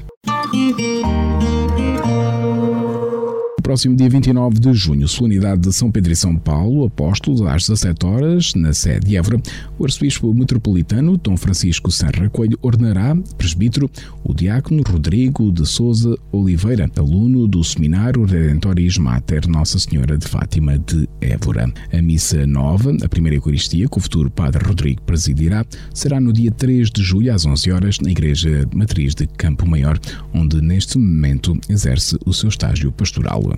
próximo 3.68 3.94
dia 3.94 4.08
29 4.08 4.60
de 4.60 4.72
junho, 4.72 5.06
solenidade 5.06 5.60
de 5.60 5.74
São 5.74 5.90
Pedro 5.90 6.10
e 6.10 6.16
São 6.16 6.34
Paulo, 6.34 6.86
apóstolos, 6.86 7.42
às 7.42 7.68
17 7.68 8.06
horas, 8.06 8.54
na 8.54 8.72
sede 8.72 9.08
de 9.08 9.16
Évora, 9.18 9.38
o 9.78 9.84
arcebispo 9.84 10.32
metropolitano 10.32 11.18
Dom 11.18 11.36
Francisco 11.36 11.90
Serra 11.90 12.30
Coelho 12.30 12.58
ordenará 12.62 13.14
presbítero 13.36 13.90
o 14.24 14.32
diácono 14.32 14.82
Rodrigo 14.88 15.52
de 15.52 15.66
Souza 15.66 16.16
Oliveira, 16.32 16.90
aluno 16.96 17.46
do 17.46 17.62
Seminário 17.62 18.24
Redentoris 18.24 18.96
Mater 18.96 19.46
Nossa 19.46 19.78
Senhora 19.78 20.16
de 20.16 20.26
Fátima 20.26 20.78
de 20.78 21.06
Évora. 21.20 21.70
A 21.92 22.00
missa 22.00 22.46
nova, 22.46 22.96
a 23.02 23.08
primeira 23.08 23.36
Eucaristia, 23.36 23.86
que 23.86 23.98
o 23.98 24.00
futuro 24.00 24.30
Padre 24.30 24.64
Rodrigo 24.66 25.02
presidirá, 25.02 25.62
será 25.92 26.18
no 26.18 26.32
dia 26.32 26.50
3 26.50 26.90
de 26.90 27.02
julho, 27.02 27.34
às 27.34 27.44
11 27.44 27.70
horas, 27.70 28.00
na 28.00 28.10
Igreja 28.10 28.66
Matriz 28.74 29.14
de 29.14 29.26
Campo 29.26 29.66
Maior, 29.66 29.98
onde 30.32 30.58
neste 30.62 30.96
momento 30.96 31.54
exerce 31.68 32.16
o 32.24 32.32
seu 32.32 32.48
estágio 32.48 32.90
pastoral. 32.90 33.57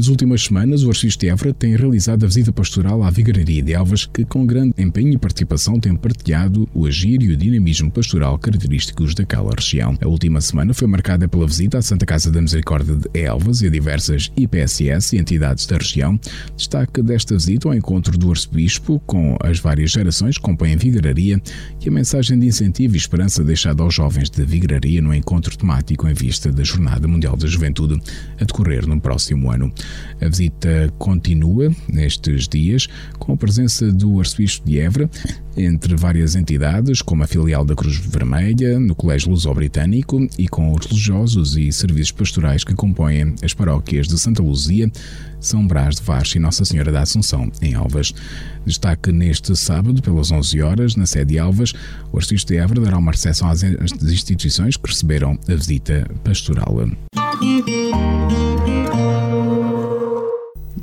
Nas 0.00 0.08
últimas 0.08 0.44
semanas, 0.44 0.82
o 0.82 0.88
Arcebispo 0.88 1.20
de 1.20 1.28
Évora 1.28 1.52
tem 1.52 1.76
realizado 1.76 2.24
a 2.24 2.26
visita 2.26 2.50
pastoral 2.50 3.02
à 3.02 3.10
Vigararia 3.10 3.62
de 3.62 3.74
Elvas, 3.74 4.06
que 4.06 4.24
com 4.24 4.46
grande 4.46 4.72
empenho 4.78 5.12
e 5.12 5.18
participação 5.18 5.78
tem 5.78 5.94
partilhado 5.94 6.66
o 6.72 6.86
agir 6.86 7.20
e 7.20 7.30
o 7.30 7.36
dinamismo 7.36 7.90
pastoral 7.90 8.38
característicos 8.38 9.14
daquela 9.14 9.50
região. 9.54 9.98
A 10.00 10.08
última 10.08 10.40
semana 10.40 10.72
foi 10.72 10.88
marcada 10.88 11.28
pela 11.28 11.46
visita 11.46 11.76
à 11.76 11.82
Santa 11.82 12.06
Casa 12.06 12.30
da 12.30 12.40
Misericórdia 12.40 12.96
de 12.96 13.10
Elvas 13.12 13.60
e 13.60 13.66
a 13.66 13.70
diversas 13.70 14.32
IPSS 14.38 15.16
e 15.16 15.18
entidades 15.18 15.66
da 15.66 15.76
região. 15.76 16.18
Destaque 16.56 17.02
desta 17.02 17.34
visita 17.34 17.68
ao 17.68 17.74
encontro 17.74 18.16
do 18.16 18.30
Arcebispo 18.30 19.02
com 19.04 19.36
as 19.42 19.58
várias 19.58 19.90
gerações 19.90 20.38
que 20.38 20.42
compõem 20.42 20.72
a 20.72 20.78
Vigararia 20.78 21.42
e 21.84 21.88
a 21.90 21.92
mensagem 21.92 22.38
de 22.38 22.46
incentivo 22.46 22.94
e 22.94 22.96
esperança 22.96 23.44
deixada 23.44 23.82
aos 23.82 23.94
jovens 23.94 24.30
de 24.30 24.42
Vigararia 24.46 25.02
no 25.02 25.14
encontro 25.14 25.54
temático 25.54 26.08
em 26.08 26.14
vista 26.14 26.50
da 26.50 26.64
Jornada 26.64 27.06
Mundial 27.06 27.36
da 27.36 27.46
Juventude 27.46 28.00
a 28.40 28.44
decorrer 28.44 28.86
no 28.86 28.98
próximo 28.98 29.50
ano. 29.50 29.70
A 30.20 30.28
visita 30.28 30.92
continua 30.98 31.74
nestes 31.88 32.46
dias 32.46 32.86
com 33.18 33.32
a 33.32 33.36
presença 33.36 33.90
do 33.90 34.18
Arcebispo 34.18 34.66
de 34.66 34.78
Évora, 34.78 35.08
entre 35.56 35.96
várias 35.96 36.34
entidades, 36.34 37.02
como 37.02 37.22
a 37.22 37.26
filial 37.26 37.64
da 37.64 37.74
Cruz 37.74 37.96
Vermelha, 37.96 38.78
no 38.78 38.94
Colégio 38.94 39.30
Luso-Britânico 39.30 40.28
e 40.38 40.48
com 40.48 40.72
os 40.72 40.86
religiosos 40.86 41.56
e 41.56 41.72
serviços 41.72 42.12
pastorais 42.12 42.64
que 42.64 42.74
compõem 42.74 43.34
as 43.42 43.54
paróquias 43.54 44.06
de 44.08 44.18
Santa 44.18 44.42
Luzia, 44.42 44.90
São 45.40 45.66
Brás 45.66 45.96
de 45.96 46.02
Vars 46.02 46.34
e 46.34 46.38
Nossa 46.38 46.64
Senhora 46.64 46.92
da 46.92 47.02
Assunção, 47.02 47.50
em 47.60 47.74
Alvas. 47.74 48.12
Destaque 48.64 49.10
neste 49.10 49.56
sábado, 49.56 50.02
pelas 50.02 50.30
11 50.30 50.62
horas, 50.62 50.96
na 50.96 51.06
sede 51.06 51.32
de 51.32 51.38
Alvas, 51.38 51.72
o 52.12 52.18
Arcebispo 52.18 52.52
de 52.52 52.58
Évora 52.58 52.80
dará 52.80 52.98
uma 52.98 53.12
recepção 53.12 53.48
às 53.48 53.62
instituições 53.62 54.76
que 54.76 54.88
receberam 54.88 55.38
a 55.48 55.54
visita 55.54 56.06
pastoral. 56.22 56.76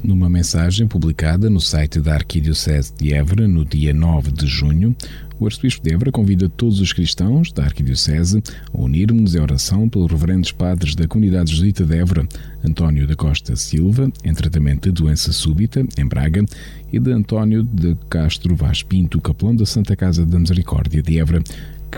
Numa 0.07 0.29
mensagem 0.29 0.87
publicada 0.87 1.49
no 1.49 1.59
site 1.59 1.99
da 1.99 2.13
Arquidiocese 2.13 2.93
de 2.97 3.13
Évora 3.13 3.45
no 3.45 3.65
dia 3.65 3.93
9 3.93 4.31
de 4.31 4.47
junho, 4.47 4.95
o 5.37 5.45
Arcebispo 5.45 5.83
de 5.83 5.93
Évora 5.93 6.13
convida 6.13 6.47
todos 6.47 6.79
os 6.79 6.93
cristãos 6.93 7.51
da 7.51 7.65
Arquidiocese 7.65 8.41
a 8.73 8.81
unirmos 8.81 9.35
em 9.35 9.41
oração 9.41 9.89
pelos 9.89 10.09
reverendos 10.09 10.53
padres 10.53 10.95
da 10.95 11.09
comunidade 11.09 11.51
jesuíta 11.51 11.83
de 11.83 11.97
Évora, 11.97 12.25
António 12.63 13.05
da 13.05 13.17
Costa 13.17 13.57
Silva, 13.57 14.09
em 14.23 14.33
tratamento 14.33 14.89
de 14.89 14.91
doença 14.91 15.33
súbita, 15.33 15.85
em 15.97 16.05
Braga, 16.05 16.45
e 16.89 16.99
de 16.99 17.11
António 17.11 17.61
de 17.61 17.93
Castro 18.09 18.55
Vaz 18.55 18.81
Pinto, 18.81 19.19
capelão 19.19 19.57
da 19.57 19.65
Santa 19.65 19.93
Casa 19.93 20.25
da 20.25 20.39
Misericórdia 20.39 21.03
de 21.03 21.19
Évora, 21.19 21.43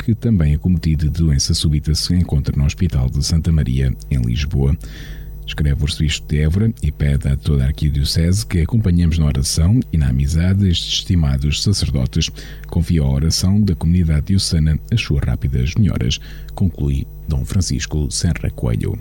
que 0.03 0.16
também 0.16 0.55
acometido 0.55 1.05
de 1.05 1.12
doença 1.12 1.53
súbita 1.53 1.93
se 1.93 2.16
encontra 2.16 2.57
no 2.57 2.66
Hospital 2.66 3.07
de 3.07 3.24
Santa 3.24 3.51
Maria, 3.51 3.93
em 4.10 4.20
Lisboa 4.20 4.76
escreve 5.50 5.82
o 5.82 5.86
arcebispo 5.86 6.28
de 6.28 6.39
Évora 6.39 6.74
e 6.82 6.91
pede 6.91 7.28
a 7.28 7.36
toda 7.36 7.64
a 7.64 7.68
arquidiocese 7.68 8.45
que 8.45 8.62
acompanhemos 8.62 9.18
na 9.18 9.26
oração 9.26 9.80
e 9.91 9.97
na 9.97 10.10
amizade 10.10 10.68
estes 10.68 11.00
estimados 11.00 11.64
sacerdotes. 11.64 12.30
Confia 12.68 13.02
a 13.02 13.10
oração 13.10 13.60
da 13.60 13.76
comunidade 13.76 14.28
diocesana 14.28 14.80
as 14.91 15.02
suas 15.02 15.26
rápidas 15.26 15.74
melhoras, 15.76 16.20
conclui 16.54 17.06
Dom 17.28 17.43
Francisco 17.45 18.10
Serra 18.12 18.50
Coelho 18.56 18.97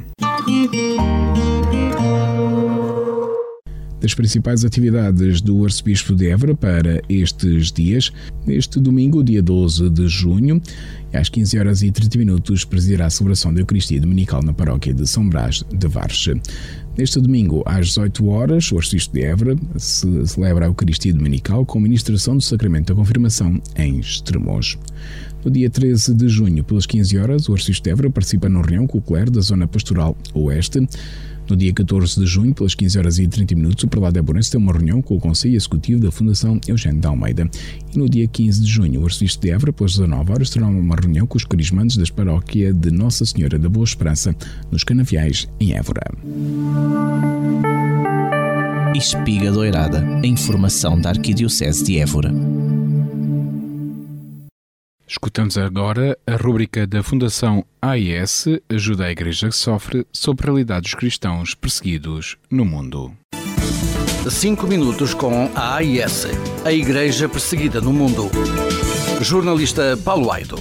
das 4.00 4.14
principais 4.14 4.64
atividades 4.64 5.40
do 5.40 5.64
Arcebispo 5.64 6.14
de 6.14 6.28
Évora 6.28 6.54
para 6.54 7.02
estes 7.08 7.72
dias. 7.72 8.12
Neste 8.46 8.78
domingo, 8.80 9.22
dia 9.22 9.42
12 9.42 9.90
de 9.90 10.08
junho, 10.08 10.60
às 11.12 11.28
15 11.28 11.58
horas 11.58 11.82
e 11.82 11.90
30 11.90 12.18
minutos, 12.18 12.64
presidirá 12.64 13.06
a 13.06 13.10
celebração 13.10 13.52
da 13.52 13.60
Eucaristia 13.60 14.00
Dominical 14.00 14.42
na 14.42 14.52
paróquia 14.52 14.94
de 14.94 15.06
São 15.06 15.28
Brás 15.28 15.64
de 15.72 15.88
Varche. 15.88 16.40
Neste 16.96 17.20
domingo, 17.20 17.62
às 17.64 17.88
18 17.88 18.26
horas, 18.26 18.72
o 18.72 18.76
Arcebispo 18.76 19.14
de 19.14 19.22
Évora 19.22 19.56
se 19.76 20.26
celebra 20.26 20.64
a 20.66 20.68
Eucaristia 20.68 21.14
Dominical 21.14 21.64
com 21.64 21.78
ministração 21.78 22.36
do 22.36 22.42
Sacramento 22.42 22.88
da 22.88 22.94
Confirmação 22.94 23.60
em 23.76 24.00
Estremoz. 24.00 24.76
No 25.44 25.50
dia 25.50 25.70
13 25.70 26.14
de 26.14 26.28
junho, 26.28 26.64
pelas 26.64 26.86
15 26.86 27.16
horas, 27.18 27.48
o 27.48 27.52
Arcebispo 27.52 27.84
de 27.84 27.90
Évora 27.90 28.10
participa 28.10 28.48
numa 28.48 28.62
reunião 28.62 28.86
com 28.86 28.98
o 28.98 29.02
clero 29.02 29.30
da 29.30 29.40
Zona 29.40 29.68
Pastoral 29.68 30.16
Oeste 30.34 30.88
no 31.48 31.56
dia 31.56 31.72
14 31.72 32.20
de 32.20 32.26
junho, 32.26 32.54
pelas 32.54 32.74
15 32.74 32.98
horas 32.98 33.18
e 33.18 33.26
30 33.26 33.54
minutos, 33.54 33.84
o 33.84 33.88
Prelado 33.88 34.18
Aburense 34.18 34.50
tem 34.50 34.60
uma 34.60 34.72
reunião 34.72 35.00
com 35.00 35.16
o 35.16 35.20
Conselho 35.20 35.56
Executivo 35.56 36.00
da 36.00 36.10
Fundação 36.10 36.60
Eugênio 36.66 37.00
de 37.00 37.06
Almeida. 37.06 37.48
E 37.94 37.98
no 37.98 38.08
dia 38.08 38.26
15 38.26 38.60
de 38.60 38.68
junho, 38.68 39.00
o 39.00 39.04
Arcebispo 39.04 39.42
de 39.42 39.50
Évora, 39.50 39.72
pelas 39.72 39.92
19 39.92 40.32
horas, 40.32 40.50
terá 40.50 40.66
uma 40.66 40.96
reunião 40.96 41.26
com 41.26 41.36
os 41.36 41.44
carismantes 41.44 41.96
da 41.96 42.04
paróquia 42.14 42.72
de 42.72 42.90
Nossa 42.90 43.24
Senhora 43.24 43.58
da 43.58 43.68
Boa 43.68 43.84
Esperança, 43.84 44.34
nos 44.70 44.84
Canaviais, 44.84 45.48
em 45.60 45.72
Évora. 45.72 46.02
Espiga 48.94 49.52
Doirada, 49.52 50.04
a 50.22 50.26
informação 50.26 51.00
da 51.00 51.10
Arquidiocese 51.10 51.84
de 51.84 51.98
Évora. 51.98 52.32
Escutamos 55.10 55.56
agora 55.56 56.18
a 56.26 56.36
rúbrica 56.36 56.86
da 56.86 57.02
Fundação 57.02 57.64
AIS 57.80 58.44
Ajuda 58.68 59.06
a 59.06 59.10
Igreja 59.10 59.48
que 59.48 59.56
Sofre 59.56 60.06
sobre 60.12 60.44
a 60.44 60.46
realidade 60.50 60.82
dos 60.82 60.92
cristãos 60.92 61.54
perseguidos 61.54 62.36
no 62.50 62.62
mundo. 62.62 63.10
Cinco 64.30 64.66
minutos 64.66 65.14
com 65.14 65.50
a 65.54 65.76
AIS, 65.76 66.26
a 66.62 66.70
Igreja 66.70 67.26
Perseguida 67.26 67.80
no 67.80 67.90
Mundo. 67.90 68.30
Jornalista 69.22 69.98
Paulo 70.04 70.30
Aido. 70.30 70.56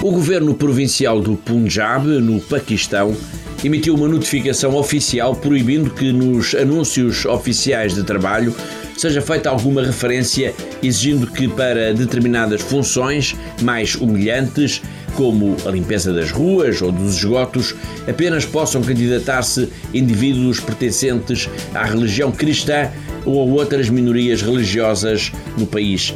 O 0.00 0.12
governo 0.12 0.54
provincial 0.54 1.20
do 1.20 1.36
Punjab, 1.36 2.06
no 2.06 2.40
Paquistão, 2.40 3.16
emitiu 3.64 3.96
uma 3.96 4.06
notificação 4.06 4.76
oficial 4.76 5.34
proibindo 5.34 5.90
que 5.90 6.12
nos 6.12 6.54
anúncios 6.54 7.24
oficiais 7.24 7.96
de 7.96 8.04
trabalho 8.04 8.54
seja 8.98 9.22
feita 9.22 9.48
alguma 9.48 9.82
referência 9.82 10.52
exigindo 10.82 11.26
que 11.28 11.46
para 11.46 11.94
determinadas 11.94 12.60
funções 12.60 13.36
mais 13.62 13.94
humilhantes, 13.94 14.82
como 15.14 15.56
a 15.64 15.70
limpeza 15.70 16.12
das 16.12 16.32
ruas 16.32 16.82
ou 16.82 16.90
dos 16.90 17.18
esgotos, 17.18 17.74
apenas 18.08 18.44
possam 18.44 18.82
candidatar-se 18.82 19.68
indivíduos 19.94 20.58
pertencentes 20.58 21.48
à 21.74 21.84
religião 21.84 22.32
cristã 22.32 22.90
ou 23.24 23.40
a 23.40 23.44
outras 23.44 23.88
minorias 23.88 24.42
religiosas 24.42 25.30
no 25.56 25.66
país. 25.66 26.12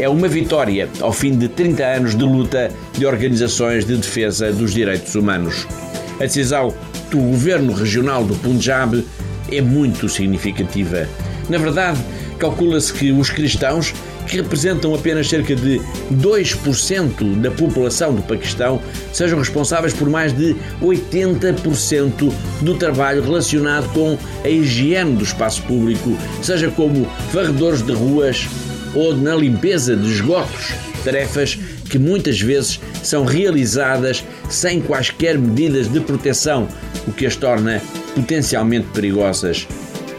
É 0.00 0.08
uma 0.08 0.26
vitória 0.26 0.88
ao 1.00 1.12
fim 1.12 1.36
de 1.38 1.46
30 1.46 1.84
anos 1.84 2.16
de 2.16 2.24
luta 2.24 2.70
de 2.98 3.06
organizações 3.06 3.84
de 3.84 3.96
defesa 3.96 4.52
dos 4.52 4.74
direitos 4.74 5.14
humanos. 5.14 5.68
A 6.16 6.24
decisão 6.24 6.74
do 7.10 7.18
governo 7.18 7.72
regional 7.72 8.24
do 8.24 8.34
Punjab 8.36 9.04
é 9.52 9.60
muito 9.60 10.08
significativa. 10.08 11.08
Na 11.48 11.58
verdade, 11.58 12.00
calcula-se 12.38 12.92
que 12.92 13.12
os 13.12 13.30
cristãos, 13.30 13.94
que 14.26 14.36
representam 14.36 14.94
apenas 14.94 15.28
cerca 15.28 15.54
de 15.54 15.80
2% 16.12 17.40
da 17.40 17.50
população 17.50 18.14
do 18.14 18.22
Paquistão, 18.22 18.80
sejam 19.12 19.38
responsáveis 19.38 19.92
por 19.92 20.08
mais 20.08 20.32
de 20.32 20.56
80% 20.82 22.32
do 22.62 22.74
trabalho 22.74 23.22
relacionado 23.22 23.92
com 23.92 24.18
a 24.42 24.48
higiene 24.48 25.16
do 25.16 25.24
espaço 25.24 25.62
público, 25.62 26.16
seja 26.42 26.70
como 26.70 27.06
varredores 27.32 27.82
de 27.82 27.92
ruas 27.92 28.48
ou 28.94 29.14
na 29.14 29.34
limpeza 29.34 29.96
de 29.96 30.10
esgotos, 30.10 30.72
tarefas 31.04 31.58
que 31.90 31.98
muitas 31.98 32.40
vezes 32.40 32.80
são 33.02 33.24
realizadas 33.24 34.24
sem 34.48 34.80
quaisquer 34.80 35.38
medidas 35.38 35.92
de 35.92 36.00
proteção, 36.00 36.66
o 37.06 37.12
que 37.12 37.26
as 37.26 37.36
torna 37.36 37.82
potencialmente 38.14 38.86
perigosas. 38.94 39.66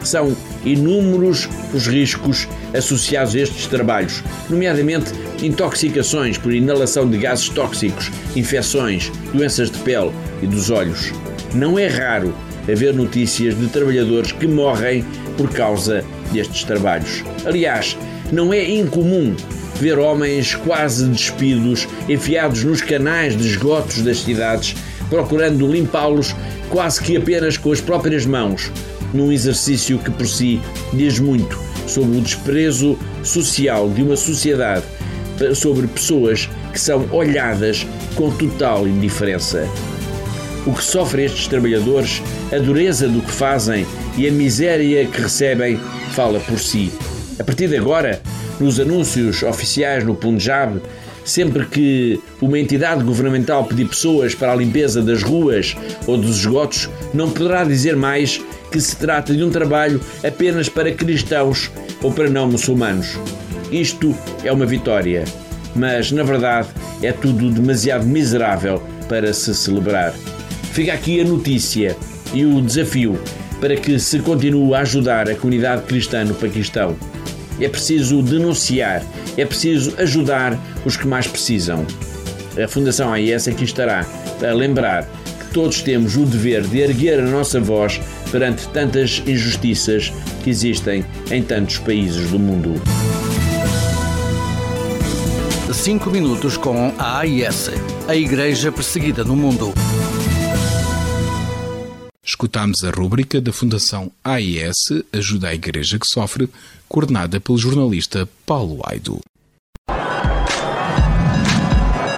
São 0.04 0.36
inúmeros 0.66 1.48
os 1.74 1.88
riscos 1.88 2.48
associados 2.74 3.36
a 3.36 3.40
estes 3.40 3.68
trabalhos, 3.68 4.24
nomeadamente 4.50 5.12
intoxicações 5.42 6.38
por 6.38 6.54
inalação 6.54 7.10
de 7.10 7.18
gases 7.18 7.50
tóxicos, 7.50 8.12
infecções, 8.36 9.12
doenças 9.34 9.70
de 9.70 9.78
pele 9.80 10.12
e 10.42 10.48
dos 10.48 10.70
olhos. 10.70 11.12
Não 11.54 11.78
é 11.78 11.88
raro 11.88 12.34
haver 12.70 12.94
notícias 12.94 13.58
de 13.58 13.68
trabalhadores 13.68 14.32
que 14.32 14.48
morrem 14.48 15.06
por 15.38 15.50
causa 15.52 16.04
destes 16.32 16.64
trabalhos. 16.64 17.24
Aliás, 17.46 17.98
não 18.32 18.52
é 18.52 18.64
incomum 18.68 19.36
ver 19.80 20.00
homens 20.00 20.56
quase 20.56 21.06
despidos, 21.08 21.88
enfiados 22.10 22.64
nos 22.64 22.82
canais 22.82 23.38
de 23.38 23.48
esgotos 23.48 24.02
das 24.02 24.20
cidades, 24.20 24.76
procurando 25.10 25.72
limpá-los 25.72 26.36
quase 26.70 27.02
que 27.02 27.18
apenas 27.18 27.58
com 27.58 27.72
as 27.72 27.82
próprias 27.82 28.26
mãos, 28.26 28.72
num 29.16 29.32
exercício 29.32 29.98
que 29.98 30.12
por 30.12 30.28
si 30.28 30.62
diz 30.94 31.20
muito 31.20 31.60
sobre 31.88 32.18
o 32.18 32.22
desprezo 32.22 32.98
social 33.24 33.90
de 33.90 34.04
uma 34.04 34.16
sociedade 34.16 34.84
sobre 35.54 35.88
pessoas 35.88 36.50
que 36.72 36.80
são 36.80 37.08
olhadas 37.12 37.86
com 38.16 38.32
total 38.32 38.88
indiferença. 38.88 39.68
O 40.66 40.74
que 40.74 40.84
sofrem 40.84 41.26
estes 41.26 41.48
trabalhadores, 41.48 42.22
a 42.52 42.58
dureza 42.58 43.08
do 43.08 43.22
que 43.22 43.32
fazem 43.32 43.86
e 44.18 44.28
a 44.28 44.32
miséria 44.32 45.06
que 45.06 45.22
recebem 45.22 45.80
fala 46.12 46.40
por 46.40 46.60
si. 46.60 46.92
A 47.38 47.44
partir 47.44 47.68
de 47.68 47.78
agora, 47.78 48.22
nos 48.60 48.80
anúncios 48.80 49.44
oficiais 49.44 50.04
no 50.04 50.16
Punjab, 50.16 50.82
sempre 51.24 51.66
que 51.66 52.20
uma 52.42 52.58
entidade 52.58 53.04
governamental 53.04 53.66
pedir 53.66 53.88
pessoas 53.88 54.34
para 54.34 54.54
a 54.54 54.56
limpeza 54.56 55.02
das 55.02 55.22
ruas 55.22 55.76
ou 56.08 56.18
dos 56.18 56.38
esgotos, 56.38 56.90
não 57.14 57.30
poderá 57.30 57.64
dizer 57.64 57.96
mais 57.96 58.42
que 58.76 58.82
se 58.82 58.98
trata 58.98 59.34
de 59.34 59.42
um 59.42 59.50
trabalho 59.50 60.02
apenas 60.22 60.68
para 60.68 60.92
cristãos 60.92 61.72
ou 62.04 62.12
para 62.12 62.30
não 62.30 62.52
muçulmanos. 62.52 63.18
Isto 63.72 64.14
é 64.44 64.52
uma 64.52 64.66
vitória, 64.66 65.24
mas 65.74 66.12
na 66.12 66.24
verdade 66.24 66.68
é 67.02 67.14
tudo 67.14 67.50
demasiado 67.50 68.06
miserável 68.06 68.84
para 69.08 69.32
se 69.32 69.56
celebrar. 69.56 70.14
Fica 70.74 70.92
aqui 70.92 71.22
a 71.22 71.24
notícia 71.24 71.96
e 72.34 72.46
o 72.46 72.60
desafio 72.62 73.18
para 73.62 73.78
que 73.78 73.98
se 73.98 74.20
continue 74.20 74.74
a 74.74 74.80
ajudar 74.80 75.30
a 75.30 75.36
comunidade 75.36 75.84
cristã 75.84 76.26
no 76.26 76.36
Paquistão. 76.36 76.98
É 77.62 77.70
preciso 77.70 78.22
denunciar, 78.22 79.02
é 79.38 79.46
preciso 79.46 79.94
ajudar 80.00 80.60
os 80.84 80.98
que 80.98 81.08
mais 81.08 81.28
precisam. 81.28 81.86
A 82.62 82.68
Fundação 82.68 83.14
AIS 83.14 83.48
aqui 83.48 83.64
estará 83.64 84.06
para 84.38 84.54
lembrar 84.54 85.04
que 85.40 85.54
todos 85.54 85.82
temos 85.82 86.18
o 86.18 86.26
dever 86.26 86.64
de 86.64 86.80
erguer 86.80 87.22
a 87.22 87.26
nossa 87.26 87.58
voz 87.62 88.02
perante 88.36 88.68
tantas 88.68 89.24
injustiças 89.26 90.12
que 90.44 90.50
existem 90.50 91.06
em 91.32 91.42
tantos 91.42 91.78
países 91.78 92.32
do 92.32 92.38
mundo. 92.38 92.74
5 95.74 96.10
minutos 96.10 96.58
com 96.58 96.94
a 97.00 97.20
AIS, 97.20 97.72
a 98.10 98.14
Igreja 98.14 98.74
Perseguida 98.74 99.24
no 99.24 99.38
Mundo. 99.38 99.74
Escutámos 102.22 102.84
a 102.84 102.90
rúbrica 102.90 103.40
da 103.40 103.54
Fundação 103.54 104.12
AIS 104.22 104.92
Ajuda 105.14 105.48
a 105.48 105.56
Igreja 105.56 105.98
que 105.98 106.06
Sofre, 106.06 106.50
coordenada 106.90 107.40
pelo 107.40 107.58
jornalista 107.58 108.28
Paulo 108.46 108.82
Aido. 108.86 109.22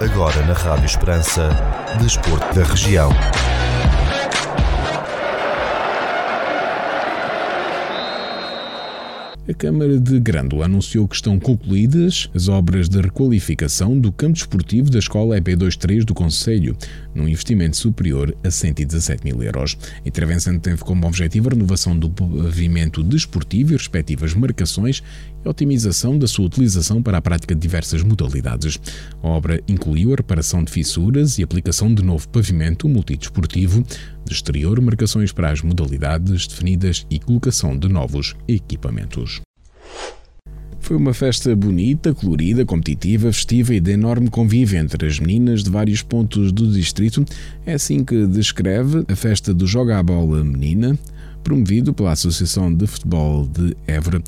Agora 0.02 0.44
na 0.46 0.54
Rádio 0.54 0.86
Esperança, 0.86 1.50
Desporto 2.00 2.52
da 2.58 2.64
Região. 2.64 3.12
A 9.48 9.54
Câmara 9.54 9.98
de 9.98 10.20
Grândola 10.20 10.66
anunciou 10.66 11.08
que 11.08 11.14
estão 11.14 11.40
concluídas 11.40 12.28
as 12.34 12.48
obras 12.48 12.86
de 12.86 13.00
requalificação 13.00 13.98
do 13.98 14.12
campo 14.12 14.34
desportivo 14.34 14.90
da 14.90 14.98
Escola 14.98 15.40
EP23 15.40 16.04
do 16.04 16.12
Conselho, 16.12 16.76
num 17.14 17.26
investimento 17.26 17.78
superior 17.78 18.36
a 18.44 18.50
117 18.50 19.24
mil 19.24 19.42
euros. 19.42 19.78
A 20.04 20.06
intervenção 20.06 20.58
teve 20.58 20.84
como 20.84 21.06
objetivo 21.06 21.48
a 21.48 21.54
renovação 21.54 21.98
do 21.98 22.10
pavimento 22.10 23.02
desportivo 23.02 23.72
e 23.72 23.76
respectivas 23.78 24.34
marcações 24.34 25.02
e 25.42 25.48
a 25.48 25.50
otimização 25.50 26.18
da 26.18 26.26
sua 26.26 26.44
utilização 26.44 27.02
para 27.02 27.16
a 27.16 27.22
prática 27.22 27.54
de 27.54 27.60
diversas 27.62 28.02
modalidades. 28.02 28.78
A 29.22 29.28
obra 29.28 29.62
incluiu 29.66 30.12
a 30.12 30.16
reparação 30.16 30.62
de 30.62 30.70
fissuras 30.70 31.38
e 31.38 31.42
aplicação 31.42 31.94
de 31.94 32.04
novo 32.04 32.28
pavimento 32.28 32.86
multidesportivo, 32.86 33.82
de 34.28 34.34
exterior, 34.34 34.80
marcações 34.80 35.32
para 35.32 35.50
as 35.50 35.62
modalidades 35.62 36.46
definidas 36.46 37.06
e 37.10 37.18
colocação 37.18 37.76
de 37.76 37.88
novos 37.88 38.36
equipamentos. 38.46 39.40
Foi 40.80 40.96
uma 40.96 41.12
festa 41.12 41.54
bonita, 41.54 42.14
colorida, 42.14 42.64
competitiva, 42.64 43.32
festiva 43.32 43.74
e 43.74 43.80
de 43.80 43.92
enorme 43.92 44.30
convívio 44.30 44.78
entre 44.78 45.06
as 45.06 45.18
meninas 45.18 45.62
de 45.62 45.70
vários 45.70 46.02
pontos 46.02 46.50
do 46.50 46.70
distrito. 46.70 47.24
É 47.66 47.74
assim 47.74 48.04
que 48.04 48.26
descreve 48.26 49.04
a 49.06 49.16
festa 49.16 49.52
do 49.52 49.66
Joga 49.66 49.98
a 49.98 50.02
Bola 50.02 50.42
Menina, 50.42 50.98
promovido 51.44 51.92
pela 51.92 52.12
Associação 52.12 52.72
de 52.72 52.86
Futebol 52.86 53.46
de 53.46 53.76
Évora 53.86 54.22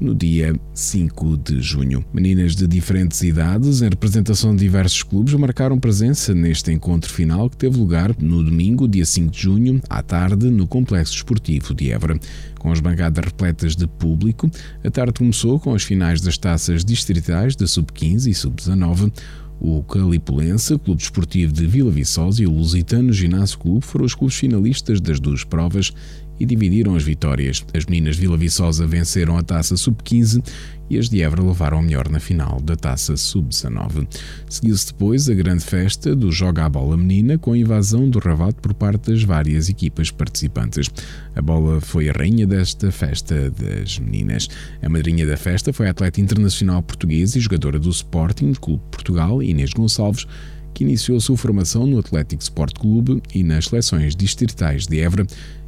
no 0.00 0.14
dia 0.14 0.54
5 0.74 1.36
de 1.38 1.60
junho. 1.60 2.04
Meninas 2.12 2.54
de 2.54 2.66
diferentes 2.66 3.22
idades, 3.22 3.82
em 3.82 3.88
representação 3.88 4.54
de 4.54 4.64
diversos 4.64 5.02
clubes, 5.02 5.34
marcaram 5.34 5.78
presença 5.78 6.34
neste 6.34 6.72
encontro 6.72 7.12
final 7.12 7.48
que 7.48 7.56
teve 7.56 7.78
lugar 7.78 8.14
no 8.20 8.42
domingo, 8.42 8.86
dia 8.86 9.06
5 9.06 9.30
de 9.30 9.40
junho, 9.40 9.80
à 9.88 10.02
tarde, 10.02 10.50
no 10.50 10.66
Complexo 10.66 11.14
Esportivo 11.14 11.74
de 11.74 11.90
Évora. 11.90 12.18
Com 12.58 12.72
as 12.72 12.80
bancadas 12.80 13.24
repletas 13.24 13.76
de 13.76 13.86
público, 13.86 14.50
a 14.84 14.90
tarde 14.90 15.14
começou 15.14 15.58
com 15.58 15.74
as 15.74 15.82
finais 15.82 16.20
das 16.20 16.36
taças 16.36 16.84
distritais 16.84 17.56
da 17.56 17.66
Sub-15 17.66 18.26
e 18.26 18.34
Sub-19. 18.34 19.12
O 19.58 19.82
Calipulense, 19.82 20.78
Clube 20.78 21.00
Desportivo 21.00 21.52
de 21.52 21.66
Vila 21.66 21.90
Viçosa 21.90 22.42
e 22.42 22.46
o 22.46 22.50
Lusitano 22.50 23.10
Ginásio 23.12 23.58
Clube 23.58 23.86
foram 23.86 24.04
os 24.04 24.14
clubes 24.14 24.36
finalistas 24.36 25.00
das 25.00 25.18
duas 25.18 25.44
provas 25.44 25.92
e 26.38 26.46
dividiram 26.46 26.94
as 26.94 27.02
vitórias. 27.02 27.64
As 27.74 27.84
meninas 27.86 28.16
de 28.16 28.22
Vila 28.22 28.36
Viçosa 28.36 28.86
venceram 28.86 29.36
a 29.36 29.42
taça 29.42 29.76
sub-15 29.76 30.42
e 30.88 30.98
as 30.98 31.08
de 31.08 31.20
Évora 31.20 31.42
levaram 31.42 31.80
o 31.80 31.82
melhor 31.82 32.08
na 32.08 32.20
final 32.20 32.60
da 32.60 32.76
taça 32.76 33.16
sub-19. 33.16 34.06
Seguiu-se 34.48 34.86
depois 34.86 35.28
a 35.28 35.34
grande 35.34 35.64
festa 35.64 36.14
do 36.14 36.30
Joga 36.30 36.64
a 36.64 36.68
Bola 36.68 36.96
Menina 36.96 37.38
com 37.38 37.52
a 37.52 37.58
invasão 37.58 38.08
do 38.08 38.18
Ravato 38.18 38.60
por 38.60 38.72
parte 38.74 39.10
das 39.10 39.22
várias 39.22 39.68
equipas 39.68 40.10
participantes. 40.10 40.88
A 41.34 41.42
bola 41.42 41.80
foi 41.80 42.08
a 42.08 42.12
rainha 42.12 42.46
desta 42.46 42.92
festa 42.92 43.50
das 43.50 43.98
meninas. 43.98 44.48
A 44.82 44.88
madrinha 44.88 45.26
da 45.26 45.36
festa 45.36 45.72
foi 45.72 45.88
a 45.88 45.90
atleta 45.90 46.20
internacional 46.20 46.82
portuguesa 46.82 47.38
e 47.38 47.40
jogadora 47.40 47.78
do 47.78 47.90
Sporting 47.90 48.52
Clube 48.52 48.82
Portugal, 48.90 49.42
Inês 49.42 49.72
Gonçalves, 49.72 50.26
que 50.72 50.84
iniciou 50.84 51.18
sua 51.18 51.36
formação 51.38 51.86
no 51.86 51.98
Atlético 51.98 52.42
Sport 52.42 52.78
Clube 52.78 53.22
e 53.34 53.42
nas 53.42 53.64
seleções 53.64 54.14
distritais 54.14 54.86
de 54.86 55.00
Évora 55.00 55.26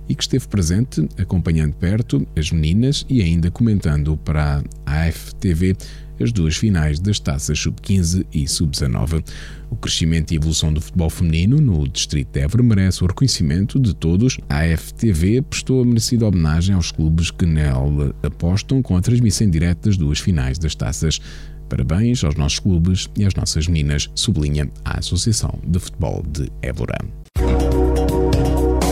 e 0.08 0.14
que 0.14 0.22
esteve 0.22 0.48
presente 0.48 1.08
acompanhando 1.18 1.74
perto 1.74 2.26
as 2.36 2.50
meninas 2.50 3.04
e 3.08 3.22
ainda 3.22 3.50
comentando 3.50 4.16
para 4.16 4.62
a 4.86 5.02
AFTV 5.02 5.76
as 6.20 6.32
duas 6.32 6.56
finais 6.56 6.98
das 6.98 7.20
taças 7.20 7.58
sub-15 7.58 8.26
e 8.32 8.46
sub-19. 8.48 9.24
O 9.70 9.76
crescimento 9.76 10.32
e 10.32 10.36
evolução 10.36 10.72
do 10.72 10.80
futebol 10.80 11.10
feminino 11.10 11.60
no 11.60 11.86
Distrito 11.86 12.32
de 12.32 12.40
Évora 12.40 12.62
merece 12.62 13.04
o 13.04 13.06
reconhecimento 13.06 13.78
de 13.78 13.94
todos. 13.94 14.38
A 14.48 14.60
AFTV 14.60 15.42
prestou 15.42 15.82
a 15.82 15.84
merecida 15.84 16.26
homenagem 16.26 16.74
aos 16.74 16.90
clubes 16.90 17.30
que 17.30 17.46
nela 17.46 18.14
apostam 18.22 18.82
com 18.82 18.96
a 18.96 19.00
transmissão 19.00 19.48
direta 19.48 19.88
das 19.88 19.96
duas 19.96 20.18
finais 20.18 20.58
das 20.58 20.74
taças. 20.74 21.20
Parabéns 21.68 22.24
aos 22.24 22.34
nossos 22.34 22.58
clubes 22.58 23.08
e 23.16 23.24
às 23.24 23.34
nossas 23.34 23.68
meninas, 23.68 24.10
sublinha 24.14 24.70
a 24.84 24.98
Associação 24.98 25.58
de 25.62 25.78
Futebol 25.78 26.24
de 26.32 26.50
Évora. 26.62 26.98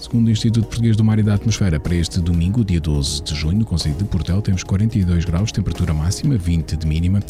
Segundo 0.07 0.29
o 0.29 0.31
Instituto 0.31 0.69
Português 0.69 0.97
do 0.97 1.03
Mar 1.03 1.19
e 1.19 1.23
da 1.25 1.35
Atmosfera, 1.35 1.81
para 1.81 1.93
este 1.97 2.21
domingo, 2.21 2.65
dia 2.65 2.81
12 2.81 3.25
de 3.25 3.35
junho, 3.35 3.59
no 3.59 3.65
Conselho 3.65 3.97
de 3.97 4.05
Portel, 4.05 4.41
temos 4.41 4.63
42 4.63 5.25
graus, 5.25 5.51
temperatura 5.51 5.93
máxima, 5.93 6.37
20 6.37 6.77
de 6.77 6.87
mínima, 6.87 7.21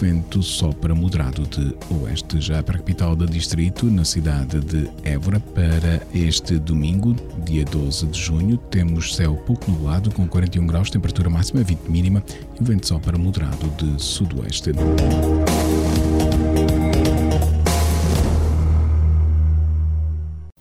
vento 0.00 0.40
sopra 0.40 0.94
moderado 0.94 1.42
de 1.42 1.74
oeste. 1.92 2.40
Já 2.40 2.62
para 2.62 2.76
a 2.76 2.78
capital 2.78 3.16
do 3.16 3.26
distrito, 3.26 3.86
na 3.86 4.04
cidade 4.04 4.60
de 4.60 4.88
Évora, 5.02 5.40
para 5.40 6.00
este 6.14 6.60
domingo, 6.60 7.16
dia 7.44 7.64
12 7.64 8.06
de 8.06 8.20
junho, 8.20 8.56
temos 8.56 9.16
céu 9.16 9.34
pouco 9.34 9.68
nublado, 9.68 10.12
com 10.12 10.24
41 10.28 10.64
graus, 10.64 10.90
temperatura 10.90 11.28
máxima, 11.28 11.64
20 11.64 11.80
de 11.80 11.90
mínima, 11.90 12.22
e 12.60 12.62
vento 12.62 12.86
sopra 12.86 13.18
moderado 13.18 13.68
de 13.76 14.00
sudoeste. 14.00 14.70